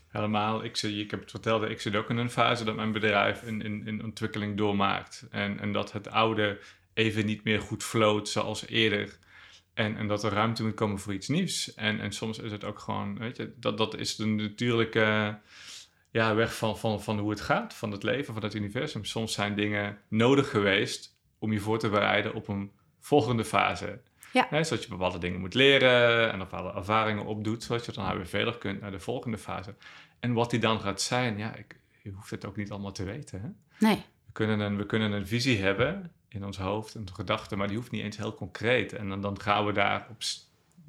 Helemaal. 0.07 0.63
Ik, 0.63 0.81
ik 0.81 1.11
heb 1.11 1.19
het 1.19 1.31
verteld, 1.31 1.63
ik 1.63 1.81
zit 1.81 1.95
ook 1.95 2.09
in 2.09 2.17
een 2.17 2.29
fase 2.29 2.63
dat 2.63 2.75
mijn 2.75 2.91
bedrijf 2.91 3.41
in, 3.41 3.61
in, 3.61 3.87
in 3.87 4.03
ontwikkeling 4.03 4.57
doormaakt. 4.57 5.25
En, 5.31 5.59
en 5.59 5.71
dat 5.71 5.91
het 5.91 6.09
oude 6.09 6.59
even 6.93 7.25
niet 7.25 7.43
meer 7.43 7.61
goed 7.61 7.83
floot 7.83 8.29
zoals 8.29 8.67
eerder. 8.67 9.17
En, 9.77 9.97
en 9.97 10.07
dat 10.07 10.23
er 10.23 10.31
ruimte 10.31 10.63
moet 10.63 10.73
komen 10.73 10.99
voor 10.99 11.13
iets 11.13 11.27
nieuws. 11.27 11.73
En, 11.73 11.99
en 11.99 12.11
soms 12.11 12.39
is 12.39 12.51
het 12.51 12.63
ook 12.63 12.79
gewoon, 12.79 13.17
weet 13.17 13.37
je, 13.37 13.53
dat, 13.59 13.77
dat 13.77 13.97
is 13.97 14.15
de 14.15 14.25
natuurlijke 14.25 15.39
ja, 16.11 16.35
weg 16.35 16.55
van, 16.55 16.77
van, 16.77 17.01
van 17.01 17.19
hoe 17.19 17.29
het 17.29 17.41
gaat, 17.41 17.73
van 17.73 17.91
het 17.91 18.03
leven, 18.03 18.33
van 18.33 18.43
het 18.43 18.53
universum. 18.53 19.05
Soms 19.05 19.33
zijn 19.33 19.55
dingen 19.55 19.97
nodig 20.07 20.49
geweest 20.49 21.17
om 21.39 21.51
je 21.51 21.59
voor 21.59 21.79
te 21.79 21.89
bereiden 21.89 22.33
op 22.33 22.47
een 22.47 22.71
volgende 22.99 23.45
fase. 23.45 23.99
Ja. 24.33 24.47
Hè, 24.49 24.63
zodat 24.63 24.83
je 24.83 24.89
bepaalde 24.89 25.17
dingen 25.17 25.39
moet 25.39 25.53
leren 25.53 26.31
en 26.31 26.39
bepaalde 26.39 26.77
ervaringen 26.77 27.25
opdoet, 27.25 27.63
zodat 27.63 27.85
je 27.85 27.91
dan 27.91 28.15
weer 28.15 28.27
verder 28.27 28.57
kunt 28.57 28.81
naar 28.81 28.91
de 28.91 28.99
volgende 28.99 29.37
fase. 29.37 29.75
En 30.19 30.33
wat 30.33 30.49
die 30.49 30.59
dan 30.59 30.79
gaat 30.79 31.01
zijn, 31.01 31.37
ja, 31.37 31.55
ik, 31.55 31.79
je 32.01 32.11
hoeft 32.11 32.29
het 32.29 32.45
ook 32.45 32.55
niet 32.55 32.71
allemaal 32.71 32.91
te 32.91 33.03
weten. 33.03 33.41
Hè? 33.41 33.47
Nee. 33.87 33.95
We, 34.25 34.31
kunnen 34.31 34.59
een, 34.59 34.77
we 34.77 34.85
kunnen 34.85 35.11
een 35.11 35.27
visie 35.27 35.61
hebben 35.61 36.11
in 36.29 36.45
ons 36.45 36.57
hoofd, 36.57 36.93
een 36.95 37.09
gedachte, 37.13 37.55
maar 37.55 37.67
die 37.67 37.77
hoeft 37.77 37.91
niet 37.91 38.03
eens 38.03 38.17
heel 38.17 38.33
concreet. 38.33 38.93
En 38.93 39.09
dan, 39.09 39.21
dan 39.21 39.41
gaan 39.41 39.65
we 39.65 39.71
daar 39.71 40.07
op, 40.09 40.17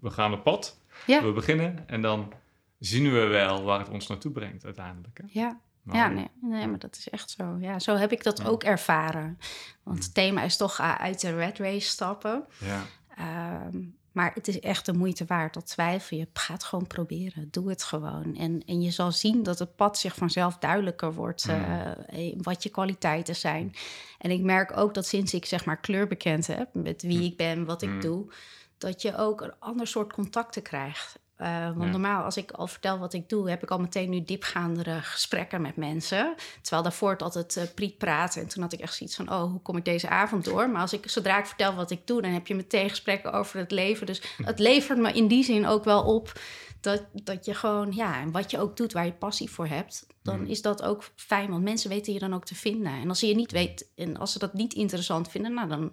we 0.01 0.11
gaan 0.11 0.33
op 0.33 0.42
pad, 0.42 0.81
Ja. 1.07 1.22
we 1.22 1.33
beginnen 1.33 1.88
en 1.88 2.03
dan 2.03 2.33
zien 2.79 3.12
we 3.12 3.27
wel 3.27 3.62
waar 3.62 3.79
het 3.79 3.88
ons 3.88 4.07
naartoe 4.07 4.33
brengt 4.33 4.64
uiteindelijk. 4.64 5.18
Hè? 5.18 5.40
Ja. 5.40 5.61
Maar- 5.83 5.96
Ja, 5.96 6.09
nee, 6.09 6.29
nee, 6.40 6.66
maar 6.66 6.79
dat 6.79 6.96
is 6.96 7.09
echt 7.11 7.31
zo. 7.31 7.57
Ja, 7.61 7.79
zo 7.79 7.94
heb 7.96 8.12
ik 8.12 8.22
dat 8.22 8.38
Ja. 8.38 8.44
ook 8.44 8.62
ervaren. 8.64 9.38
Want 9.83 10.05
het 10.05 10.14
thema 10.14 10.42
is 10.42 10.57
toch 10.57 10.79
uh, 10.81 10.94
uit 10.94 11.20
de 11.20 11.35
red 11.37 11.59
race 11.59 11.88
stappen. 11.88 12.44
Ja. 12.59 12.83
Ehm, 13.16 13.79
maar 14.18 14.31
het 14.35 14.48
is 14.48 14.61
echt 14.61 14.87
de 14.87 14.92
moeite 14.92 15.24
waard. 15.24 15.54
Dat 15.54 15.66
twijfel 15.66 16.16
je. 16.16 16.28
Ga 16.33 16.52
het 16.52 16.64
gewoon 16.64 16.87
proberen. 16.87 17.48
Doe 17.50 17.68
het 17.68 17.83
gewoon. 17.83 18.37
En, 18.37 18.62
en 18.66 18.81
je 18.83 18.90
zal 18.90 19.12
zien 19.12 19.42
dat 19.42 19.59
het 19.59 19.76
pad 19.76 19.98
zich 19.98 20.14
vanzelf 20.14 20.59
duidelijker 20.59 21.14
wordt. 21.14 21.46
Mm. 21.46 22.42
wat 22.42 22.62
je 22.62 22.68
kwaliteiten 22.68 23.37
zijn. 23.37 23.74
En 24.18 24.31
ik 24.31 24.40
merk 24.40 24.76
ook 24.76 24.94
dat 24.94 25.07
sinds 25.07 25.35
ik 25.35 25.44
zeg 25.44 25.64
maar 25.64 25.81
kleur 25.81 26.07
bekend 26.07 26.46
heb. 26.46 26.68
Met 26.72 27.02
wie 27.02 27.18
Mm. 27.18 27.24
ik 27.24 27.37
ben, 27.37 27.64
wat 27.64 27.83
ik 27.83 27.88
Mm. 27.88 28.00
doe. 28.00 28.33
Dat 28.78 29.02
je 29.02 29.16
ook 29.16 29.40
een 29.40 29.54
ander 29.59 29.87
soort 29.87 30.12
contacten 30.12 30.62
krijgt. 30.62 31.18
Eh, 31.38 31.64
want 31.64 31.85
Ja. 31.85 31.90
normaal, 31.90 32.24
als 32.24 32.37
ik 32.37 32.51
al 32.51 32.66
vertel 32.66 32.98
wat 32.98 33.12
ik 33.12 33.29
doe, 33.29 33.51
heb 33.51 33.62
ik 33.62 33.70
al 33.70 33.79
meteen 33.79 34.11
nu 34.11 34.24
diepgaandere 34.24 35.01
gesprekken 35.03 35.61
met 35.61 35.77
mensen. 35.77 36.35
Terwijl 36.61 36.83
daarvoor 36.83 37.11
het 37.11 37.22
altijd 37.22 37.57
uh, 37.57 37.64
priet 37.74 37.98
praten. 37.98 38.42
En 38.42 38.48
toen 38.48 38.62
had 38.62 38.72
ik 38.72 38.81
echt 38.81 38.94
zoiets 38.94 39.16
van: 39.16 39.33
oh, 39.33 39.42
hoe 39.51 39.61
kom 39.62 39.77
ik 39.77 39.85
deze 39.85 40.09
avond 40.09 40.44
door? 40.44 40.70
Maar 40.70 40.81
als 40.81 40.92
ik, 40.92 41.11
zodra 41.11 41.38
ik 41.38 41.46
vertel 41.46 41.74
wat 41.74 41.90
ik 41.90 42.07
doe, 42.07 42.22
dan 42.22 42.31
heb 42.31 42.46
je 42.46 42.55
meteen 42.55 42.88
gesprekken 42.90 43.33
over 43.33 43.59
het 43.59 43.70
leven. 43.70 44.07
Dus 44.07 44.22
het 44.42 44.59
levert 44.59 44.98
me 44.98 45.12
in 45.12 45.29
die 45.29 45.44
zin 45.44 45.66
ook 45.66 45.85
wel 45.85 46.03
op 46.03 46.33
dat, 46.80 47.06
dat 47.12 47.44
je 47.44 47.54
gewoon, 47.54 47.92
ja, 47.92 48.20
en 48.20 48.30
wat 48.30 48.50
je 48.50 48.58
ook 48.58 48.76
doet 48.76 48.92
waar 48.92 49.04
je 49.04 49.12
passie 49.12 49.50
voor 49.50 49.66
hebt, 49.66 50.06
dan 50.22 50.40
Mm. 50.40 50.46
is 50.46 50.62
dat 50.62 50.82
ook 50.82 51.10
fijn. 51.16 51.50
Want 51.50 51.62
mensen 51.62 51.90
weten 51.90 52.12
je 52.12 52.18
dan 52.18 52.34
ook 52.34 52.44
te 52.44 52.54
vinden. 52.54 52.92
En 52.92 53.08
als 53.08 53.18
ze 53.18 53.26
je 53.26 53.34
niet 53.34 53.52
weet, 53.52 53.90
en 53.94 54.16
als 54.16 54.32
ze 54.32 54.38
dat 54.38 54.54
niet 54.54 54.74
interessant 54.74 55.30
vinden, 55.30 55.54
nou 55.54 55.68
dan 55.68 55.92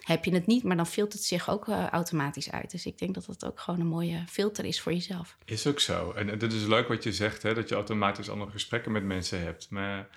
heb 0.00 0.24
je 0.24 0.30
het 0.34 0.46
niet, 0.46 0.62
maar 0.64 0.76
dan 0.76 0.86
filtert 0.86 1.12
het 1.18 1.24
zich 1.24 1.50
ook 1.50 1.66
uh, 1.66 1.88
automatisch 1.88 2.50
uit. 2.50 2.70
Dus 2.70 2.86
ik 2.86 2.98
denk 2.98 3.14
dat 3.14 3.26
dat 3.26 3.44
ook 3.44 3.60
gewoon 3.60 3.80
een 3.80 3.86
mooie 3.86 4.24
filter 4.28 4.64
is 4.64 4.80
voor 4.80 4.92
jezelf. 4.92 5.36
Is 5.44 5.66
ook 5.66 5.80
zo. 5.80 6.12
En, 6.12 6.30
en 6.30 6.38
dit 6.38 6.52
is 6.52 6.64
leuk 6.66 6.88
wat 6.88 7.02
je 7.02 7.12
zegt, 7.12 7.42
hè, 7.42 7.54
dat 7.54 7.68
je 7.68 7.74
automatisch 7.74 8.28
andere 8.30 8.50
gesprekken 8.50 8.92
met 8.92 9.04
mensen 9.04 9.40
hebt. 9.40 9.70
Maar, 9.70 10.08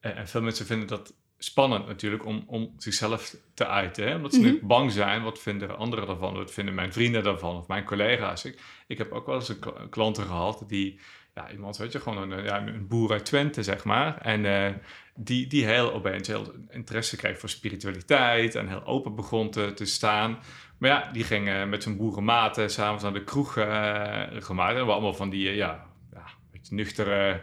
en, 0.00 0.16
en 0.16 0.28
veel 0.28 0.42
mensen 0.42 0.66
vinden 0.66 0.88
dat 0.88 1.14
spannend 1.38 1.86
natuurlijk 1.86 2.24
om, 2.24 2.44
om 2.46 2.74
zichzelf 2.78 3.36
te 3.54 3.66
uiten. 3.66 4.08
Hè? 4.08 4.14
Omdat 4.14 4.32
ze 4.34 4.40
Mhm. 4.40 4.48
nu 4.48 4.60
bang 4.62 4.92
zijn, 4.92 5.22
wat 5.22 5.38
vinden 5.38 5.78
anderen 5.78 6.06
daarvan? 6.06 6.34
Wat 6.34 6.52
vinden 6.52 6.74
mijn 6.74 6.92
vrienden 6.92 7.22
daarvan? 7.24 7.56
Of 7.56 7.68
mijn 7.68 7.84
collega's? 7.84 8.44
Ik, 8.44 8.60
ik 8.86 8.98
heb 8.98 9.12
ook 9.12 9.26
wel 9.26 9.34
eens 9.34 9.48
een 9.48 9.58
kl- 9.58 9.88
klanten 9.90 10.24
gehad 10.24 10.64
die... 10.66 11.00
Ja, 11.34 11.50
iemand, 11.50 11.76
weet 11.76 11.92
je, 11.92 12.00
gewoon 12.00 12.30
een, 12.32 12.44
ja, 12.44 12.66
een 12.66 12.86
boer 12.88 13.12
uit 13.12 13.24
Twente, 13.24 13.62
zeg 13.62 13.84
maar. 13.84 14.18
En 14.18 14.44
eh, 14.44 14.72
die, 15.14 15.46
die 15.46 15.64
heel 15.64 15.92
opeens 15.92 16.28
heel 16.28 16.52
interesse 16.70 17.16
kreeg 17.16 17.38
voor 17.38 17.48
spiritualiteit... 17.48 18.54
en 18.54 18.68
heel 18.68 18.84
open 18.84 19.14
begon 19.14 19.50
te, 19.50 19.72
te 19.74 19.84
staan... 19.84 20.38
Maar 20.78 20.90
ja, 20.90 21.10
die 21.12 21.24
ging 21.24 21.48
eh, 21.48 21.64
met 21.64 21.82
zijn 21.82 21.96
boerenmaten 21.96 22.70
s'avonds 22.70 23.02
naar 23.02 23.12
de 23.12 23.24
kroeg 23.24 23.56
uh, 23.56 24.22
gemaakt. 24.30 24.76
En 24.78 24.86
we 24.86 24.92
allemaal 24.92 25.14
van 25.14 25.30
die, 25.30 25.48
uh, 25.48 25.56
ja, 25.56 25.86
ja, 26.12 26.24
beetje 26.52 26.74
nuchtere, 26.74 27.42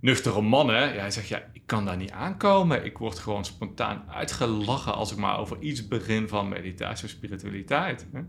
nuchtere 0.00 0.40
mannen. 0.40 0.94
Ja, 0.94 1.00
hij 1.00 1.10
zegt, 1.10 1.28
ja, 1.28 1.42
kan 1.70 1.84
daar 1.84 1.96
niet 1.96 2.10
aankomen. 2.10 2.84
Ik 2.84 2.98
word 2.98 3.18
gewoon 3.18 3.44
spontaan 3.44 4.04
uitgelachen 4.08 4.94
als 4.94 5.12
ik 5.12 5.18
maar 5.18 5.38
over 5.38 5.60
iets 5.60 5.88
begin 5.88 6.28
van 6.28 6.48
meditatie 6.48 7.04
of 7.04 7.10
spiritualiteit. 7.10 8.06
Hè? 8.12 8.20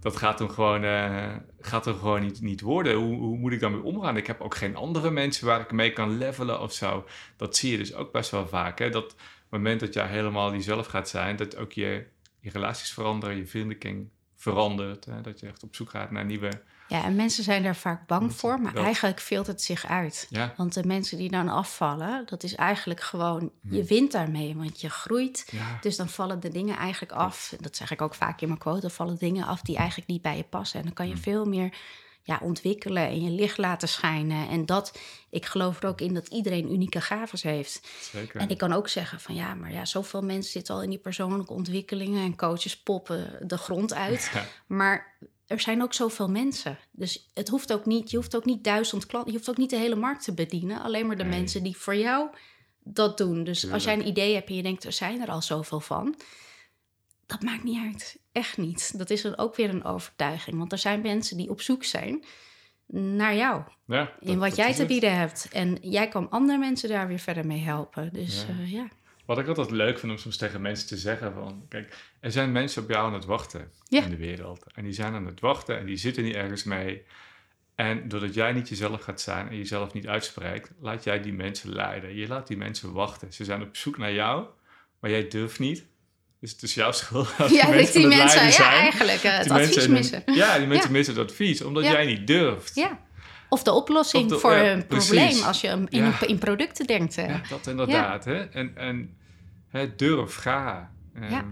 Dat 0.00 0.16
gaat 0.16 0.38
hem 0.38 0.48
gewoon, 0.48 0.84
uh, 0.84 1.34
gaat 1.60 1.86
er 1.86 1.94
gewoon 1.94 2.20
niet, 2.20 2.40
niet 2.40 2.60
worden. 2.60 2.94
Hoe, 2.94 3.16
hoe 3.16 3.38
moet 3.38 3.52
ik 3.52 3.60
daarmee 3.60 3.82
omgaan? 3.82 4.16
Ik 4.16 4.26
heb 4.26 4.40
ook 4.40 4.54
geen 4.54 4.76
andere 4.76 5.10
mensen 5.10 5.46
waar 5.46 5.60
ik 5.60 5.72
mee 5.72 5.92
kan 5.92 6.18
levelen 6.18 6.60
of 6.60 6.72
zo. 6.72 7.06
Dat 7.36 7.56
zie 7.56 7.70
je 7.70 7.78
dus 7.78 7.94
ook 7.94 8.12
best 8.12 8.30
wel 8.30 8.48
vaak. 8.48 8.78
Hè? 8.78 8.90
Dat 8.90 9.14
moment 9.48 9.80
dat 9.80 9.94
jij 9.94 10.06
helemaal 10.06 10.52
jezelf 10.52 10.86
gaat 10.86 11.08
zijn, 11.08 11.36
dat 11.36 11.56
ook 11.56 11.72
je 11.72 12.06
je 12.40 12.50
relaties 12.50 12.92
veranderen, 12.92 13.36
je 13.36 13.46
vriendenkring 13.46 14.08
verandert. 14.34 15.04
Hè? 15.04 15.20
Dat 15.20 15.40
je 15.40 15.46
echt 15.46 15.62
op 15.62 15.74
zoek 15.74 15.90
gaat 15.90 16.10
naar 16.10 16.24
nieuwe... 16.24 16.62
Ja, 16.88 17.04
en 17.04 17.16
mensen 17.16 17.44
zijn 17.44 17.62
daar 17.62 17.76
vaak 17.76 18.06
bang 18.06 18.34
voor, 18.34 18.60
maar 18.60 18.74
dat. 18.74 18.84
eigenlijk 18.84 19.20
filtert 19.20 19.56
het 19.56 19.62
zich 19.62 19.86
uit. 19.86 20.26
Ja. 20.30 20.54
Want 20.56 20.74
de 20.74 20.84
mensen 20.84 21.18
die 21.18 21.30
dan 21.30 21.48
afvallen, 21.48 22.22
dat 22.26 22.42
is 22.42 22.54
eigenlijk 22.54 23.00
gewoon, 23.00 23.50
je 23.70 23.84
wint 23.84 24.12
daarmee, 24.12 24.56
want 24.56 24.80
je 24.80 24.90
groeit. 24.90 25.48
Ja. 25.50 25.78
Dus 25.80 25.96
dan 25.96 26.08
vallen 26.08 26.40
de 26.40 26.48
dingen 26.48 26.76
eigenlijk 26.76 27.12
af. 27.12 27.54
Dat 27.60 27.76
zeg 27.76 27.90
ik 27.90 28.02
ook 28.02 28.14
vaak 28.14 28.40
in 28.40 28.48
mijn 28.48 28.60
quote, 28.60 28.80
dan 28.80 28.90
vallen 28.90 29.16
dingen 29.18 29.46
af 29.46 29.60
die 29.60 29.76
eigenlijk 29.76 30.08
niet 30.08 30.22
bij 30.22 30.36
je 30.36 30.44
passen. 30.44 30.78
En 30.78 30.84
dan 30.84 30.94
kan 30.94 31.08
je 31.08 31.16
veel 31.16 31.44
meer 31.44 31.74
ja, 32.26 32.38
ontwikkelen 32.42 33.06
en 33.06 33.22
je 33.22 33.30
licht 33.30 33.58
laten 33.58 33.88
schijnen. 33.88 34.48
En 34.48 34.66
dat, 34.66 34.98
ik 35.30 35.46
geloof 35.46 35.82
er 35.82 35.88
ook 35.88 36.00
in 36.00 36.14
dat 36.14 36.28
iedereen 36.28 36.72
unieke 36.72 37.00
gaven 37.00 37.38
heeft. 37.50 37.88
Zeker. 38.00 38.40
En 38.40 38.48
ik 38.48 38.58
kan 38.58 38.72
ook 38.72 38.88
zeggen 38.88 39.20
van 39.20 39.34
ja, 39.34 39.54
maar 39.54 39.72
ja, 39.72 39.84
zoveel 39.84 40.22
mensen 40.22 40.52
zitten 40.52 40.74
al 40.74 40.82
in 40.82 40.90
die 40.90 40.98
persoonlijke 40.98 41.52
ontwikkelingen 41.52 42.24
en 42.24 42.36
coaches 42.36 42.82
poppen 42.82 43.48
de 43.48 43.58
grond 43.58 43.94
uit. 43.94 44.30
Ja. 44.34 44.44
Maar 44.66 45.16
er 45.46 45.60
zijn 45.60 45.82
ook 45.82 45.94
zoveel 45.94 46.28
mensen. 46.28 46.78
Dus 46.90 47.30
het 47.34 47.48
hoeft 47.48 47.72
ook 47.72 47.86
niet, 47.86 48.10
je 48.10 48.16
hoeft 48.16 48.36
ook 48.36 48.44
niet 48.44 48.64
duizend 48.64 49.06
klanten, 49.06 49.32
je 49.32 49.36
hoeft 49.38 49.50
ook 49.50 49.56
niet 49.56 49.70
de 49.70 49.76
hele 49.76 49.94
markt 49.96 50.24
te 50.24 50.34
bedienen. 50.34 50.82
Alleen 50.82 51.06
maar 51.06 51.16
de 51.16 51.24
Nee. 51.24 51.38
mensen 51.38 51.62
die 51.62 51.76
voor 51.76 51.96
jou 51.96 52.28
dat 52.84 53.18
doen. 53.18 53.44
Dus 53.44 53.70
als 53.70 53.84
jij 53.84 53.94
een 53.94 54.06
idee 54.06 54.34
hebt 54.34 54.48
en 54.48 54.54
je 54.54 54.62
denkt, 54.62 54.84
er 54.84 54.92
zijn 54.92 55.20
er 55.22 55.28
al 55.30 55.42
zoveel 55.42 55.80
van. 55.80 56.14
Dat 57.26 57.42
maakt 57.42 57.64
niet 57.64 57.78
uit. 57.84 58.18
Echt 58.32 58.56
niet. 58.56 58.98
Dat 58.98 59.10
is 59.10 59.22
dan 59.22 59.36
ook 59.38 59.56
weer 59.56 59.68
een 59.68 59.84
overtuiging. 59.84 60.56
Want 60.58 60.72
er 60.72 60.78
zijn 60.78 61.00
mensen 61.00 61.36
die 61.36 61.50
op 61.50 61.60
zoek 61.60 61.84
zijn 61.84 62.24
naar 62.86 63.36
jou. 63.36 63.62
Ja, 63.86 64.12
In 64.20 64.38
wat 64.38 64.56
jij 64.56 64.72
te 64.72 64.78
het. 64.78 64.86
bieden 64.88 65.16
hebt. 65.18 65.48
En 65.52 65.78
jij 65.80 66.08
kan 66.08 66.30
andere 66.30 66.58
mensen 66.58 66.88
daar 66.88 67.08
weer 67.08 67.18
verder 67.18 67.46
mee 67.46 67.60
helpen. 67.60 68.12
Dus 68.12 68.46
Ja. 68.48 68.64
ja. 68.80 68.88
Wat 69.26 69.38
ik 69.38 69.46
altijd 69.48 69.70
leuk 69.70 69.98
vind 69.98 70.12
om 70.12 70.18
soms 70.18 70.36
tegen 70.36 70.60
mensen 70.60 70.88
te 70.88 70.96
zeggen 70.96 71.32
van... 71.32 71.66
Kijk, 71.68 71.96
er 72.20 72.32
zijn 72.32 72.52
mensen 72.52 72.82
op 72.82 72.88
jou 72.88 73.06
aan 73.06 73.14
het 73.14 73.24
wachten 73.24 73.70
Ja. 73.88 74.02
in 74.02 74.10
de 74.10 74.16
wereld. 74.16 74.64
En 74.74 74.84
die 74.84 74.92
zijn 74.92 75.14
aan 75.14 75.26
het 75.26 75.40
wachten 75.40 75.78
en 75.78 75.86
die 75.86 75.96
zitten 75.96 76.22
niet 76.24 76.34
ergens 76.34 76.64
mee. 76.64 77.02
En 77.74 78.08
doordat 78.08 78.34
jij 78.34 78.52
niet 78.52 78.68
jezelf 78.68 79.02
gaat 79.02 79.20
zijn 79.20 79.48
en 79.48 79.56
jezelf 79.56 79.92
niet 79.92 80.06
uitspreekt... 80.06 80.70
laat 80.80 81.04
jij 81.04 81.20
die 81.22 81.32
mensen 81.32 81.72
leiden. 81.72 82.14
Je 82.14 82.26
laat 82.28 82.46
die 82.46 82.56
mensen 82.56 82.92
wachten. 82.92 83.32
Ze 83.32 83.44
zijn 83.44 83.62
op 83.62 83.76
zoek 83.76 83.98
naar 83.98 84.12
jou, 84.12 84.46
maar 85.00 85.10
jij 85.10 85.28
durft 85.28 85.58
niet. 85.58 85.84
Dus 86.40 86.50
het 86.52 86.62
is 86.62 86.74
jouw 86.74 86.92
schuld 86.92 87.28
als 87.38 87.50
Ja, 87.50 87.56
die 87.56 87.60
dat 87.60 87.74
mensen 87.74 88.00
die 88.00 88.18
ja, 88.18 88.28
zijn. 88.50 88.72
eigenlijk 88.72 89.22
eh, 89.22 89.38
het 89.38 89.50
advies 89.50 89.86
missen. 89.88 90.22
Ja, 90.26 90.58
die 90.58 90.66
mensen 90.66 90.88
Ja. 90.90 90.96
missen 90.96 91.14
het 91.16 91.30
advies, 91.30 91.62
omdat 91.62 91.84
Ja. 91.84 91.90
jij 91.92 92.06
niet 92.06 92.26
durft. 92.26 92.74
Ja. 92.74 93.04
Of 93.48 93.62
de 93.62 93.72
oplossing 93.72 94.24
Of 94.24 94.30
de- 94.30 94.38
voor 94.38 94.52
ja, 94.54 94.72
een 94.72 94.86
precies. 94.86 95.08
probleem 95.10 95.42
als 95.42 95.60
je 95.60 95.68
in, 95.68 95.86
Ja. 95.90 96.26
in 96.26 96.38
producten 96.38 96.86
denkt. 96.86 97.16
hè. 97.16 97.26
Ja, 97.26 97.40
dat 97.48 97.66
inderdaad. 97.66 98.24
Hè? 98.24 98.44
En, 98.44 98.76
en 98.76 99.16
hè, 99.68 99.94
durf, 99.96 100.34
ga. 100.34 100.90
Ja. 101.20 101.44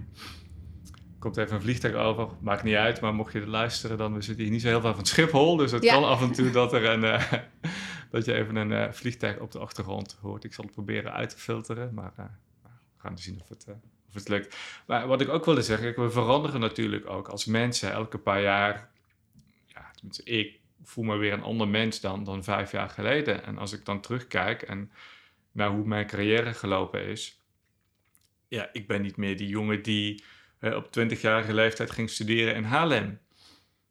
Komt 1.19 1.37
even 1.37 1.55
een 1.57 1.63
vliegtuig 1.63 1.95
over, 1.95 2.29
maakt 2.41 2.63
niet 2.63 2.75
uit, 2.75 3.01
maar 3.01 3.15
mocht 3.15 3.33
je 3.33 3.41
er 3.41 3.49
luisteren, 3.49 3.99
dan 3.99 4.15
we 4.15 4.21
zitten 4.23 4.43
hier 4.45 4.53
niet 4.53 4.63
zo 4.63 4.69
heel 4.69 4.81
ver 4.81 4.95
van 4.95 5.07
Schiphol. 5.07 5.57
Dus 5.57 5.71
het 5.73 5.85
kan 5.85 6.05
af 6.05 6.23
en 6.23 6.33
toe 6.33 6.51
dat, 6.51 6.73
er 6.73 6.85
een, 6.85 7.05
eh, 7.05 7.33
dat 8.11 8.25
je 8.25 8.35
even 8.35 8.57
een 8.57 8.73
eh, 8.73 8.93
vliegtuig 8.93 9.39
op 9.39 9.53
de 9.53 9.59
achtergrond 9.59 10.17
hoort. 10.21 10.45
Ik 10.45 10.55
zal 10.55 10.65
het 10.65 10.73
proberen 10.75 11.13
uit 11.13 11.31
te 11.31 11.39
filteren, 11.39 11.95
maar 11.95 12.13
eh, 12.17 12.25
we 12.63 12.69
gaan 12.97 13.19
zien 13.19 13.41
of 13.43 13.49
het, 13.49 13.67
of 14.09 14.15
het 14.15 14.29
lukt. 14.29 14.57
Maar 14.87 15.07
wat 15.07 15.21
ik 15.21 15.29
ook 15.29 15.45
wilde 15.45 15.63
zeggen, 15.63 16.03
we 16.03 16.11
veranderen 16.11 16.61
natuurlijk 16.61 17.09
ook 17.11 17.29
als 17.29 17.45
mensen 17.45 17.93
elke 17.93 18.19
paar 18.19 18.43
jaar. 18.43 18.91
Ja, 19.67 19.91
tenminste, 19.95 20.23
ik 20.25 20.59
voel 20.85 21.05
me 21.05 21.17
weer 21.17 21.33
een 21.33 21.43
ander 21.43 21.69
mens 21.69 22.01
dan, 22.01 22.25
dan 22.25 22.45
vijf 22.45 22.73
jaar 22.73 22.89
geleden. 22.89 23.45
En 23.45 23.59
als 23.59 23.73
ik 23.73 23.85
dan 23.85 24.01
terugkijk 24.01 24.63
en 24.63 24.93
naar 25.53 25.71
hoe 25.71 25.87
mijn 25.87 26.07
carrière 26.07 26.55
gelopen 26.55 27.07
is. 27.07 27.43
Ja, 28.49 28.69
ik 28.73 28.87
ben 28.87 29.03
niet 29.03 29.17
meer 29.17 29.37
die 29.37 29.49
jongen 29.49 29.83
die 29.83 30.25
op 30.61 30.87
20-jarige 30.87 31.55
leeftijd 31.55 31.91
ging 31.91 32.11
studeren 32.11 32.55
in 32.55 32.65
Haarlem. 32.65 33.21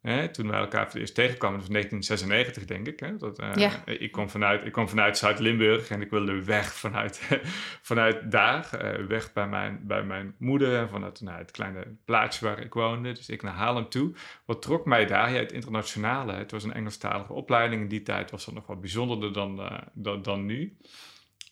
Hè, 0.04 0.28
toen 0.28 0.48
wij 0.50 0.58
elkaar 0.58 0.82
voor 0.82 0.90
het 0.90 1.00
eerst 1.00 1.14
tegenkwamen, 1.14 1.58
dat 1.58 1.66
was 1.68 1.76
1996 1.76 2.64
denk 2.64 2.86
ik. 2.86 3.00
Hè, 3.00 3.16
dat, 3.16 3.38
eh, 3.38 3.50
Ja. 3.54 3.86
ik, 3.86 4.12
kwam 4.12 4.30
vanuit, 4.30 4.64
ik 4.66 4.72
kwam 4.72 4.88
vanuit 4.88 5.18
Zuid-Limburg 5.18 5.88
en 5.90 6.00
ik 6.00 6.10
wilde 6.10 6.44
weg 6.44 6.72
vanuit, 6.74 7.28
vanuit 7.90 8.30
daar. 8.30 8.72
eh, 8.74 9.04
weg 9.06 9.32
bij 9.32 9.48
mijn, 9.48 9.80
bij 9.86 10.02
mijn 10.04 10.34
moeder 10.38 10.76
en 10.78 10.88
vanuit 10.88 11.20
nou, 11.20 11.38
het 11.38 11.50
kleine 11.50 11.86
plaatsje 12.04 12.44
waar 12.44 12.58
ik 12.58 12.74
woonde. 12.74 13.12
Dus 13.12 13.28
ik 13.28 13.42
naar 13.42 13.52
Haarlem 13.54 13.88
toe. 13.88 14.12
Wat 14.44 14.62
trok 14.62 14.86
mij 14.86 15.06
daar? 15.06 15.32
Ja, 15.32 15.38
het 15.38 15.52
internationale. 15.52 16.32
Het 16.32 16.50
was 16.50 16.64
een 16.64 16.72
Engelstalige 16.72 17.32
opleiding. 17.32 17.82
In 17.82 17.88
die 17.88 18.02
tijd 18.02 18.30
was 18.30 18.44
dat 18.44 18.54
nog 18.54 18.66
wat 18.66 18.80
bijzonderder 18.80 19.32
dan, 19.32 19.60
eh, 19.60 19.78
dan, 19.94 20.22
dan 20.22 20.46
nu. 20.46 20.76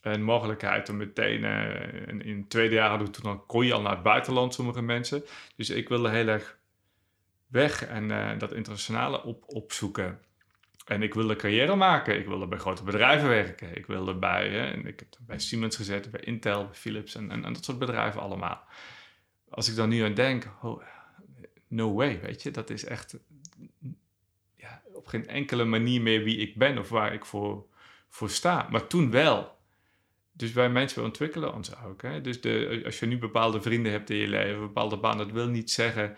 een 0.03 0.23
mogelijkheid 0.23 0.89
om 0.89 0.97
meteen, 0.97 1.43
uh, 1.43 2.09
in, 2.09 2.23
in 2.25 2.37
het 2.39 2.51
tweede 2.51 2.75
jaar 2.75 2.89
hadden 2.89 3.07
we 3.07 3.13
toen 3.13 3.31
al, 3.31 3.39
kon 3.39 3.67
je 3.67 3.73
al 3.73 3.81
naar 3.83 3.93
het 3.95 4.03
buitenland, 4.03 4.55
sommige 4.55 4.83
mensen. 4.83 5.25
Dus 5.57 5.71
ik 5.71 5.89
wilde 5.89 6.09
heel 6.11 6.27
erg 6.29 6.59
weg 7.53 7.87
en 7.87 8.11
uh, 8.11 8.39
dat 8.39 8.53
internationale 8.53 9.23
op, 9.23 9.45
opzoeken. 9.47 10.21
En 10.87 11.03
ik 11.03 11.15
wilde 11.15 11.37
carrière 11.37 11.75
maken. 11.75 12.19
Ik 12.19 12.27
wilde 12.27 12.47
bij 12.47 12.59
grote 12.59 12.85
bedrijven 12.85 13.29
werken. 13.29 13.77
Ik 13.77 13.87
wilde 13.87 14.15
bij, 14.15 14.73
en 14.73 14.87
ik 14.87 14.99
heb 14.99 15.09
bij 15.27 15.39
Siemens 15.39 15.77
gezeten, 15.77 16.11
bij 16.11 16.21
Intel, 16.21 16.65
bij 16.65 16.75
Philips 16.75 17.15
en, 17.15 17.31
en, 17.31 17.53
dat 17.53 17.65
soort 17.65 17.79
bedrijven 17.79 18.21
allemaal. 18.21 18.65
Als 19.51 19.69
ik 19.69 19.77
dan 19.77 19.89
nu 19.89 20.01
aan 20.01 20.15
denk, 20.15 20.49
oh, 20.63 20.83
no 21.69 21.95
way, 21.95 22.21
weet 22.21 22.43
je, 22.43 22.51
dat 22.51 22.71
is 22.71 22.85
echt 22.85 23.19
ja, 24.57 24.83
op 24.93 25.07
geen 25.07 25.29
enkele 25.29 25.65
manier 25.65 26.03
meer 26.03 26.23
wie 26.23 26.37
ik 26.37 26.57
ben 26.57 26.79
of 26.79 26.89
waar 26.89 27.13
ik 27.13 27.25
voor, 27.25 27.67
voor 28.09 28.31
sta. 28.31 28.69
Maar 28.71 28.87
toen 28.87 29.11
wel. 29.11 29.61
Dus 30.33 30.53
wij 30.53 30.71
mensen 30.71 31.03
ontwikkelen 31.03 31.55
ons 31.55 31.77
ook. 31.85 32.25
Dus 32.25 32.41
de, 32.41 32.83
als 32.85 32.99
je 32.99 33.07
nu 33.07 33.19
bepaalde 33.19 33.63
vrienden 33.63 33.93
hebt 33.93 34.11
in 34.11 34.17
je 34.17 34.29
leven, 34.29 34.61
bepaalde 34.61 34.97
baan, 34.97 35.19
dat 35.19 35.33
wil 35.33 35.49
niet 35.49 35.71
zeggen. 35.71 36.17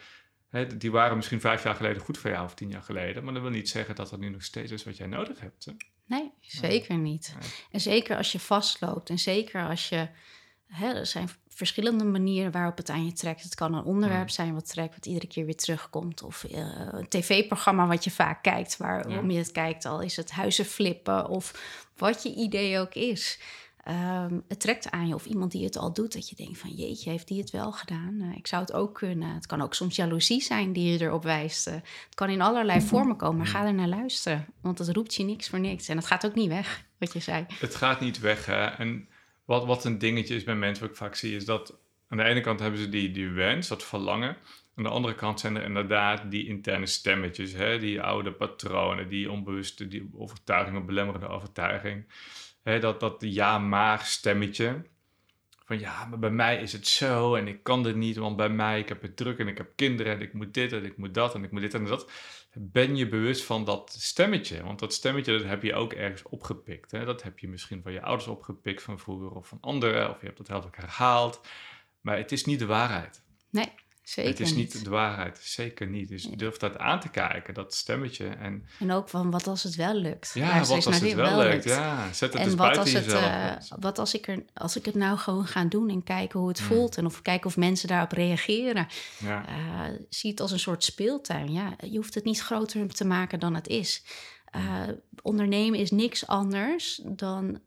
Die 0.77 0.90
waren 0.90 1.17
misschien 1.17 1.40
vijf 1.40 1.62
jaar 1.62 1.75
geleden 1.75 2.03
goed 2.03 2.19
voor 2.19 2.31
jou 2.31 2.45
of 2.45 2.55
tien 2.55 2.71
jaar 2.71 2.83
geleden. 2.83 3.25
Maar 3.25 3.33
dat 3.33 3.43
wil 3.43 3.51
niet 3.51 3.69
zeggen 3.69 3.95
dat 3.95 4.11
dat 4.11 4.21
nu 4.21 4.29
nog 4.29 4.43
steeds 4.43 4.73
is 4.73 4.85
wat 4.85 4.97
jij 4.97 5.07
nodig 5.07 5.40
hebt. 5.40 5.64
Hè? 5.64 5.73
Nee, 6.07 6.33
zeker 6.40 6.97
niet. 6.99 7.35
En 7.71 7.81
zeker 7.81 8.17
als 8.17 8.33
je 8.33 8.40
vastloopt. 8.40 9.11
En 9.11 9.19
zeker 9.19 9.69
als 9.69 9.88
je. 9.88 10.09
Hè, 10.67 10.93
er 10.93 11.07
zijn 11.07 11.29
verschillende 11.49 12.05
manieren 12.05 12.53
waarop 12.53 12.77
het 12.77 12.88
aan 12.90 13.05
je 13.05 13.12
trekt. 13.12 13.43
Het 13.43 13.55
kan 13.55 13.75
een 13.75 13.85
onderwerp 13.85 14.31
zijn 14.31 14.55
wat 14.55 14.69
trekt, 14.69 14.95
wat 14.95 15.07
iedere 15.07 15.27
keer 15.27 15.45
weer 15.45 15.57
terugkomt. 15.57 16.23
Of 16.23 16.45
uh, 16.45 16.59
een 16.90 17.09
tv-programma 17.09 17.87
wat 17.87 18.05
je 18.05 18.11
vaak 18.11 18.43
kijkt, 18.43 18.77
waarom 18.77 19.31
je 19.31 19.38
het 19.38 19.53
kijkt. 19.53 19.85
Al 19.85 20.01
is 20.01 20.17
het 20.17 20.31
huizen 20.31 20.64
flippen 20.64 21.29
of 21.29 21.62
wat 21.97 22.23
je 22.23 22.35
idee 22.35 22.79
ook 22.79 22.95
is. 22.95 23.40
Um, 23.88 24.44
het 24.49 24.61
trekt 24.61 24.90
aan 24.90 25.09
je 25.09 25.14
of 25.14 25.25
iemand 25.25 25.53
die 25.53 25.64
het 25.64 25.77
al 25.77 25.92
doet, 25.92 26.12
dat 26.12 26.29
je 26.29 26.37
denkt 26.37 26.59
van 26.59 26.70
jeetje, 26.70 27.11
heeft 27.11 27.29
die 27.29 27.40
het 27.40 27.51
wel 27.51 27.73
gedaan? 27.73 28.14
Uh, 28.20 28.37
ik 28.37 28.47
zou 28.47 28.62
het 28.62 28.73
ook 28.73 28.94
kunnen. 28.94 29.35
Het 29.35 29.47
kan 29.47 29.62
ook 29.62 29.75
soms 29.75 29.97
jaloezie 29.97 30.42
zijn 30.42 30.73
die 30.73 30.92
je 30.92 31.01
erop 31.01 31.23
wijst. 31.23 31.68
Uh, 31.68 31.75
het 31.75 32.14
kan 32.14 32.31
in 32.31 32.40
allerlei 32.40 32.81
vormen 32.81 33.16
komen, 33.16 33.37
maar 33.37 33.47
ga 33.47 33.66
er 33.66 33.75
naar 33.75 33.88
luisteren. 33.88 34.47
Want 34.61 34.79
het 34.79 34.88
roept 34.88 35.14
je 35.14 35.25
niks 35.25 35.49
voor 35.49 35.61
niks. 35.61 35.88
En 35.88 35.97
het 35.97 36.07
gaat 36.07 36.27
ook 36.27 36.35
niet 36.35 36.49
weg, 36.49 36.85
wat 36.99 37.12
je 37.12 37.20
zei. 37.20 37.47
Het 37.59 37.75
gaat 37.75 38.01
niet 38.01 38.18
weg. 38.20 38.47
Hè? 38.47 38.64
En 38.64 39.09
wat, 39.44 39.64
wat 39.64 39.85
een 39.85 39.99
dingetje 39.99 40.35
is 40.35 40.44
bij 40.44 40.57
mensen, 40.57 40.83
wat 40.83 40.92
ik 40.92 40.99
vaak 40.99 41.14
zie, 41.14 41.37
is 41.37 41.44
dat 41.44 41.75
aan 42.09 42.16
de 42.16 42.25
ene 42.25 42.40
kant 42.40 42.61
hebben 42.61 42.81
ze 42.81 42.88
die, 42.88 43.11
die 43.11 43.29
wens, 43.29 43.68
dat 43.68 43.85
verlangen. 43.85 44.37
Aan 44.77 44.85
de 44.85 44.90
andere 44.90 45.14
kant 45.14 45.40
zijn 45.40 45.57
er 45.57 45.64
inderdaad 45.64 46.31
die 46.31 46.47
interne 46.47 46.87
stemmetjes, 46.87 47.53
hè? 47.53 47.79
die 47.79 48.03
oude 48.03 48.33
patronen, 48.33 49.09
die 49.09 49.31
onbewuste 49.31 49.88
die 49.88 50.11
overtuiging, 50.14 50.87
belemmerende 50.87 51.29
overtuiging 51.29 52.05
hè, 52.64 52.79
dat, 52.79 53.00
dat 53.00 53.16
ja-maar 53.18 54.00
stemmetje. 54.00 54.83
Van 55.64 55.79
ja, 55.79 56.05
maar 56.05 56.18
bij 56.18 56.31
mij 56.31 56.62
is 56.62 56.72
het 56.72 56.87
zo 56.87 57.35
en 57.35 57.48
ik 57.48 57.62
kan 57.62 57.83
dit 57.83 57.96
niet, 57.96 58.16
want 58.16 58.37
bij 58.37 58.48
mij, 58.48 58.79
ik 58.79 58.88
heb 58.88 59.03
het 59.03 59.16
druk 59.16 59.38
en 59.38 59.48
ik 59.48 59.59
heb 59.59 59.72
kinderen 59.74 60.12
en 60.12 60.20
ik 60.20 60.33
moet 60.33 60.55
dit 60.55 60.72
en 60.72 60.85
ik 60.85 60.96
moet 60.96 61.14
dat 61.14 61.35
en 61.35 61.44
ik 61.44 61.50
moet 61.50 61.61
dit 61.61 61.74
en 61.74 61.85
dat. 61.85 62.11
Ben 62.53 62.96
je 62.96 63.09
bewust 63.09 63.44
van 63.44 63.64
dat 63.64 63.96
stemmetje? 63.98 64.62
Want 64.62 64.79
dat 64.79 64.92
stemmetje 64.92 65.38
dat 65.38 65.46
heb 65.46 65.62
je 65.62 65.74
ook 65.74 65.92
ergens 65.92 66.22
opgepikt. 66.22 66.90
Hè? 66.90 67.05
Dat 67.05 67.22
heb 67.22 67.38
je 67.38 67.48
misschien 67.48 67.83
van 67.83 67.92
je 67.92 68.03
ouders 68.03 68.29
opgepikt 68.29 68.83
van 68.83 68.98
vroeger 68.98 69.31
of 69.31 69.48
van 69.48 69.59
anderen, 69.61 70.11
of 70.11 70.20
je 70.20 70.27
hebt 70.27 70.38
het 70.38 70.48
heel 70.48 70.62
vaak 70.62 70.77
herhaald. 70.77 71.40
Maar 72.00 72.16
het 72.16 72.33
is 72.33 72.44
niet 72.44 72.59
de 72.59 72.66
waarheid. 72.66 73.22
Nee. 73.50 73.72
Zeker 74.05 74.31
het 74.31 74.40
is 74.40 74.55
niet, 74.55 74.85
de 74.85 74.90
waarheid, 74.90 75.38
zeker 75.43 75.87
niet. 75.87 76.09
Dus 76.09 76.23
durf 76.23 76.57
dat 76.57 76.79
aan 76.79 77.01
te 77.01 77.09
kijken, 77.09 77.55
dat 77.55 77.75
stemmetje. 77.75 78.27
En, 78.27 78.67
en 78.79 78.93
ook 78.93 79.09
van 79.09 79.31
wat 79.31 79.47
als 79.47 79.62
het 79.62 79.75
wel 79.75 79.95
lukt. 79.95 80.31
Ja, 80.35 80.59
wat 80.59 80.87
als 80.87 81.01
het 81.01 81.14
wel, 81.14 81.38
lukt. 81.38 81.64
Ja, 81.64 82.12
zet 82.12 82.33
het 82.33 82.43
en 82.43 82.49
dus 82.49 82.55
wat 82.55 82.77
als 82.77 82.93
het, 82.93 83.05
jezelf. 83.05 83.23
uh, 83.23 83.79
wat 83.81 83.99
als 83.99 84.14
ik, 84.14 84.29
er, 84.29 84.45
als 84.55 84.77
ik 84.77 84.85
het 84.85 84.95
nou 84.95 85.19
gewoon 85.19 85.47
ga 85.47 85.64
doen 85.64 85.88
en 85.88 86.03
kijken 86.03 86.38
hoe 86.38 86.49
het 86.49 86.61
voelt... 86.61 86.97
en 86.97 87.07
of 87.07 87.23
kijken 87.23 87.47
of 87.47 87.57
mensen 87.57 87.88
daarop 87.88 88.12
reageren. 88.12 88.87
Ja. 89.19 89.49
Uh, 89.49 89.99
zie 90.09 90.31
het 90.31 90.40
als 90.40 90.51
een 90.51 90.59
soort 90.59 90.85
speeltuin. 90.85 91.53
Ja, 91.53 91.77
je 91.81 91.97
hoeft 91.97 92.14
het 92.14 92.25
niet 92.25 92.40
groter 92.40 92.88
te 92.88 93.05
maken 93.05 93.40
dan 93.40 93.55
het 93.55 93.69
is. 93.69 94.05
Uh, 94.57 94.83
ondernemen 95.23 95.79
is 95.79 95.90
niks 95.90 96.27
anders 96.27 97.01
dan 97.05 97.61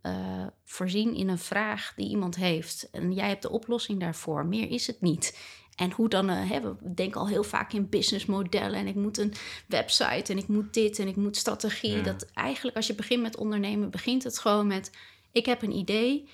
voorzien 0.65 1.15
in 1.15 1.29
een 1.29 1.39
vraag 1.39 1.93
die 1.95 2.09
iemand 2.09 2.35
heeft. 2.35 2.89
En 2.91 3.13
jij 3.13 3.27
hebt 3.27 3.41
de 3.41 3.49
oplossing 3.49 3.99
daarvoor. 3.99 4.45
Meer 4.45 4.69
is 4.69 4.87
het 4.87 5.01
niet. 5.01 5.37
En 5.77 5.91
hoe 5.91 6.09
dan, 6.09 6.29
uh, 6.29 6.49
hè, 6.49 6.61
we 6.61 6.75
denken 6.95 7.21
al 7.21 7.27
heel 7.27 7.43
vaak 7.43 7.73
in 7.73 7.89
businessmodellen 7.89 8.79
en 8.79 8.87
ik 8.87 8.95
moet 8.95 9.17
een 9.17 9.33
website 9.65 10.31
en 10.31 10.37
ik 10.37 10.47
moet 10.47 10.73
dit 10.73 10.99
en 10.99 11.07
ik 11.07 11.15
moet 11.15 11.37
strategie. 11.37 11.95
Ja. 11.95 12.01
Dat 12.01 12.25
eigenlijk 12.33 12.75
als 12.75 12.87
je 12.87 12.95
begint 12.95 13.21
met 13.21 13.37
ondernemen, 13.37 13.89
begint 13.89 14.23
het 14.23 14.39
gewoon 14.39 14.67
met: 14.67 14.91
ik 15.31 15.45
heb 15.45 15.61
een 15.61 15.75
idee, 15.75 16.27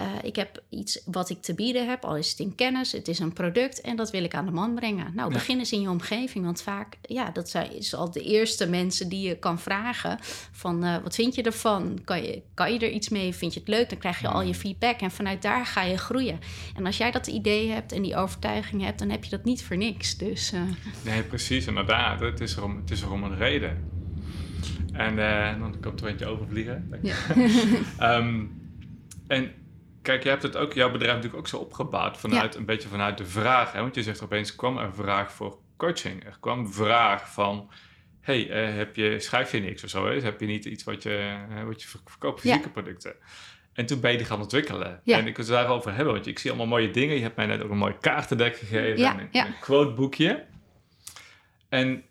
uh, 0.00 0.06
ik 0.22 0.36
heb 0.36 0.62
iets 0.68 1.02
wat 1.04 1.30
ik 1.30 1.42
te 1.42 1.54
bieden 1.54 1.88
heb, 1.88 2.04
al 2.04 2.16
is 2.16 2.30
het 2.30 2.38
in 2.38 2.54
kennis, 2.54 2.92
het 2.92 3.08
is 3.08 3.18
een 3.18 3.32
product 3.32 3.80
en 3.80 3.96
dat 3.96 4.10
wil 4.10 4.24
ik 4.24 4.34
aan 4.34 4.46
de 4.46 4.52
man 4.52 4.74
brengen. 4.74 5.12
Nou, 5.14 5.28
Ja. 5.28 5.34
begin 5.34 5.58
eens 5.58 5.72
in 5.72 5.80
je 5.80 5.90
omgeving, 5.90 6.44
want 6.44 6.62
vaak, 6.62 6.98
ja, 7.02 7.30
dat 7.30 7.48
zijn 7.50 7.72
is 7.72 7.94
al 7.94 8.10
de 8.10 8.22
eerste 8.22 8.68
mensen 8.68 9.08
die 9.08 9.28
je 9.28 9.38
kan 9.38 9.58
vragen 9.60 10.18
van 10.52 10.84
uh, 10.84 10.96
wat 11.02 11.14
vind 11.14 11.34
je 11.34 11.42
ervan? 11.42 11.98
Kan 12.04 12.22
je, 12.22 12.42
kan 12.54 12.72
je 12.72 12.78
er 12.78 12.90
iets 12.90 13.08
mee? 13.08 13.34
Vind 13.34 13.54
je 13.54 13.60
het 13.60 13.68
leuk? 13.68 13.88
Dan 13.90 13.98
krijg 13.98 14.20
je 14.20 14.28
al 14.28 14.42
je 14.42 14.54
feedback 14.54 15.00
en 15.00 15.10
vanuit 15.10 15.42
daar 15.42 15.66
ga 15.66 15.82
je 15.82 15.98
groeien. 15.98 16.38
En 16.76 16.86
als 16.86 16.96
jij 16.96 17.10
dat 17.10 17.26
idee 17.26 17.68
hebt 17.70 17.92
en 17.92 18.02
die 18.02 18.16
overtuiging 18.16 18.82
hebt, 18.82 18.98
dan 18.98 19.10
heb 19.10 19.24
je 19.24 19.30
dat 19.30 19.44
niet 19.44 19.62
voor 19.64 19.76
niks. 19.76 20.16
Dus 20.16 20.52
uh, 20.52 20.60
Nee, 21.04 21.22
precies, 21.22 21.66
inderdaad. 21.66 22.20
Het 22.20 22.40
is 22.40 22.56
er 22.56 22.64
om, 22.64 22.76
het 22.76 22.90
is 22.90 23.02
er 23.02 23.12
om 23.12 23.22
een 23.24 23.36
reden. 23.36 23.90
En 24.92 25.18
eh, 25.18 25.58
dan 25.60 25.80
komt 25.80 26.00
er 26.00 26.06
eentje 26.08 26.26
overvliegen. 26.26 26.88
ja. 27.02 27.14
Ehm, 27.98 28.44
en 29.26 29.52
kijk, 30.02 30.22
jij 30.22 30.30
hebt 30.30 30.42
het 30.42 30.56
ook, 30.56 30.72
jouw 30.72 30.90
bedrijf 30.90 31.14
natuurlijk 31.14 31.40
ook 31.42 31.48
zo 31.48 31.56
opgebouwd 31.56 32.16
vanuit 32.18 32.54
een 32.54 32.64
beetje 32.64 32.88
vanuit 32.88 33.18
de 33.18 33.26
vraag. 33.26 33.72
Hè? 33.72 33.80
Want 33.80 33.94
je 33.94 34.02
zegt 34.02 34.22
opeens 34.22 34.54
kwam 34.54 34.78
er 34.78 34.94
vraag 34.94 35.32
voor 35.32 35.58
coaching. 35.76 36.24
Er 36.24 36.36
kwam 36.40 36.72
vraag 36.72 37.32
van. 37.32 37.70
hey, 38.20 38.50
eh, 38.50 38.74
heb 38.76 38.96
je, 38.96 39.20
schrijf 39.20 39.52
je 39.52 39.58
niks 39.60 39.84
of 39.84 39.90
zo? 39.90 40.06
Hè? 40.06 40.20
Heb 40.20 40.40
je 40.40 40.46
niet 40.46 40.64
iets 40.64 40.84
wat 40.84 41.02
je, 41.02 41.44
eh, 41.50 41.64
wat 41.64 41.82
je 41.82 41.88
ver- 41.88 42.00
verkoopt, 42.04 42.40
fysieke 42.40 42.68
producten? 42.68 43.14
En 43.72 43.86
toen 43.86 44.00
ben 44.00 44.10
je 44.10 44.16
die 44.16 44.26
gaan 44.26 44.40
ontwikkelen. 44.40 45.00
Ja. 45.04 45.18
En 45.18 45.26
ik 45.26 45.36
wil 45.36 45.44
het 45.44 45.54
daarover 45.54 45.94
hebben, 45.94 46.14
want 46.14 46.26
ik 46.26 46.38
zie 46.38 46.50
allemaal 46.50 46.68
mooie 46.68 46.90
dingen. 46.90 47.16
Je 47.16 47.22
hebt 47.22 47.36
mij 47.36 47.46
net 47.46 47.62
ook 47.62 47.70
een 47.70 47.76
mooi 47.76 47.94
kaartendek 48.00 48.56
gegeven 48.56 48.98
Ja, 48.98 49.18
en 49.18 49.28
een, 49.32 49.58
quoteboekje. 49.60 50.44
En 51.68 52.04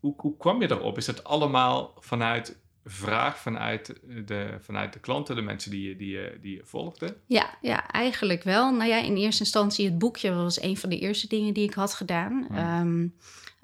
hoe, 0.00 0.14
hoe 0.16 0.36
kwam 0.36 0.60
je 0.60 0.70
erop? 0.70 0.96
Is 0.96 1.04
dat 1.04 1.24
allemaal 1.24 1.96
vanuit 1.98 2.61
vraag, 2.84 3.38
vanuit 3.38 3.94
de, 4.26 4.56
vanuit 4.60 4.92
de 4.92 4.98
klanten, 5.00 5.36
de 5.36 5.42
mensen 5.42 5.70
die 5.70 5.88
je, 5.88 5.96
die 5.96 6.10
je, 6.10 6.38
die 6.40 6.56
je 6.56 6.62
volgden? 6.64 7.16
Ja, 7.26 7.50
ja, 7.60 7.90
eigenlijk 7.90 8.42
wel. 8.42 8.72
Nou 8.74 8.88
ja, 8.90 8.98
in 8.98 9.16
eerste 9.16 9.42
instantie 9.42 9.84
het 9.84 9.98
boekje 9.98 10.34
was 10.34 10.62
een 10.62 10.76
van 10.76 10.88
de 10.90 10.98
eerste 10.98 11.28
dingen 11.28 11.54
die 11.54 11.64
ik 11.64 11.74
had 11.74 11.94
gedaan. 11.94 12.46
Ehm, 12.54 13.06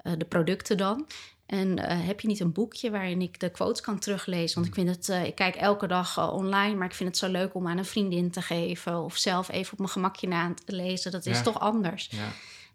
eh, 0.01 0.13
de 0.17 0.25
producten 0.25 0.77
dan. 0.77 1.07
En 1.45 1.77
eh, 1.87 2.05
heb 2.05 2.19
je 2.19 2.27
niet 2.27 2.39
een 2.39 2.51
boekje 2.51 2.91
waarin 2.91 3.21
ik 3.21 3.39
de 3.39 3.49
quotes 3.49 3.81
kan 3.81 3.99
teruglezen? 3.99 4.55
Want 4.55 4.67
ik 4.67 4.73
vind 4.73 4.89
het, 4.89 5.09
eh, 5.09 5.25
ik 5.25 5.35
kijk 5.35 5.55
elke 5.55 5.87
dag 5.87 6.31
online, 6.31 6.75
maar 6.75 6.87
ik 6.87 6.93
vind 6.93 7.09
het 7.09 7.17
zo 7.17 7.27
leuk 7.31 7.53
om 7.55 7.67
aan 7.67 7.77
een 7.77 7.85
vriendin 7.85 8.31
te 8.31 8.41
geven 8.41 8.97
of 9.03 9.17
zelf 9.17 9.49
even 9.51 9.71
op 9.71 9.77
mijn 9.79 9.91
gemakje 9.91 10.27
na 10.27 10.53
te 10.65 10.75
lezen. 10.75 11.11
Dat 11.11 11.25
is 11.25 11.37
Ja. 11.37 11.43
toch 11.43 11.59
anders. 11.59 12.07
Ja. 12.11 12.27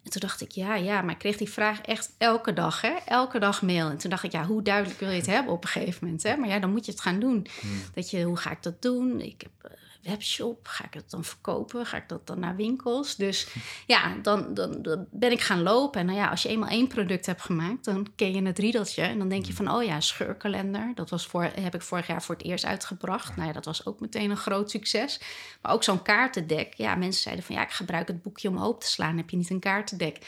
En 0.04 0.10
toen 0.10 0.20
dacht 0.20 0.40
ik, 0.40 0.50
ja, 0.50 0.74
ja, 0.74 1.02
maar 1.02 1.12
ik 1.12 1.18
kreeg 1.18 1.36
die 1.36 1.50
vraag 1.50 1.80
echt 1.80 2.10
elke 2.18 2.52
dag, 2.52 2.80
hè? 2.80 2.94
Elke 3.06 3.38
dag 3.38 3.62
mail. 3.62 3.90
En 3.90 3.98
toen 3.98 4.10
dacht 4.10 4.22
ik, 4.24 4.32
ja, 4.32 4.46
hoe 4.46 4.62
duidelijk 4.62 5.00
wil 5.00 5.10
je 5.10 5.16
het 5.16 5.26
hebben 5.26 5.52
op 5.52 5.62
een 5.62 5.68
gegeven 5.70 6.04
moment, 6.04 6.22
hè? 6.22 6.36
Maar 6.36 6.48
ja, 6.48 6.58
dan 6.58 6.70
moet 6.70 6.84
je 6.84 6.90
het 6.90 7.00
gaan 7.00 7.20
doen. 7.20 7.46
Dat 7.94 8.10
je, 8.10 8.22
hoe 8.22 8.36
ga 8.36 8.50
ik 8.50 8.62
dat 8.62 8.82
doen? 8.82 9.20
Ik 9.20 9.40
heb 9.40 9.50
een 9.72 9.78
webshop, 10.04 10.66
ga 10.68 10.84
ik 10.84 10.94
het 10.94 11.10
dan 11.10 11.24
verkopen? 11.24 11.86
Ga 11.86 11.96
ik 11.96 12.08
dat 12.08 12.26
dan 12.26 12.38
naar 12.38 12.56
winkels? 12.56 13.16
Dus 13.16 13.48
ja, 13.86 14.16
dan, 14.22 14.54
dan, 14.54 14.82
dan 14.82 15.06
ben 15.10 15.32
ik 15.32 15.40
gaan 15.40 15.62
lopen. 15.62 16.00
En 16.00 16.06
nou 16.06 16.18
ja, 16.18 16.28
als 16.28 16.42
je 16.42 16.48
eenmaal 16.48 16.68
één 16.68 16.88
product 16.88 17.26
hebt 17.26 17.42
gemaakt, 17.42 17.84
dan 17.84 18.06
ken 18.16 18.32
je 18.32 18.42
het 18.42 18.58
riedeltje. 18.58 19.02
En 19.02 19.18
dan 19.18 19.28
denk 19.28 19.44
je 19.44 19.52
van, 19.52 19.70
oh 19.70 19.84
ja, 19.84 20.00
scheurkalender. 20.00 20.92
Dat 20.94 21.10
was 21.10 21.26
voor, 21.26 21.42
heb 21.42 21.74
ik 21.74 21.82
vorig 21.82 22.06
jaar 22.06 22.22
voor 22.22 22.34
het 22.34 22.44
eerst 22.44 22.64
uitgebracht. 22.64 23.36
Nou 23.36 23.48
ja, 23.48 23.54
dat 23.54 23.64
was 23.64 23.86
ook 23.86 24.00
meteen 24.00 24.30
een 24.30 24.36
groot 24.36 24.70
succes. 24.70 25.20
Maar 25.62 25.72
ook 25.72 25.82
zo'n 25.82 26.02
kaartendek. 26.02 26.74
Ja, 26.74 26.94
mensen 26.94 27.22
zeiden 27.22 27.44
van, 27.44 27.54
ja, 27.54 27.62
ik 27.62 27.70
gebruik 27.70 28.08
het 28.08 28.22
boekje 28.22 28.48
om 28.48 28.58
open 28.58 28.80
te 28.80 28.88
slaan. 28.88 29.16
Heb 29.16 29.30
je 29.30 29.36
niet 29.36 29.50
een 29.50 29.60
kaartendek? 29.60 30.18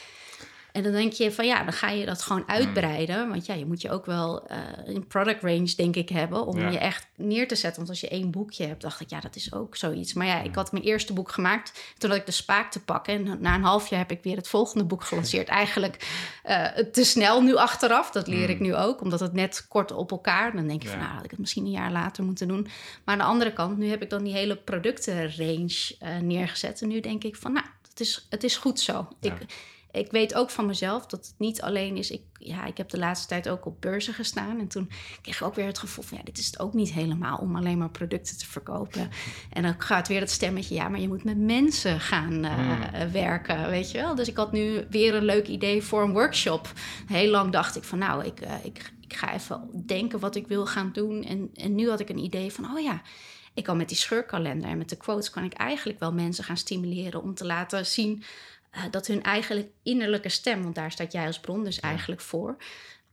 En 0.77 0.83
dan 0.83 0.91
denk 0.91 1.13
je 1.13 1.31
van 1.31 1.45
ja, 1.45 1.63
dan 1.63 1.73
ga 1.73 1.89
je 1.89 2.05
dat 2.05 2.21
gewoon 2.21 2.43
uitbreiden. 2.47 3.29
Want 3.29 3.45
ja, 3.45 3.53
je 3.53 3.65
moet 3.65 3.81
je 3.81 3.91
ook 3.91 4.05
wel 4.05 4.47
eh, 4.47 4.57
een 4.85 5.07
product 5.07 5.43
range, 5.43 5.73
denk 5.75 5.95
ik, 5.95 6.09
hebben 6.09 6.45
om 6.45 6.59
Ja. 6.59 6.69
je 6.69 6.77
echt 6.77 7.07
neer 7.15 7.47
te 7.47 7.55
zetten. 7.55 7.77
Want 7.77 7.89
als 7.89 7.99
je 7.99 8.09
één 8.09 8.31
boekje 8.31 8.65
hebt, 8.65 8.81
dacht 8.81 8.99
ik, 8.99 9.09
ja, 9.09 9.19
dat 9.19 9.35
is 9.35 9.53
ook 9.53 9.75
zoiets. 9.75 10.13
Maar 10.13 10.25
ja, 10.27 10.41
ik 10.41 10.55
had 10.55 10.71
mijn 10.71 10.83
eerste 10.83 11.13
boek 11.13 11.31
gemaakt. 11.31 11.93
Toen 11.97 12.09
had 12.09 12.19
ik 12.19 12.25
de 12.25 12.31
spaak 12.31 12.71
te 12.71 12.83
pakken. 12.83 13.13
En 13.27 13.41
na 13.41 13.55
een 13.55 13.63
half 13.63 13.87
jaar 13.87 13.99
heb 13.99 14.11
ik 14.11 14.23
weer 14.23 14.35
het 14.35 14.47
volgende 14.47 14.85
boek 14.85 15.03
gelanceerd. 15.03 15.47
Eigenlijk 15.63 16.07
eh, 16.43 16.65
te 16.65 17.03
snel 17.03 17.41
nu 17.41 17.55
achteraf. 17.55 18.11
Dat 18.11 18.27
leer 18.27 18.49
ik 18.49 18.59
nu 18.59 18.75
ook, 18.75 19.01
omdat 19.01 19.19
het 19.19 19.33
net 19.33 19.65
kort 19.67 19.91
op 19.91 20.11
elkaar. 20.11 20.55
Dan 20.55 20.67
denk 20.67 20.81
je 20.83 20.89
van 20.89 20.99
nou, 20.99 21.11
had 21.11 21.23
ik 21.23 21.31
het 21.31 21.39
misschien 21.39 21.65
een 21.65 21.71
jaar 21.71 21.91
later 21.91 22.23
moeten 22.23 22.47
doen. 22.47 22.61
Maar 23.03 23.13
aan 23.15 23.17
de 23.17 23.23
andere 23.23 23.53
kant, 23.53 23.77
nu 23.77 23.89
heb 23.89 24.01
ik 24.01 24.09
dan 24.09 24.23
die 24.23 24.33
hele 24.33 24.55
productenrange 24.55 25.95
eh 25.99 26.17
neergezet. 26.17 26.81
En 26.81 26.87
nu 26.87 26.99
denk 26.99 27.23
ik 27.23 27.35
van 27.35 27.51
nou, 27.53 27.65
het 27.89 27.99
is, 27.99 28.27
het 28.29 28.43
is 28.43 28.57
goed 28.57 28.79
zo. 28.79 29.07
Ja. 29.19 29.33
Ik, 29.33 29.45
ik 29.91 30.11
weet 30.11 30.33
ook 30.33 30.49
van 30.49 30.65
mezelf 30.65 31.05
dat 31.05 31.25
het 31.25 31.35
niet 31.37 31.61
alleen 31.61 31.97
is. 31.97 32.11
Ik, 32.11 32.21
ja, 32.39 32.65
ik 32.65 32.77
heb 32.77 32.89
de 32.89 32.97
laatste 32.97 33.27
tijd 33.27 33.49
ook 33.49 33.65
op 33.65 33.81
beurzen 33.81 34.13
gestaan. 34.13 34.59
En 34.59 34.67
toen 34.67 34.89
kreeg 35.21 35.39
ik 35.39 35.47
ook 35.47 35.55
weer 35.55 35.65
het 35.65 35.77
gevoel 35.77 36.03
van 36.03 36.17
ja, 36.17 36.23
dit 36.23 36.37
is 36.37 36.45
het 36.45 36.59
ook 36.59 36.73
niet 36.73 36.91
helemaal 36.91 37.37
om 37.37 37.55
alleen 37.55 37.77
maar 37.77 37.89
producten 37.89 38.37
te 38.37 38.45
verkopen. 38.45 39.09
En 39.53 39.63
dan 39.63 39.75
gaat 39.77 40.07
weer 40.07 40.19
het 40.19 40.31
stemmetje, 40.31 40.75
ja, 40.75 40.89
maar 40.89 40.99
je 40.99 41.07
moet 41.07 41.23
met 41.23 41.37
mensen 41.37 41.99
gaan 41.99 42.45
uh, 42.45 43.01
werken, 43.11 43.69
weet 43.69 43.91
je 43.91 43.97
wel. 43.97 44.15
Dus 44.15 44.27
ik 44.27 44.37
had 44.37 44.51
nu 44.51 44.85
weer 44.89 45.15
een 45.15 45.25
leuk 45.25 45.47
idee 45.47 45.81
voor 45.81 46.03
een 46.03 46.13
workshop. 46.13 46.73
Heel 47.07 47.29
lang 47.29 47.51
dacht 47.51 47.75
ik 47.75 47.83
van 47.83 47.97
nou, 47.97 48.25
ik, 48.25 48.41
uh, 48.41 48.65
ik, 48.65 48.91
ik 49.01 49.15
ga 49.15 49.33
even 49.33 49.83
denken 49.85 50.19
wat 50.19 50.35
ik 50.35 50.47
wil 50.47 50.65
gaan 50.65 50.89
doen. 50.93 51.23
En, 51.23 51.49
en 51.53 51.75
nu 51.75 51.89
had 51.89 51.99
ik 51.99 52.09
een 52.09 52.23
idee 52.23 52.51
van, 52.51 52.65
oh 52.65 52.79
ja, 52.79 53.01
ik 53.53 53.63
kan 53.63 53.77
met 53.77 53.87
die 53.87 53.97
scheurkalender 53.97 54.69
en 54.69 54.77
met 54.77 54.89
de 54.89 54.97
quotes 54.97 55.29
kan 55.29 55.43
ik 55.43 55.53
eigenlijk 55.53 55.99
wel 55.99 56.13
mensen 56.13 56.43
gaan 56.43 56.57
stimuleren 56.57 57.21
om 57.21 57.33
te 57.33 57.45
laten 57.45 57.85
zien 57.85 58.23
uh, 58.75 58.83
dat 58.91 59.07
hun 59.07 59.23
eigenlijk 59.23 59.69
innerlijke 59.83 60.29
stem, 60.29 60.63
want 60.63 60.75
daar 60.75 60.91
staat 60.91 61.11
jij 61.11 61.25
als 61.25 61.39
bron 61.39 61.63
dus 61.63 61.79
eigenlijk 61.79 62.21
voor, 62.21 62.57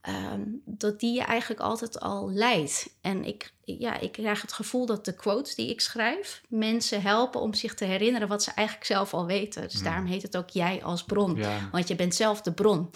um, 0.09 0.61
dat 0.65 0.99
die 0.99 1.13
je 1.13 1.21
eigenlijk 1.21 1.61
altijd 1.61 1.99
al 1.99 2.31
leidt. 2.31 2.89
En 3.01 3.25
ik, 3.25 3.53
ja, 3.63 3.99
ik 3.99 4.11
krijg 4.11 4.41
het 4.41 4.53
gevoel 4.53 4.85
dat 4.85 5.05
de 5.05 5.15
quotes 5.15 5.55
die 5.55 5.69
ik 5.69 5.81
schrijf 5.81 6.41
mensen 6.47 7.01
helpen 7.01 7.41
om 7.41 7.53
zich 7.53 7.73
te 7.73 7.85
herinneren 7.85 8.27
wat 8.27 8.43
ze 8.43 8.51
eigenlijk 8.51 8.87
zelf 8.87 9.13
al 9.13 9.25
weten. 9.25 9.61
Dus 9.61 9.81
daarom 9.81 10.05
heet 10.05 10.21
het 10.21 10.37
ook 10.37 10.49
jij 10.49 10.83
als 10.83 11.03
bron, 11.03 11.35
ja. 11.35 11.69
want 11.71 11.87
je 11.87 11.95
bent 11.95 12.15
zelf 12.15 12.41
de 12.41 12.53
bron. 12.53 12.89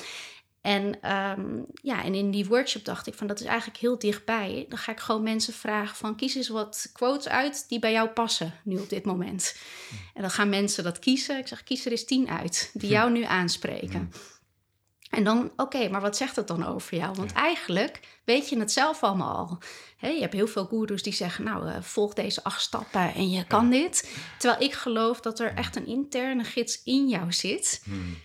En, 0.62 1.12
um, 1.12 1.66
ja, 1.74 2.03
en 2.03 2.16
in 2.16 2.32
die 2.32 2.45
workshop 2.45 2.86
dacht 2.86 3.07
ik 3.07 3.14
van 3.14 3.28
dat 3.28 3.39
is 3.39 3.45
eigenlijk 3.45 3.80
heel 3.80 3.99
dichtbij. 3.99 4.66
Dan 4.70 4.78
ga 4.78 4.91
ik 4.91 4.99
gewoon 4.99 5.24
mensen 5.24 5.53
vragen 5.53 5.95
van 5.95 6.16
kies 6.16 6.36
eens 6.36 6.47
wat 6.47 6.89
quotes 6.93 7.28
uit 7.28 7.66
die 7.70 7.80
bij 7.80 7.91
jou 7.91 8.10
passen 8.10 8.53
nu 8.64 8.78
op 8.78 8.89
dit 8.89 9.05
moment. 9.05 9.55
En 10.14 10.22
dan 10.22 10.32
gaan 10.32 10.49
mensen 10.49 10.84
dat 10.84 10.99
kiezen. 10.99 11.38
Ik 11.38 11.47
zeg 11.47 11.64
kies 11.64 11.86
er 11.86 11.91
eens 11.91 12.05
tien 12.05 12.30
uit 12.30 12.72
die 12.74 12.89
jou 12.89 13.12
nu 13.12 13.24
aanspreken. 13.24 14.12
En 15.10 15.24
dan, 15.24 15.51
oké, 15.55 15.89
maar 15.89 16.01
wat 16.01 16.18
zegt 16.18 16.36
het 16.36 16.47
dan 16.47 16.66
over 16.66 16.97
jou? 16.97 17.16
Want 17.16 17.32
eigenlijk 17.32 17.99
weet 18.24 18.49
je 18.49 18.60
het 18.60 18.72
zelf 18.72 19.03
allemaal 19.03 19.36
al. 19.36 19.57
je 19.97 20.20
hebt 20.20 20.34
heel 20.34 20.47
veel 20.47 20.66
gurus 20.66 21.03
die 21.03 21.14
zeggen, 21.14 21.43
nou, 21.43 21.68
uh, 21.68 21.82
volg 21.82 22.14
deze 22.14 22.43
acht 22.43 22.62
stappen 22.62 23.14
en 23.14 23.30
je 23.30 23.47
kan 23.47 23.70
dit. 23.70 24.16
Terwijl 24.38 24.62
ik 24.62 24.74
geloof 24.74 25.20
dat 25.20 25.39
er 25.39 25.53
echt 25.53 25.76
een 25.76 25.86
interne 25.86 26.43
gids 26.43 26.84
in 26.84 27.07
jou 27.07 27.32
zit... 27.34 27.82
Hmm 27.84 28.18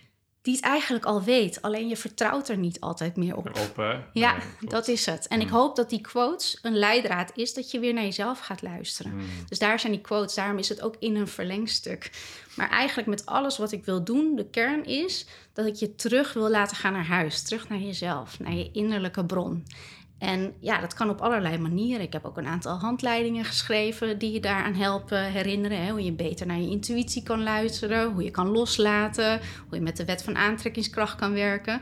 die 0.45 0.55
het 0.55 0.63
eigenlijk 0.63 1.05
al 1.05 1.23
weet. 1.23 1.61
Alleen 1.61 1.87
je 1.87 1.97
vertrouwt 1.97 2.49
er 2.49 2.57
niet 2.57 2.79
altijd 2.79 3.15
meer 3.15 3.35
op. 3.35 3.47
op 3.47 3.75
hè? 3.75 3.97
Ja, 4.13 4.37
dat 4.59 4.87
is 4.87 5.05
het. 5.05 5.27
En 5.27 5.41
ik 5.41 5.47
hmm. 5.47 5.57
hoop 5.57 5.75
dat 5.75 5.89
die 5.89 6.01
quotes 6.01 6.59
een 6.61 6.77
leidraad 6.77 7.31
is 7.35 7.53
dat 7.53 7.71
je 7.71 7.79
weer 7.79 7.93
naar 7.93 8.03
jezelf 8.03 8.39
gaat 8.39 8.61
luisteren. 8.61 9.11
Hmm. 9.11 9.27
Dus 9.49 9.59
daar 9.59 9.79
zijn 9.79 9.91
die 9.91 10.01
quotes, 10.01 10.35
daarom 10.35 10.57
is 10.57 10.69
het 10.69 10.81
ook 10.81 10.95
in 10.99 11.15
een 11.15 11.27
verlengstuk. 11.27 12.11
Maar 12.55 12.69
eigenlijk 12.69 13.07
met 13.07 13.25
alles 13.25 13.57
wat 13.57 13.71
ik 13.71 13.85
wil 13.85 14.03
doen, 14.03 14.35
de 14.35 14.49
kern 14.49 14.85
is 14.85 15.25
dat 15.53 15.65
ik 15.65 15.75
je 15.75 15.95
terug 15.95 16.33
wil 16.33 16.49
laten 16.49 16.77
gaan 16.77 16.93
naar 16.93 17.07
huis. 17.07 17.41
Terug 17.41 17.69
naar 17.69 17.79
jezelf, 17.79 18.39
naar 18.39 18.53
je 18.53 18.69
innerlijke 18.71 19.25
bron. 19.25 19.65
En 20.17 20.53
ja, 20.59 20.81
dat 20.81 20.93
kan 20.93 21.09
op 21.09 21.21
allerlei 21.21 21.57
manieren. 21.57 22.01
Ik 22.01 22.13
heb 22.13 22.25
ook 22.25 22.37
een 22.37 22.47
aantal 22.47 22.77
handleidingen 22.77 23.45
geschreven 23.45 24.17
die 24.17 24.31
je 24.31 24.39
daaraan 24.39 24.73
helpen 24.73 25.23
herinneren. 25.23 25.85
Hè? 25.85 25.91
Hoe 25.91 26.03
je 26.03 26.11
beter 26.11 26.45
naar 26.45 26.59
je 26.59 26.69
intuïtie 26.69 27.23
kan 27.23 27.43
luisteren, 27.43 28.11
hoe 28.11 28.23
je 28.23 28.31
kan 28.31 28.47
loslaten, 28.47 29.39
hoe 29.67 29.77
je 29.77 29.83
met 29.83 29.97
de 29.97 30.05
wet 30.05 30.23
van 30.23 30.35
aantrekkingskracht 30.35 31.15
kan 31.15 31.33
werken. 31.33 31.81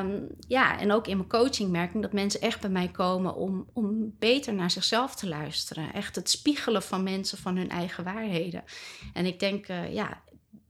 Um, 0.00 0.26
ja, 0.48 0.78
en 0.78 0.92
ook 0.92 1.06
in 1.06 1.16
mijn 1.16 1.28
coaching 1.28 1.70
merk 1.70 1.94
ik 1.94 2.02
dat 2.02 2.12
mensen 2.12 2.40
echt 2.40 2.60
bij 2.60 2.70
mij 2.70 2.88
komen 2.88 3.34
om, 3.34 3.66
om 3.72 4.14
beter 4.18 4.54
naar 4.54 4.70
zichzelf 4.70 5.14
te 5.14 5.28
luisteren. 5.28 5.92
Echt 5.92 6.16
het 6.16 6.30
spiegelen 6.30 6.82
van 6.82 7.02
mensen 7.02 7.38
van 7.38 7.56
hun 7.56 7.68
eigen 7.68 8.04
waarheden. 8.04 8.64
En 9.12 9.26
ik 9.26 9.40
denk, 9.40 9.68
uh, 9.68 9.94
ja, 9.94 10.22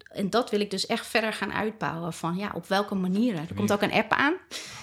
en 0.08 0.30
dat 0.30 0.50
wil 0.50 0.60
ik 0.60 0.70
dus 0.70 0.86
echt 0.86 1.06
verder 1.06 1.32
gaan 1.32 1.52
uitbouwen. 1.52 2.12
Van 2.12 2.36
ja, 2.36 2.52
op 2.54 2.66
welke 2.66 2.94
manieren. 2.94 3.48
Er 3.48 3.54
komt 3.54 3.72
ook 3.72 3.82
een 3.82 3.92
app 3.92 4.12
aan. 4.12 4.34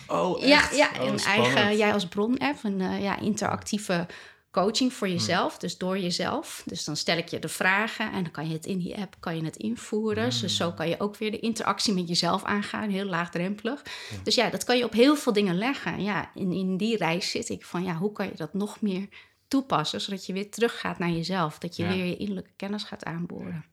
Oh, 0.07 0.43
echt? 0.43 0.75
Ja, 0.75 0.89
ja 0.93 1.01
oh, 1.01 1.07
een 1.07 1.19
eigen 1.19 1.77
Jij 1.77 1.93
als 1.93 2.07
Bron-app. 2.07 2.63
Een 2.63 2.79
uh, 2.79 3.01
ja, 3.01 3.19
interactieve 3.19 4.07
coaching 4.51 4.93
voor 4.93 5.07
hmm. 5.07 5.15
jezelf. 5.15 5.57
Dus 5.57 5.77
door 5.77 5.99
jezelf. 5.99 6.63
Dus 6.65 6.83
dan 6.83 6.95
stel 6.95 7.17
ik 7.17 7.27
je 7.27 7.39
de 7.39 7.47
vragen 7.47 8.11
en 8.11 8.23
dan 8.23 8.31
kan 8.31 8.47
je 8.47 8.53
het 8.53 8.65
in 8.65 8.77
die 8.77 8.97
app 8.97 9.15
kan 9.19 9.35
je 9.35 9.43
het 9.43 9.55
invoeren. 9.55 10.29
Hmm. 10.29 10.41
Dus 10.41 10.55
zo 10.55 10.71
kan 10.71 10.89
je 10.89 10.99
ook 10.99 11.17
weer 11.17 11.31
de 11.31 11.39
interactie 11.39 11.93
met 11.93 12.07
jezelf 12.07 12.43
aangaan. 12.43 12.89
Heel 12.89 13.05
laagdrempelig. 13.05 13.81
Dus 14.23 14.35
ja, 14.35 14.49
dat 14.49 14.63
kan 14.63 14.77
je 14.77 14.83
op 14.83 14.93
heel 14.93 15.15
veel 15.15 15.33
dingen 15.33 15.57
leggen. 15.57 16.03
Ja, 16.03 16.31
in, 16.33 16.51
in 16.51 16.77
die 16.77 16.97
reis 16.97 17.31
zit 17.31 17.49
ik 17.49 17.65
van 17.65 17.83
ja, 17.83 17.95
hoe 17.95 18.11
kan 18.11 18.25
je 18.25 18.35
dat 18.35 18.53
nog 18.53 18.81
meer 18.81 19.07
toepassen, 19.47 20.01
zodat 20.01 20.25
je 20.25 20.33
weer 20.33 20.51
teruggaat 20.51 20.99
naar 20.99 21.11
jezelf. 21.11 21.57
Dat 21.57 21.75
je 21.75 21.87
weer 21.87 22.05
je 22.05 22.17
innerlijke 22.17 22.53
kennis 22.55 22.83
gaat 22.83 23.05
aanboren. 23.05 23.65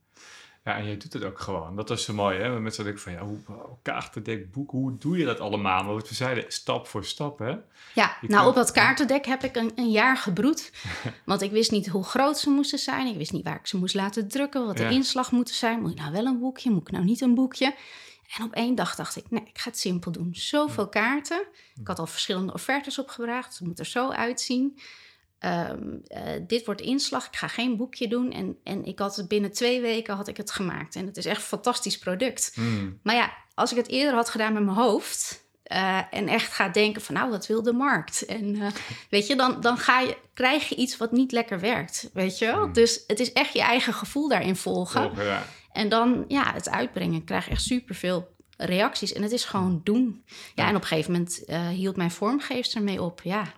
Ja, 0.65 0.77
en 0.77 0.85
je 0.85 0.97
doet 0.97 1.13
het 1.13 1.25
ook 1.25 1.41
gewoon. 1.41 1.77
Dat 1.77 1.91
is 1.91 2.05
zo 2.05 2.15
mooi, 2.15 2.39
hè? 2.39 2.61
Mensen 2.61 2.85
denken 2.85 3.03
van, 3.03 3.13
ja, 3.13 3.21
hoe, 3.21 3.39
kaartendek, 3.83 4.53
boek, 4.53 4.71
hoe 4.71 4.99
doe 4.99 5.19
je 5.19 5.25
dat 5.25 5.41
allemaal? 5.41 5.85
Maar 5.85 5.95
wat 5.95 6.09
we 6.09 6.15
zeiden, 6.15 6.45
stap 6.49 6.87
voor 6.87 7.05
stap, 7.05 7.39
hè? 7.39 7.55
Ja, 7.95 8.17
nou, 8.21 8.49
op 8.49 8.55
dat 8.55 8.71
kaartendek 8.71 9.27
heb 9.27 9.45
ik 9.45 9.57
een, 9.57 9.73
een 9.75 9.91
jaar 9.91 10.17
gebroed. 10.17 10.73
want 11.25 11.43
ik 11.43 11.51
wist 11.51 11.71
niet 11.71 11.89
hoe 11.89 12.05
groot 12.05 12.39
ze 12.39 12.51
moesten 12.51 12.79
zijn. 12.79 13.07
Ik 13.07 13.17
wist 13.17 13.33
niet 13.33 13.45
waar 13.45 13.59
ik 13.59 13.67
ze 13.67 13.77
moest 13.77 13.95
laten 13.95 14.29
drukken, 14.29 14.67
wat 14.67 14.77
de 14.77 14.89
inslag 14.89 15.33
moet 15.33 15.51
zijn. 15.51 15.81
Moet 15.81 15.91
ik 15.91 15.99
nou 15.99 16.13
wel 16.13 16.27
een 16.27 16.39
boekje, 16.39 16.71
moet 16.71 16.89
ik 16.89 16.91
nou 16.91 17.05
niet 17.05 17.21
een 17.21 17.35
boekje? 17.35 17.75
En 18.37 18.45
op 18.45 18.53
één 18.53 18.75
dag 18.75 18.95
dacht 18.95 19.17
ik, 19.17 19.31
nee, 19.31 19.45
ik 19.45 19.59
ga 19.59 19.71
het 19.71 19.79
simpel 19.79 20.13
doen. 20.13 20.31
Zoveel 20.33 20.89
kaarten. 20.89 21.43
Ik 21.81 21.87
had 21.87 21.99
al 21.99 22.07
verschillende 22.07 22.53
offertes 22.53 22.99
opgebracht. 22.99 23.59
Het 23.59 23.67
moet 23.67 23.79
er 23.79 23.87
zo 23.87 24.11
uitzien. 24.11 24.79
Ehm, 25.43 25.97
eh, 26.07 26.23
dit 26.47 26.65
wordt 26.65 26.81
inslag, 26.81 27.27
ik 27.27 27.37
ga 27.37 27.49
geen 27.49 27.77
boekje 27.77 28.09
doen. 28.09 28.33
En, 28.33 28.57
en 28.65 28.85
ik 28.85 28.99
had 28.99 29.17
het 29.17 29.29
binnen 29.29 29.53
twee 29.53 29.81
weken 29.81 30.15
had 30.15 30.29
ik 30.29 30.37
het 30.37 30.51
gemaakt. 30.51 30.97
En 30.97 31.07
het 31.07 31.17
is 31.17 31.27
echt 31.27 31.37
een 31.37 31.43
fantastisch 31.43 31.99
product. 31.99 32.53
Hmm. 32.55 32.99
Maar 33.03 33.15
ja, 33.15 33.33
als 33.55 33.71
ik 33.71 33.77
het 33.77 33.89
eerder 33.89 34.15
had 34.15 34.29
gedaan 34.29 34.53
met 34.53 34.65
mijn 34.65 34.77
hoofd... 34.77 35.41
Uh, 35.73 35.99
en 36.11 36.29
echt 36.29 36.53
ga 36.53 36.69
denken 36.69 37.03
van 37.03 37.15
nou, 37.15 37.31
dat 37.31 37.47
wil 37.47 37.63
de 37.63 37.73
markt. 37.73 38.25
En 38.25 38.55
uh, 38.55 38.67
weet 39.11 39.27
je, 39.27 39.37
dan, 39.37 39.61
dan 39.61 39.79
ga 39.79 40.01
je, 40.01 40.17
krijg 40.35 40.69
je 40.69 40.75
iets 40.75 40.97
wat 40.97 41.13
niet 41.13 41.33
lekker 41.33 41.61
werkt. 41.61 42.11
Weet 42.13 42.39
je 42.39 42.47
wel? 42.47 42.63
Hmm. 42.63 42.73
Dus 42.73 43.05
het 43.07 43.21
is 43.21 43.33
echt 43.33 43.53
je 43.53 43.61
eigen 43.61 43.93
gevoel 43.93 44.29
daarin 44.29 44.57
volgen. 44.57 45.13
ja. 45.17 45.45
En 45.73 45.89
dan 45.89 46.25
ja, 46.29 46.53
het 46.53 46.69
uitbrengen. 46.69 47.15
Ik 47.15 47.25
krijg 47.25 47.49
echt 47.49 47.63
superveel 47.63 48.35
reacties. 48.57 49.13
En 49.13 49.23
het 49.23 49.33
is 49.33 49.45
gewoon 49.45 49.81
doen. 49.85 50.25
Ja, 50.55 50.69
en 50.69 50.77
op 50.77 50.81
een 50.81 50.87
gegeven 50.87 51.13
moment 51.13 51.45
hield 51.75 51.97
mijn 51.97 52.11
vormgeefster 52.11 52.79
ermee 52.79 53.03
op. 53.03 53.21
Ja, 53.25 53.53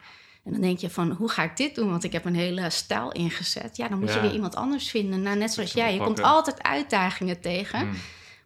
en 0.44 0.52
dan 0.52 0.60
denk 0.60 0.78
je 0.78 0.90
van, 0.90 1.10
hoe 1.10 1.28
ga 1.28 1.42
ik 1.42 1.56
dit 1.56 1.74
doen? 1.74 1.90
Want 1.90 2.04
ik 2.04 2.12
heb 2.12 2.24
een 2.24 2.34
hele 2.34 2.70
stijl 2.70 3.12
ingezet. 3.12 3.76
Ja, 3.76 3.88
dan 3.88 3.98
moet 3.98 4.12
je 4.12 4.20
weer 4.20 4.32
iemand 4.32 4.56
anders 4.56 4.90
vinden. 4.90 5.22
Nou, 5.22 5.36
net 5.36 5.52
zoals 5.52 5.72
jij, 5.72 5.94
je 5.94 5.98
komt 5.98 6.22
altijd 6.22 6.62
uitdagingen 6.62 7.40
tegen. 7.40 7.86
Mm. 7.86 7.94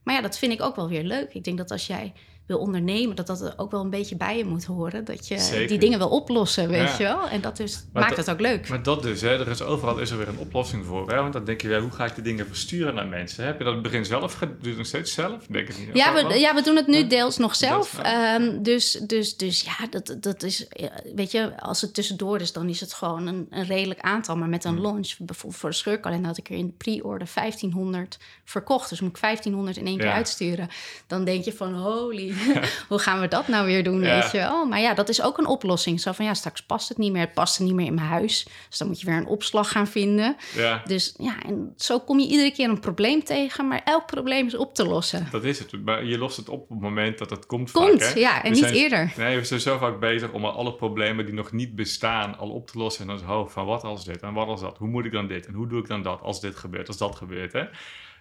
Maar 0.02 0.14
ja, 0.14 0.20
dat 0.20 0.38
vind 0.38 0.52
ik 0.52 0.62
ook 0.62 0.76
wel 0.76 0.88
weer 0.88 1.02
leuk. 1.02 1.34
Ik 1.34 1.44
denk 1.44 1.58
dat 1.58 1.70
als 1.70 1.86
jij 1.86 2.12
wil 2.48 2.58
ondernemen, 2.58 3.16
dat 3.16 3.26
dat 3.26 3.58
ook 3.58 3.70
wel 3.70 3.80
een 3.80 3.90
beetje 3.90 4.16
bij 4.16 4.36
je 4.36 4.44
moet 4.44 4.64
horen. 4.64 5.04
Dat 5.04 5.28
je 5.28 5.64
die 5.68 5.78
dingen 5.78 5.98
wil 5.98 6.08
oplossen, 6.08 6.68
weet 6.68 6.96
je 6.96 7.02
wel. 7.02 7.28
En 7.28 7.40
dat 7.40 7.56
dus 7.56 7.84
maakt 7.92 8.16
het 8.16 8.30
ook 8.30 8.40
leuk. 8.40 8.68
Maar 8.68 8.82
dat 8.82 9.02
dus, 9.02 9.20
hè, 9.20 9.38
er 9.38 9.48
is 9.48 9.62
overal 9.62 9.98
is 9.98 10.10
er 10.10 10.18
weer 10.18 10.28
een 10.28 10.38
oplossing 10.38 10.86
voor. 10.86 11.10
Hè? 11.10 11.16
Want 11.16 11.32
dan 11.32 11.44
denk 11.44 11.60
je, 11.60 11.68
ja, 11.68 11.80
hoe 11.80 11.90
ga 11.90 12.04
ik 12.04 12.14
die 12.14 12.24
dingen 12.24 12.46
versturen 12.46 12.94
naar 12.94 13.06
mensen? 13.06 13.44
Heb 13.44 13.58
je 13.58 13.64
dat 13.64 13.74
in 13.74 13.78
het 13.78 13.90
begin 13.90 14.04
zelf 14.04 14.32
gedaan? 14.32 14.56
Doe 14.60 14.70
je 14.70 14.76
nog 14.76 14.86
steeds 14.86 15.12
zelf? 15.12 15.46
Denk 15.46 15.68
ik 15.68 15.78
niet. 15.78 15.88
Ja, 15.92 16.14
we, 16.14 16.38
ja, 16.38 16.54
we 16.54 16.62
doen 16.62 16.76
het 16.76 16.86
nu 16.86 17.06
deels 17.06 17.36
nog 17.36 17.54
zelf. 17.54 18.00
Um, 18.38 18.62
dus, 18.62 18.92
dus, 18.92 19.36
dus 19.36 19.60
ja, 19.60 19.86
dat, 19.90 20.16
dat 20.20 20.42
is, 20.42 20.66
weet 21.14 21.30
je, 21.30 21.60
als 21.60 21.80
het 21.80 21.94
tussendoor 21.94 22.40
is, 22.40 22.52
dan 22.52 22.68
is 22.68 22.80
het 22.80 22.92
gewoon 22.92 23.26
een, 23.26 23.46
een 23.50 23.66
redelijk 23.66 24.00
aantal. 24.00 24.36
Maar 24.36 24.48
met 24.48 24.64
een 24.64 24.74
hmm. 24.74 24.82
launch, 24.82 25.16
bijvoorbeeld 25.18 25.60
voor 25.60 25.70
de 25.70 25.76
scheurkalender, 25.76 26.26
had 26.26 26.38
ik 26.38 26.48
er 26.48 26.56
in 26.56 26.66
de 26.66 26.72
pre-order 26.72 27.28
1500 27.34 28.18
verkocht. 28.44 28.88
Dus 28.88 29.00
moet 29.00 29.16
ik 29.16 29.20
1500 29.20 29.76
in 29.76 29.86
één 29.86 29.98
keer 29.98 30.10
uitsturen. 30.10 30.68
Dan 31.06 31.24
denk 31.24 31.44
je 31.44 31.52
van, 31.52 31.74
holy 31.74 32.34
hoe 32.88 32.98
gaan 32.98 33.20
we 33.20 33.28
dat 33.28 33.48
nou 33.48 33.66
weer 33.66 33.84
doen, 33.84 34.00
weet 34.00 34.30
je 34.30 34.38
wel? 34.38 34.66
Maar 34.66 34.80
ja, 34.80 34.94
dat 34.94 35.08
is 35.08 35.22
ook 35.22 35.38
een 35.38 35.46
oplossing. 35.46 36.00
Zo 36.00 36.12
van, 36.12 36.24
ja, 36.24 36.34
straks 36.34 36.62
past 36.62 36.88
het 36.88 36.98
niet 36.98 37.12
meer. 37.12 37.20
Het 37.20 37.34
past 37.34 37.60
niet 37.60 37.74
meer 37.74 37.86
in 37.86 37.94
mijn 37.94 38.06
huis. 38.06 38.46
Dus 38.68 38.78
dan 38.78 38.88
moet 38.88 39.00
je 39.00 39.06
weer 39.06 39.16
een 39.16 39.26
opslag 39.26 39.70
gaan 39.70 39.86
vinden. 39.86 40.36
Ja. 40.54 40.82
Dus 40.86 41.14
ja, 41.16 41.42
en 41.42 41.72
zo 41.76 42.00
kom 42.00 42.18
je 42.18 42.26
iedere 42.26 42.52
keer 42.52 42.68
een 42.68 42.80
probleem 42.80 43.24
tegen. 43.24 43.68
Maar 43.68 43.80
elk 43.84 44.06
probleem 44.06 44.46
is 44.46 44.56
op 44.56 44.74
te 44.74 44.84
lossen. 44.84 45.28
Dat 45.30 45.44
is 45.44 45.58
het. 45.58 45.84
Maar 45.84 46.04
je 46.04 46.18
lost 46.18 46.36
het 46.36 46.48
op 46.48 46.58
op 46.62 46.68
het 46.68 46.80
moment 46.80 47.18
dat 47.18 47.30
het 47.30 47.46
komt 47.46 47.70
Komt, 47.70 48.02
vaak, 48.02 48.16
ja. 48.16 48.42
En 48.42 48.52
niet 48.52 48.70
eerder. 48.70 49.12
Nee, 49.16 49.36
we 49.36 49.44
zijn 49.44 49.60
zo 49.60 49.78
vaak 49.78 50.00
bezig 50.00 50.32
om 50.32 50.44
alle 50.44 50.74
problemen 50.74 51.24
die 51.24 51.34
nog 51.34 51.52
niet 51.52 51.74
bestaan 51.74 52.38
al 52.38 52.50
op 52.50 52.70
te 52.70 52.78
lossen. 52.78 53.02
En 53.02 53.06
dan 53.08 53.16
is 53.16 53.22
hoofd 53.22 53.52
van, 53.52 53.66
wat 53.66 53.84
als 53.84 54.04
dit 54.04 54.22
en 54.22 54.32
wat 54.32 54.48
als 54.48 54.60
dat? 54.60 54.78
Hoe 54.78 54.88
moet 54.88 55.04
ik 55.04 55.12
dan 55.12 55.26
dit 55.26 55.46
en 55.46 55.54
hoe 55.54 55.68
doe 55.68 55.80
ik 55.80 55.86
dan 55.86 56.02
dat 56.02 56.20
als 56.20 56.40
dit 56.40 56.56
gebeurt, 56.56 56.88
als 56.88 56.98
dat 56.98 57.16
gebeurt, 57.16 57.52
hè? 57.52 57.64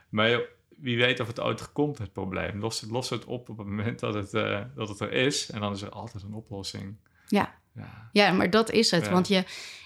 Maar 0.10 0.40
wie 0.78 0.98
weet 0.98 1.20
of 1.20 1.28
het 1.28 1.40
ooit 1.40 1.72
komt, 1.72 1.98
het 1.98 2.14
probleem. 2.14 2.60
Los, 2.60 2.86
los 2.90 3.10
het 3.10 3.26
op 3.26 3.50
op 3.50 3.58
het 3.58 3.68
moment 3.68 4.00
dat 4.00 4.14
het, 4.14 4.34
uh, 4.34 4.62
dat 4.76 4.90
het 4.90 5.00
er 5.00 5.12
is. 5.12 5.50
En 5.50 5.60
dan 5.60 5.74
is 5.74 5.82
er 5.82 5.90
altijd 5.90 6.24
een 6.24 6.34
oplossing. 6.34 6.96
Ja, 7.28 7.56
ja. 7.76 8.10
ja 8.12 8.32
maar 8.32 8.50
dat 8.50 8.72
is 8.72 8.92
het. 8.92 9.10
Want 9.10 9.28
je, 9.28 9.44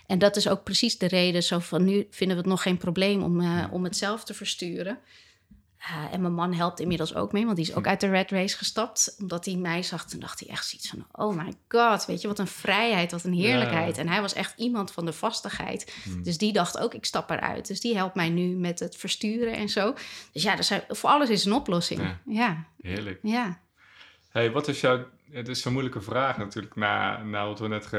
en 0.08 0.20
dat 0.20 0.36
is 0.36 0.50
ook 0.50 0.64
precies 0.64 0.98
de 0.98 1.08
reden. 1.08 1.44
Zo 1.44 1.60
van 1.60 1.84
nu 1.84 2.08
vinden 2.10 2.36
we 2.36 2.42
het 2.42 2.52
nog 2.52 2.62
geen 2.62 2.78
probleem 2.78 3.24
om, 3.24 3.42
uh, 3.42 3.66
om 3.72 3.84
het 3.84 3.98
zelf 3.98 4.24
te 4.24 4.34
versturen. 4.34 5.00
Uh, 5.82 6.14
en 6.14 6.22
mijn 6.22 6.34
man 6.34 6.54
helpt 6.54 6.80
inmiddels 6.80 7.16
ook 7.16 7.32
mee, 7.32 7.46
want 7.46 7.56
die 7.58 7.66
is 7.66 7.76
ook 7.76 7.84
Hm. 7.84 7.90
uit 7.90 8.00
de 8.00 8.10
red 8.10 8.32
race 8.32 8.58
gestapt. 8.58 9.16
Omdat 9.20 9.46
hij 9.46 9.56
mij 9.56 9.84
zag, 9.84 10.06
toen 10.06 10.20
dacht 10.20 10.40
hij 10.40 10.50
echt 10.50 10.68
zoiets 10.68 10.90
van... 10.90 11.06
oh 11.12 11.36
my 11.44 11.54
god, 11.68 12.06
weet 12.06 12.22
je, 12.22 12.28
wat 12.28 12.40
een 12.40 12.48
vrijheid, 12.48 13.12
wat 13.12 13.24
een 13.24 13.34
heerlijkheid. 13.34 13.98
En 13.98 14.08
hij 14.08 14.22
was 14.22 14.34
echt 14.34 14.54
iemand 14.60 14.92
van 14.92 15.06
de 15.06 15.14
vastigheid. 15.14 15.96
Hm. 16.04 16.22
Dus 16.22 16.38
die 16.38 16.54
dacht 16.54 16.78
ook, 16.78 16.94
ik 16.94 17.06
stap 17.06 17.30
eruit. 17.30 17.68
Dus 17.68 17.82
die 17.82 17.96
helpt 17.96 18.16
mij 18.16 18.30
nu 18.30 18.56
met 18.56 18.80
het 18.80 18.96
versturen 18.96 19.54
en 19.54 19.70
zo. 19.70 19.94
Dus 20.32 20.44
ja, 20.44 20.62
zijn, 20.62 20.82
voor 20.88 21.10
alles 21.10 21.30
is 21.30 21.46
een 21.46 21.54
oplossing. 21.54 22.02
Ja. 22.02 22.18
Ja, 22.26 22.66
Heerlijk. 22.82 23.20
ja. 23.24 23.60
Hey, 24.30 24.52
wat 24.52 24.68
is 24.68 24.82
jouw... 24.82 25.06
Het 25.32 25.48
is 25.48 25.66
een 25.66 25.72
moeilijke 25.72 26.02
vraag 26.02 26.38
natuurlijk, 26.38 26.76
na, 26.76 27.24
na 27.24 27.48
wat 27.48 27.60
we 27.60 27.68
net 27.68 27.90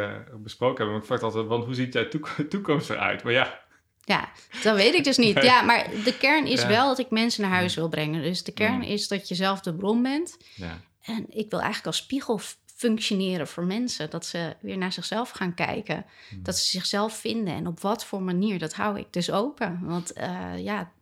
besproken 0.43 0.77
hebben. 0.77 0.87
Maar 0.93 1.01
ik 1.01 1.05
vraag 1.07 1.23
altijd, 1.23 1.47
want 1.47 1.65
hoe 1.65 1.75
ziet 1.75 1.93
jouw 1.93 2.09
toek- 2.09 2.37
toekomst 2.49 2.91
eruit? 2.91 3.23
Maar 3.23 3.33
ja, 3.33 3.62
Ja, 4.05 4.29
dat 4.63 4.77
weet 4.77 4.95
ik 4.95 5.05
dus 5.05 5.17
niet. 5.17 5.43
Ja, 5.43 5.63
maar 5.63 5.91
de 6.05 6.17
kern 6.19 6.47
is 6.47 6.61
Ja. 6.63 6.69
wel 6.69 6.87
dat 6.89 6.99
ik 6.99 7.11
mensen 7.11 7.43
naar 7.43 7.51
huis 7.51 7.75
wil 7.75 7.89
brengen. 7.89 8.23
Dus 8.23 8.43
de 8.43 8.53
kern 8.53 8.83
is 8.83 9.09
dat 9.09 9.29
je 9.29 9.35
zelf 9.35 9.61
de 9.61 9.75
bron 9.75 10.03
bent. 10.03 10.37
ja. 10.55 10.81
En 11.03 11.27
ik 11.29 11.51
wil 11.51 11.59
eigenlijk 11.59 11.87
als 11.87 11.97
spiegel 11.97 12.41
functioneren 12.77 13.49
voor 13.49 13.65
mensen. 13.65 14.11
Dat 14.11 14.27
ze 14.27 14.57
weer 14.61 14.79
naar 14.79 14.93
zichzelf 14.93 15.31
gaan 15.31 15.55
kijken. 15.55 16.05
Mm. 16.31 16.43
Dat 16.43 16.59
ze 16.59 16.67
zichzelf 16.67 17.17
vinden. 17.17 17.55
En 17.55 17.67
op 17.67 17.81
wat 17.81 18.05
voor 18.05 18.23
manier, 18.23 18.59
dat 18.59 18.75
hou 18.75 18.99
ik 18.99 19.07
dus 19.11 19.31
open. 19.31 19.79
Want 19.83 20.13
eh, 20.13 20.59
ja, 20.59 20.93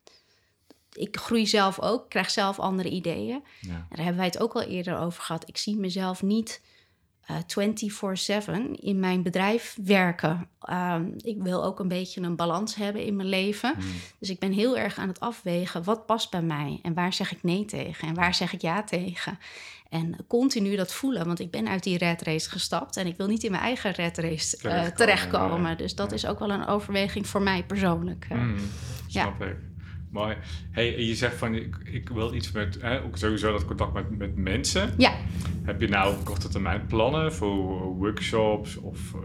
ik 0.92 1.16
groei 1.16 1.46
zelf 1.46 1.80
ook, 1.80 2.08
krijg 2.10 2.30
zelf 2.30 2.58
andere 2.58 2.88
ideeën. 2.88 3.42
ja. 3.60 3.68
En 3.70 3.86
daar 3.88 3.98
hebben 4.04 4.16
wij 4.16 4.26
het 4.26 4.38
ook 4.40 4.52
al 4.54 4.62
eerder 4.62 4.98
over 4.98 5.22
gehad. 5.22 5.48
Ik 5.48 5.56
zie 5.56 5.76
mezelf 5.76 6.22
niet 6.22 6.60
eh 7.26 7.36
24/7 7.46 8.74
in 8.80 9.00
mijn 9.00 9.22
bedrijf 9.22 9.76
werken. 9.84 10.48
Ehm, 10.60 11.04
ik 11.16 11.36
wil 11.42 11.64
ook 11.64 11.78
een 11.80 11.88
beetje 11.88 12.20
een 12.20 12.36
balans 12.36 12.74
hebben 12.74 13.04
in 13.04 13.16
mijn 13.16 13.28
leven. 13.28 13.74
Hm. 13.74 13.80
Dus 14.18 14.30
ik 14.30 14.38
ben 14.38 14.52
heel 14.52 14.78
erg 14.78 14.98
aan 14.98 15.08
het 15.08 15.20
afwegen 15.20 15.84
wat 15.84 16.06
past 16.06 16.30
bij 16.30 16.42
mij 16.42 16.78
en 16.82 16.94
waar 16.94 17.12
zeg 17.12 17.32
ik 17.32 17.42
nee 17.42 17.64
tegen 17.64 18.08
en 18.08 18.14
waar 18.14 18.34
zeg 18.34 18.52
ik 18.52 18.60
ja 18.60 18.82
tegen. 18.82 19.38
En 19.88 20.16
continu 20.28 20.76
dat 20.76 20.92
voelen, 20.92 21.26
want 21.26 21.40
ik 21.40 21.50
ben 21.50 21.68
uit 21.68 21.82
die 21.82 21.98
red 21.98 22.22
race 22.22 22.50
gestapt 22.50 22.96
en 22.96 23.06
ik 23.06 23.16
wil 23.16 23.26
niet 23.26 23.42
in 23.42 23.50
mijn 23.50 23.62
eigen 23.62 23.90
red 23.92 24.18
race 24.18 24.56
eh, 24.68 24.86
Terechtkomen, 24.86 25.70
ja. 25.70 25.76
Dus 25.76 25.94
dat 25.94 26.08
Ja. 26.10 26.14
is 26.16 26.26
ook 26.26 26.38
wel 26.38 26.50
een 26.50 26.66
overweging 26.66 27.26
voor 27.26 27.42
mij 27.42 27.64
persoonlijk. 27.64 28.26
eh. 28.28 28.38
Mm, 28.38 28.56
snap 29.06 29.42
ik. 29.42 29.56
Mooi. 30.10 30.36
Hey, 30.70 31.06
je 31.06 31.14
zegt 31.14 31.36
van, 31.36 31.54
ik, 31.54 31.76
ik 31.84 32.08
wil 32.08 32.34
iets 32.34 32.52
met, 32.52 32.78
hè, 32.80 33.02
ook 33.02 33.16
sowieso 33.16 33.52
dat 33.52 33.64
contact 33.64 33.92
met, 33.92 34.18
met 34.18 34.36
mensen. 34.36 34.94
Ja, 34.96 35.12
Heb 35.62 35.80
je 35.80 35.88
nou 35.88 36.14
op 36.14 36.24
korte 36.24 36.48
termijn 36.48 36.86
plannen 36.86 37.32
voor 37.32 37.94
workshops 37.96 38.76
of 38.76 39.14
eh, 39.14 39.20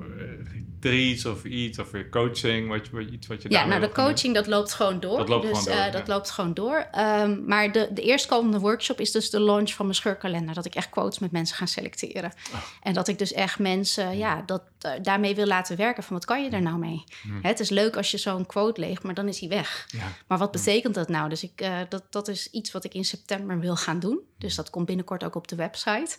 retreats 0.85 1.25
of 1.25 1.43
iets, 1.43 1.79
of 1.79 1.91
weer 1.91 2.09
coaching, 2.09 2.67
wat, 2.69 2.85
je- 2.85 2.91
wat, 2.91 3.09
iets 3.09 3.27
wat 3.27 3.41
je 3.41 3.49
Ja, 3.49 3.65
nou 3.65 3.81
de 3.81 3.91
coaching 3.91 4.33
dat 4.33 4.47
loopt 4.47 4.73
gewoon 4.73 4.99
door. 4.99 5.17
Dat 5.17 5.29
loopt 5.29 5.47
dus, 5.47 5.51
gewoon 5.57 5.63
door, 5.65 5.73
eh, 5.85 5.85
ja. 5.85 5.91
dat 5.91 6.07
loopt 6.07 6.29
gewoon 6.29 6.53
door. 6.53 6.87
Ehm, 6.91 7.45
maar 7.45 7.71
de, 7.71 7.89
de 7.93 8.01
eerstkomende 8.01 8.59
workshop 8.59 8.99
is 8.99 9.11
dus 9.11 9.29
de 9.29 9.41
launch 9.41 9.71
van 9.73 9.85
mijn 9.85 9.97
scheurkalender. 9.97 10.55
Dat 10.55 10.65
ik 10.65 10.75
echt 10.75 10.89
quotes 10.89 11.19
met 11.19 11.31
mensen 11.31 11.55
ga 11.57 11.65
selecteren. 11.65 12.33
Oh. 12.53 12.59
En 12.81 12.93
dat 12.93 13.07
ik 13.07 13.17
dus 13.19 13.33
echt 13.33 13.59
mensen 13.59 14.17
ja, 14.17 14.41
dat, 14.45 14.63
eh, 14.79 14.91
daarmee 15.01 15.35
wil 15.35 15.45
laten 15.47 15.77
werken. 15.77 16.03
Van 16.03 16.15
wat 16.15 16.25
kan 16.25 16.43
je 16.43 16.49
er 16.49 16.61
nou 16.61 16.77
mee? 16.77 17.03
Hmm. 17.21 17.39
Hè, 17.41 17.49
het 17.49 17.59
is 17.59 17.69
leuk 17.69 17.97
als 17.97 18.11
je 18.11 18.17
zo'n 18.17 18.45
quote 18.45 18.79
leegt, 18.81 19.03
maar 19.03 19.13
dan 19.13 19.27
is 19.27 19.39
hij 19.39 19.49
weg. 19.49 19.85
Ja. 19.87 20.11
Maar 20.27 20.37
wat 20.37 20.51
betekent 20.51 20.95
dat 20.95 21.09
nou? 21.09 21.29
Dus 21.29 21.43
ik, 21.43 21.61
eh, 21.61 21.77
dat, 21.89 22.03
dat 22.09 22.27
is 22.27 22.49
iets 22.51 22.71
wat 22.71 22.83
ik 22.83 22.93
in 22.93 23.05
september 23.05 23.59
wil 23.59 23.75
gaan 23.75 23.99
doen. 23.99 24.19
Dus 24.37 24.55
dat 24.55 24.69
komt 24.69 24.85
binnenkort 24.85 25.23
ook 25.23 25.35
op 25.35 25.47
de 25.47 25.55
website. 25.55 26.17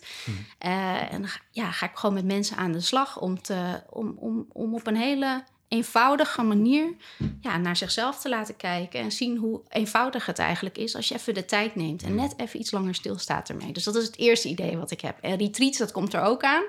Eh, 0.57 1.13
en 1.13 1.25
ja, 1.51 1.71
ga 1.71 1.85
ik 1.85 1.95
gewoon 1.95 2.15
met 2.15 2.25
mensen 2.25 2.57
aan 2.57 2.71
de 2.71 2.79
slag 2.79 3.19
om, 3.19 3.41
te, 3.41 3.81
om, 3.89 4.15
om, 4.17 4.45
om 4.57 4.73
op 4.73 4.87
een 4.87 4.95
hele 4.95 5.43
eenvoudige 5.67 6.41
manier 6.41 6.95
ja, 7.41 7.57
naar 7.57 7.75
zichzelf 7.75 8.19
te 8.19 8.29
laten 8.29 8.55
kijken. 8.55 8.99
En 8.99 9.11
zien 9.11 9.37
hoe 9.37 9.61
eenvoudig 9.69 10.25
het 10.25 10.39
eigenlijk 10.39 10.77
is 10.77 10.95
als 10.95 11.07
je 11.07 11.15
even 11.15 11.33
de 11.33 11.45
tijd 11.45 11.75
neemt. 11.75 12.03
En 12.03 12.15
net 12.15 12.33
even 12.37 12.59
iets 12.59 12.71
langer 12.71 12.95
stilstaat 12.95 13.49
ermee. 13.49 13.71
Dus 13.71 13.83
dat 13.83 13.95
is 13.95 14.05
het 14.05 14.17
eerste 14.17 14.49
idee 14.49 14.77
wat 14.77 14.91
ik 14.91 15.01
heb. 15.01 15.17
En 15.21 15.37
retreats, 15.37 15.77
dat 15.77 15.91
komt 15.91 16.13
er 16.13 16.21
ook 16.21 16.43
aan. 16.43 16.63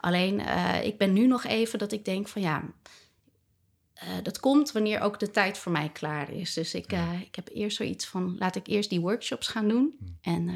Alleen, 0.00 0.40
eh, 0.40 0.84
ik 0.84 0.98
ben 0.98 1.12
nu 1.12 1.26
nog 1.26 1.44
even 1.44 1.78
dat 1.78 1.92
ik 1.92 2.04
denk 2.04 2.28
van 2.28 2.42
ja... 2.42 2.62
eh, 3.94 4.08
dat 4.22 4.40
komt 4.40 4.72
wanneer 4.72 5.00
ook 5.00 5.18
de 5.18 5.30
tijd 5.30 5.58
voor 5.58 5.72
mij 5.72 5.88
klaar 5.88 6.30
is. 6.32 6.54
Dus 6.54 6.74
ik, 6.74 6.92
eh, 6.92 7.20
ik 7.20 7.34
heb 7.34 7.48
eerst 7.52 7.76
zoiets 7.76 8.06
van: 8.06 8.36
laat 8.38 8.56
ik 8.56 8.66
eerst 8.66 8.90
die 8.90 9.00
workshops 9.00 9.48
gaan 9.48 9.68
doen. 9.68 10.16
En, 10.22 10.48
eh, 10.48 10.54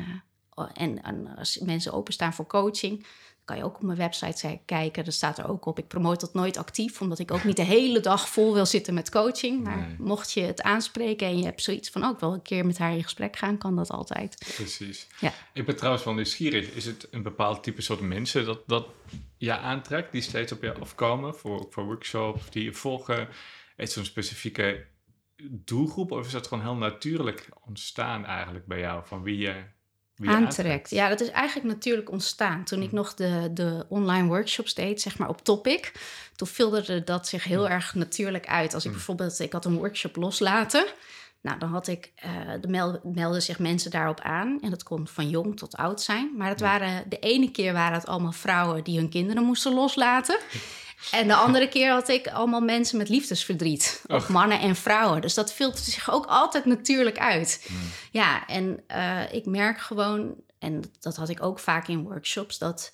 oh, 0.54 0.70
en, 0.74 1.02
en 1.02 1.36
als 1.36 1.58
mensen 1.58 1.92
openstaan 1.92 2.34
voor 2.34 2.46
coaching, 2.46 3.06
kan 3.44 3.56
je 3.56 3.64
ook 3.64 3.74
op 3.74 3.82
mijn 3.82 3.98
website 3.98 4.60
kijken. 4.64 5.04
Dat 5.04 5.14
staat 5.14 5.38
er 5.38 5.48
ook 5.48 5.66
op. 5.66 5.78
Ik 5.78 5.88
promoot 5.88 6.20
dat 6.20 6.34
nooit 6.34 6.56
actief, 6.56 7.00
omdat 7.00 7.18
ik 7.18 7.30
ook 7.30 7.44
niet 7.44 7.56
de 7.56 7.62
hele 7.62 8.00
dag 8.00 8.28
vol 8.28 8.54
wil 8.54 8.66
zitten 8.66 8.94
met 8.94 9.10
coaching. 9.10 9.64
Maar 9.64 9.76
Nee. 9.76 9.96
mocht 9.98 10.32
je 10.32 10.40
het 10.40 10.62
aanspreken 10.62 11.26
en 11.26 11.38
je 11.38 11.44
hebt 11.44 11.62
zoiets 11.62 11.90
van 11.90 12.04
ook 12.04 12.20
wel 12.20 12.32
een 12.32 12.42
keer 12.42 12.66
met 12.66 12.78
haar 12.78 12.94
in 12.96 13.02
gesprek 13.02 13.36
gaan, 13.36 13.58
kan 13.58 13.76
dat 13.76 13.90
altijd. 13.90 14.52
Precies. 14.54 15.06
Ja. 15.20 15.32
Ik 15.52 15.66
ben 15.66 15.76
trouwens 15.76 16.04
wel 16.04 16.14
nieuwsgierig. 16.14 16.70
Is 16.70 16.84
het 16.84 17.08
een 17.10 17.22
bepaald 17.22 17.62
type 17.62 17.82
soort 17.82 18.00
mensen 18.00 18.44
dat, 18.44 18.62
dat 18.66 18.86
je 19.38 19.56
aantrekt, 19.56 20.12
die 20.12 20.22
steeds 20.22 20.52
op 20.52 20.62
je 20.62 20.74
afkomen 20.74 21.34
voor, 21.34 21.66
voor 21.70 21.84
workshops, 21.84 22.50
die 22.50 22.64
je 22.64 22.72
volgen? 22.72 23.28
Is 23.76 23.92
zo'n 23.92 24.04
specifieke 24.04 24.86
doelgroep 25.50 26.10
of 26.10 26.26
is 26.26 26.32
dat 26.32 26.46
gewoon 26.46 26.64
heel 26.64 26.74
natuurlijk 26.76 27.48
ontstaan 27.66 28.24
eigenlijk 28.24 28.66
bij 28.66 28.78
jou? 28.78 29.02
Van 29.06 29.22
wie 29.22 29.36
je, 29.38 29.54
aantrekt. 30.24 30.90
Ja, 30.90 31.08
dat 31.08 31.20
is 31.20 31.30
eigenlijk 31.30 31.74
natuurlijk 31.74 32.10
ontstaan. 32.10 32.64
Toen 32.64 32.82
ik 32.82 32.92
nog 32.92 33.14
de, 33.14 33.50
de 33.52 33.86
online 33.88 34.26
workshops 34.26 34.74
deed, 34.74 35.00
zeg 35.00 35.18
maar 35.18 35.28
op 35.28 35.44
topic, 35.44 35.92
toen 36.36 36.48
filterde 36.48 37.04
dat 37.04 37.28
zich 37.28 37.44
heel 37.44 37.68
erg 37.68 37.94
natuurlijk 37.94 38.46
uit. 38.46 38.74
Als 38.74 38.84
ik 38.84 38.90
bijvoorbeeld, 38.90 39.38
ik 39.38 39.52
had 39.52 39.64
een 39.64 39.76
workshop 39.76 40.16
loslaten. 40.16 40.86
Nou, 41.40 41.58
dan 41.58 41.68
had 41.68 41.86
ik, 41.86 42.12
de 42.60 42.68
meld, 42.68 43.14
melden 43.14 43.42
zich 43.42 43.58
mensen 43.58 43.90
daarop 43.90 44.20
aan. 44.20 44.58
En 44.62 44.70
dat 44.70 44.82
kon 44.82 45.08
van 45.08 45.28
jong 45.28 45.56
tot 45.56 45.76
oud 45.76 46.02
zijn. 46.02 46.30
Maar 46.36 46.48
het 46.48 46.60
waren, 46.60 47.08
de 47.08 47.18
ene 47.18 47.50
keer 47.50 47.72
waren 47.72 47.98
het 47.98 48.06
allemaal 48.06 48.32
vrouwen 48.32 48.84
die 48.84 48.98
hun 48.98 49.08
kinderen 49.08 49.44
moesten 49.44 49.74
loslaten. 49.74 50.38
En 51.10 51.28
de 51.28 51.34
andere 51.34 51.68
keer 51.68 51.90
had 51.90 52.08
ik 52.08 52.26
allemaal 52.26 52.60
mensen 52.60 52.98
met 52.98 53.08
liefdesverdriet. 53.08 54.02
Of 54.06 54.28
mannen 54.28 54.60
en 54.60 54.76
vrouwen. 54.76 55.20
Dus 55.20 55.34
dat 55.34 55.52
filtert 55.52 55.84
zich 55.84 56.10
ook 56.10 56.26
altijd 56.26 56.64
natuurlijk 56.64 57.18
uit. 57.18 57.68
Ja, 58.10 58.46
en 58.46 58.82
eh, 58.86 59.32
ik 59.32 59.46
merk 59.46 59.78
gewoon, 59.78 60.34
en 60.58 60.82
dat 61.00 61.16
had 61.16 61.28
ik 61.28 61.42
ook 61.42 61.58
vaak 61.58 61.88
in 61.88 62.02
workshops, 62.02 62.58
dat 62.58 62.92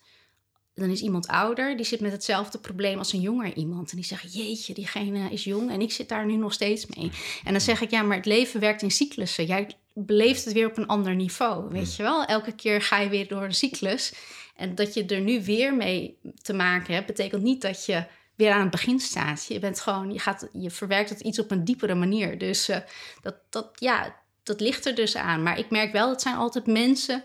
dan 0.81 0.91
is 0.91 1.01
iemand 1.01 1.27
ouder, 1.27 1.77
die 1.77 1.87
zit 1.87 2.01
met 2.01 2.13
hetzelfde 2.13 2.59
probleem 2.59 2.99
als 2.99 3.13
een 3.13 3.21
jonger 3.21 3.55
iemand. 3.55 3.91
En 3.91 3.97
die 3.97 4.05
zegt, 4.05 4.35
jeetje, 4.35 4.75
diegene 4.75 5.31
is 5.31 5.45
jong 5.45 5.71
en 5.71 5.81
ik 5.81 5.93
zit 5.93 6.09
daar 6.09 6.27
nu 6.27 6.37
nog 6.37 6.53
steeds 6.53 6.87
mee. 6.87 7.11
En 7.45 7.53
dan 7.53 7.61
zeg 7.61 7.81
ik, 7.81 7.91
ja, 7.91 8.03
maar 8.03 8.17
het 8.17 8.27
leven 8.27 8.61
werkt 8.61 8.83
in 8.83 8.91
cyclussen. 8.91 9.47
Jij 9.47 9.77
beleeft 9.95 10.45
het 10.45 10.55
weer 10.55 10.67
op 10.67 10.77
een 10.77 10.87
ander 10.87 11.15
niveau, 11.15 11.69
weet 11.69 11.97
je 11.97 12.03
wel? 12.03 12.25
Elke 12.25 12.53
keer 12.53 12.83
ga 12.83 12.99
je 12.99 13.09
weer 13.09 13.29
door 13.29 13.43
een 13.43 13.55
cyclus. 13.55 14.13
En 14.61 14.75
dat 14.75 14.95
je 14.95 15.05
er 15.05 15.21
nu 15.21 15.45
weer 15.45 15.75
mee 15.75 16.19
te 16.43 16.53
maken 16.53 16.95
hebt, 16.95 17.07
betekent 17.07 17.43
niet 17.43 17.63
dat 17.63 17.85
je 17.85 18.07
weer 18.35 18.53
aan 18.53 18.61
het 18.61 18.71
begin 18.71 19.01
staat. 19.01 19.47
Je 19.47 19.59
bent 19.59 19.81
gewoon, 19.81 20.13
je, 20.13 20.19
gaat, 20.19 20.49
je 20.53 20.71
verwerkt 20.71 21.11
het 21.11 21.21
iets 21.21 21.39
op 21.39 21.51
een 21.51 21.65
diepere 21.65 21.95
manier. 21.95 22.39
Dus 22.39 22.69
eh, 22.69 22.79
dat, 23.23 23.35
dat, 23.51 23.71
ja, 23.75 24.17
dat 24.43 24.61
ligt 24.61 24.87
er 24.87 24.95
dus 24.95 25.17
aan. 25.17 25.43
Maar 25.43 25.59
ik 25.59 25.71
merk 25.71 25.93
wel, 25.93 26.11
het 26.11 26.21
zijn 26.21 26.37
altijd 26.37 26.67
mensen 26.67 27.25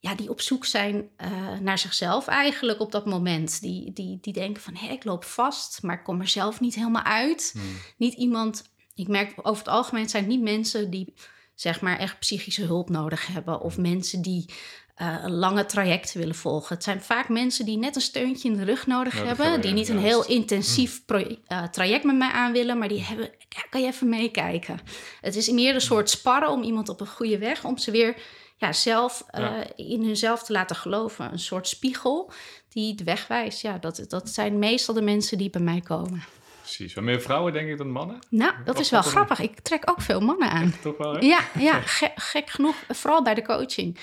ja, 0.00 0.14
die 0.14 0.30
op 0.30 0.40
zoek 0.40 0.64
zijn 0.64 1.08
eh, 1.16 1.58
naar 1.58 1.78
zichzelf 1.78 2.26
eigenlijk 2.26 2.80
op 2.80 2.92
dat 2.92 3.06
moment. 3.06 3.60
Die, 3.60 3.92
die, 3.92 4.18
die 4.20 4.32
denken 4.32 4.62
van, 4.62 4.76
hé, 4.76 4.92
ik 4.92 5.04
loop 5.04 5.24
vast, 5.24 5.82
maar 5.82 5.98
ik 5.98 6.04
kom 6.04 6.20
er 6.20 6.28
zelf 6.28 6.60
niet 6.60 6.74
helemaal 6.74 7.02
uit. 7.02 7.54
Niet 7.96 8.14
iemand, 8.14 8.72
ik 8.94 9.08
merk 9.08 9.32
over 9.36 9.58
het 9.64 9.72
algemeen 9.72 10.08
zijn 10.08 10.22
het 10.22 10.32
niet 10.32 10.42
mensen 10.42 10.90
die 10.90 11.14
zeg 11.54 11.80
maar 11.80 11.98
echt 11.98 12.18
psychische 12.18 12.64
hulp 12.64 12.88
nodig 12.88 13.26
hebben. 13.26 13.60
Of 13.60 13.78
mensen 13.78 14.22
die 14.22 14.50
eh, 14.98 15.14
een 15.22 15.32
lange 15.34 15.66
traject 15.66 16.12
willen 16.12 16.34
volgen. 16.34 16.74
Het 16.74 16.84
zijn 16.84 17.02
vaak 17.02 17.28
mensen 17.28 17.64
die 17.64 17.78
net 17.78 17.94
een 17.96 18.00
steuntje 18.02 18.48
in 18.48 18.56
de 18.56 18.64
rug 18.64 18.86
nodig, 18.86 19.12
Nodig 19.14 19.28
hebben. 19.28 19.44
hebben, 19.46 19.62
Die 19.62 19.72
niet 19.72 19.88
een 19.88 19.98
heel 19.98 20.26
intensief 20.26 21.04
pro- 21.04 21.36
eh, 21.46 21.62
traject 21.62 22.04
met 22.04 22.16
mij 22.16 22.30
aan 22.30 22.52
willen. 22.52 22.78
Maar 22.78 22.88
die 22.88 23.02
hebben, 23.02 23.30
ja, 23.48 23.62
kan 23.70 23.80
je 23.80 23.86
even 23.86 24.08
meekijken. 24.08 24.80
Het 25.20 25.36
is 25.36 25.50
meer 25.50 25.74
een 25.74 25.80
soort 25.80 26.10
sparren 26.10 26.48
om 26.50 26.62
iemand 26.62 26.88
op 26.88 27.00
een 27.00 27.06
goede 27.06 27.38
weg. 27.38 27.64
Om 27.64 27.78
ze 27.78 27.90
weer 27.90 28.16
ja, 28.56 28.72
zelf 28.72 29.24
eh, 29.30 29.50
in 29.76 30.02
hunzelf 30.04 30.42
te 30.42 30.52
laten 30.52 30.76
geloven. 30.76 31.32
Een 31.32 31.38
soort 31.38 31.68
spiegel 31.68 32.30
die 32.68 32.94
de 32.94 33.04
weg 33.04 33.26
wijst. 33.26 33.60
Ja, 33.62 33.78
dat, 33.78 34.04
dat 34.08 34.28
zijn 34.28 34.58
meestal 34.58 34.94
de 34.94 35.02
mensen 35.02 35.38
die 35.38 35.50
bij 35.50 35.60
mij 35.60 35.80
komen. 35.80 36.22
Precies. 36.60 36.94
Wat 36.94 37.04
meer 37.04 37.20
vrouwen 37.20 37.52
denk 37.52 37.68
ik 37.68 37.78
dan 37.78 37.90
mannen? 37.90 38.18
Nou, 38.30 38.52
dat 38.64 38.74
Of 38.74 38.80
is 38.80 38.90
wel 38.90 39.00
een- 39.00 39.06
grappig. 39.06 39.40
Ik 39.40 39.60
trek 39.60 39.90
ook 39.90 40.00
veel 40.00 40.20
mannen 40.20 40.50
aan. 40.50 40.74
Toch 40.82 40.96
wel, 40.96 41.12
hè? 41.14 41.18
Ja, 41.20 41.40
ja 41.58 41.80
ge- 41.98 42.12
gek 42.14 42.50
genoeg. 42.50 42.74
Vooral 42.88 43.22
bij 43.22 43.34
de 43.34 43.42
coaching. 43.42 43.98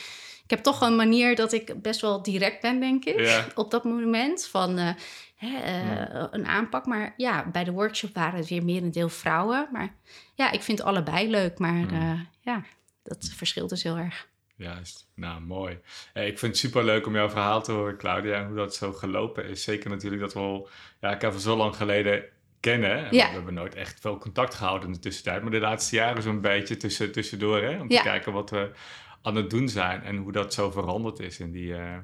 Ik 0.45 0.51
heb 0.51 0.59
toch 0.63 0.81
een 0.81 0.95
manier 0.95 1.35
dat 1.35 1.53
ik 1.53 1.81
best 1.81 2.01
wel 2.01 2.21
direct 2.23 2.61
ben, 2.61 2.79
denk 2.79 3.05
ik. 3.05 3.19
Ja. 3.19 3.45
Op 3.55 3.71
dat 3.71 3.83
moment 3.83 4.47
van 4.47 4.77
eh, 4.77 4.89
hè, 5.35 5.57
eh, 5.57 6.25
een 6.31 6.45
aanpak. 6.45 6.85
Maar 6.85 7.13
ja, 7.17 7.49
bij 7.51 7.63
de 7.63 7.71
workshop 7.71 8.13
waren 8.13 8.39
het 8.39 8.49
weer 8.49 8.63
merendeel 8.65 9.09
vrouwen. 9.09 9.67
Maar 9.71 9.93
ja, 10.35 10.51
ik 10.51 10.61
vind 10.61 10.81
allebei 10.81 11.29
leuk. 11.29 11.59
Maar 11.59 11.91
eh, 11.91 12.19
ja, 12.41 12.63
dat 13.03 13.31
verschilt 13.35 13.69
dus 13.69 13.83
heel 13.83 13.97
erg. 13.97 14.27
Juist. 14.57 15.07
Nou, 15.15 15.41
mooi. 15.41 15.79
Hey, 16.13 16.27
ik 16.27 16.39
vind 16.39 16.51
het 16.51 16.61
super 16.61 16.83
leuk 16.83 17.05
om 17.07 17.13
jouw 17.13 17.29
verhaal 17.29 17.61
te 17.63 17.71
horen, 17.71 17.97
Claudia, 17.97 18.39
en 18.39 18.47
hoe 18.47 18.55
dat 18.55 18.75
zo 18.75 18.91
gelopen 18.93 19.45
is. 19.49 19.63
Zeker 19.63 19.89
natuurlijk 19.89 20.21
dat 20.21 20.33
we 20.33 20.39
al, 20.39 20.69
ja, 21.01 21.11
ik 21.11 21.21
heb 21.21 21.33
al 21.33 21.39
zo 21.39 21.55
lang 21.57 21.75
geleden 21.75 22.23
kennen. 22.59 23.07
Ja. 23.11 23.27
We 23.27 23.33
hebben 23.33 23.53
nooit 23.53 23.75
echt 23.75 23.99
veel 23.99 24.17
contact 24.17 24.53
gehouden 24.55 24.87
in 24.87 24.93
de 24.93 24.99
tussentijd. 24.99 25.41
Maar 25.41 25.51
de 25.51 25.59
laatste 25.59 25.95
jaren 25.95 26.23
zo'n 26.23 26.41
beetje 26.41 26.77
tussen, 26.77 27.11
tussendoor. 27.11 27.61
Hè? 27.61 27.79
Om 27.79 27.91
Ja. 27.91 27.97
te 28.01 28.07
kijken 28.07 28.33
wat 28.33 28.49
we 28.49 28.71
aan 29.25 29.35
het 29.35 29.49
doen 29.49 29.69
zijn. 29.69 30.03
En 30.03 30.17
hoe 30.17 30.31
dat 30.31 30.53
zo 30.53 30.71
veranderd 30.71 31.19
is 31.19 31.39
in 31.39 31.51
die, 31.51 31.75
eh, 31.75 31.97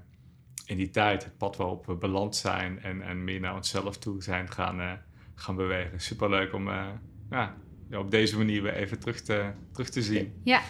in 0.65 0.77
die 0.77 0.89
tijd. 0.89 1.23
Het 1.23 1.37
pad 1.37 1.55
waarop 1.57 1.85
we 1.85 1.95
beland 1.95 2.35
zijn. 2.35 2.81
En, 2.81 3.01
en 3.01 3.23
meer 3.23 3.39
naar 3.39 3.55
onszelf 3.55 3.97
toe 3.97 4.23
zijn 4.23 4.51
gaan, 4.51 4.79
eh, 4.79 4.91
gaan 5.35 5.55
bewegen. 5.55 5.99
Superleuk 5.99 6.53
om 6.53 6.69
eh, 6.69 6.87
ja, 7.29 7.55
op 7.91 8.11
deze 8.11 8.37
manier 8.37 8.61
weer 8.61 8.73
even 8.73 8.99
terug 8.99 9.21
te, 9.21 9.51
terug 9.71 9.89
te 9.89 10.01
zien. 10.01 10.33
Ja, 10.43 10.61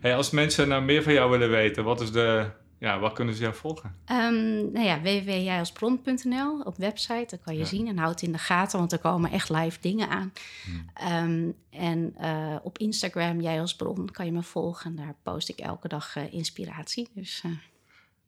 Hey, 0.00 0.16
als 0.16 0.30
mensen 0.30 0.68
nou 0.68 0.84
meer 0.84 1.02
van 1.02 1.12
jou 1.12 1.30
willen 1.30 1.50
weten. 1.50 1.84
Wat 1.84 2.00
is 2.00 2.12
de... 2.12 2.50
Ja, 2.84 2.98
waar 2.98 3.12
kunnen 3.12 3.34
ze 3.34 3.42
jou 3.42 3.54
volgen? 3.54 3.96
Ehm 4.04 4.72
nou 4.72 4.84
ja, 4.86 5.00
www.jijelsbron.nl 5.00 6.60
op 6.60 6.76
website. 6.76 7.26
Dat 7.28 7.40
kan 7.44 7.52
je 7.54 7.60
Ja. 7.60 7.66
zien 7.66 7.86
en 7.88 7.98
houd 7.98 8.10
het 8.10 8.22
in 8.22 8.32
de 8.32 8.38
gaten, 8.38 8.78
want 8.78 8.92
er 8.92 8.98
komen 8.98 9.30
echt 9.30 9.48
live 9.50 9.78
dingen 9.80 10.08
aan. 10.08 10.32
Hmm. 10.64 10.86
Ehm, 10.94 11.50
en 11.70 12.14
eh, 12.18 12.56
op 12.62 12.78
Instagram, 12.78 13.40
jij 13.40 13.60
als 13.60 13.76
bron, 13.76 14.10
kan 14.10 14.26
je 14.26 14.32
me 14.32 14.42
volgen. 14.42 14.90
En 14.90 14.96
daar 14.96 15.14
post 15.22 15.48
ik 15.48 15.58
elke 15.58 15.88
dag 15.88 16.16
eh, 16.16 16.32
inspiratie. 16.32 17.08
Dus 17.14 17.40
eh, 17.44 17.50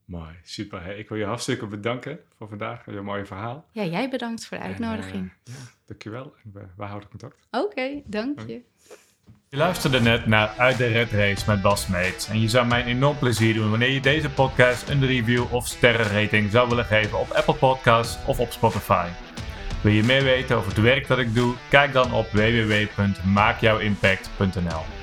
Mooi, 0.04 0.34
super. 0.42 0.82
Hey, 0.82 0.98
ik 0.98 1.08
wil 1.08 1.18
je 1.18 1.24
hartstikke 1.24 1.66
bedanken 1.66 2.18
voor 2.36 2.48
vandaag. 2.48 2.82
Voor 2.84 2.92
je 2.92 3.00
mooie 3.00 3.26
verhaal. 3.26 3.64
ja, 3.72 3.84
jij 3.84 4.10
bedankt 4.10 4.46
voor 4.46 4.56
de 4.58 4.62
uitnodiging. 4.62 5.14
En, 5.14 5.32
ja, 5.44 5.52
dankjewel. 5.86 6.34
En 6.44 6.50
we, 6.52 6.66
we 6.76 6.84
houden 6.84 7.08
contact. 7.08 7.36
Oké, 7.50 8.02
dank 8.04 8.40
je. 8.46 8.60
Je 9.56 9.62
luisterde 9.62 10.00
net 10.00 10.26
naar 10.26 10.54
Uit 10.56 10.76
de 10.76 10.86
Red 10.86 11.10
Race 11.10 11.44
met 11.46 11.62
Bas 11.62 11.86
Meets. 11.86 12.28
En 12.28 12.40
je 12.40 12.48
zou 12.48 12.66
mij 12.66 12.80
een 12.80 12.86
enorm 12.86 13.18
plezier 13.18 13.54
doen 13.54 13.70
wanneer 13.70 13.90
je 13.90 14.00
deze 14.00 14.30
podcast 14.30 14.88
een 14.88 15.06
review 15.06 15.44
of 15.50 15.66
sterrenrating 15.66 16.50
zou 16.50 16.68
willen 16.68 16.84
geven 16.84 17.18
op 17.18 17.30
Apple 17.30 17.54
Podcasts 17.54 18.18
of 18.26 18.40
op 18.40 18.52
Spotify. 18.52 19.06
Wil 19.80 19.92
je 19.92 20.02
meer 20.02 20.22
weten 20.22 20.56
over 20.56 20.68
het 20.68 20.80
werk 20.80 21.06
dat 21.06 21.18
ik 21.18 21.34
doe? 21.34 21.54
Kijk 21.68 21.92
dan 21.92 22.12
op 22.12 22.30
www.maakjouwimpact.nl 22.30 24.95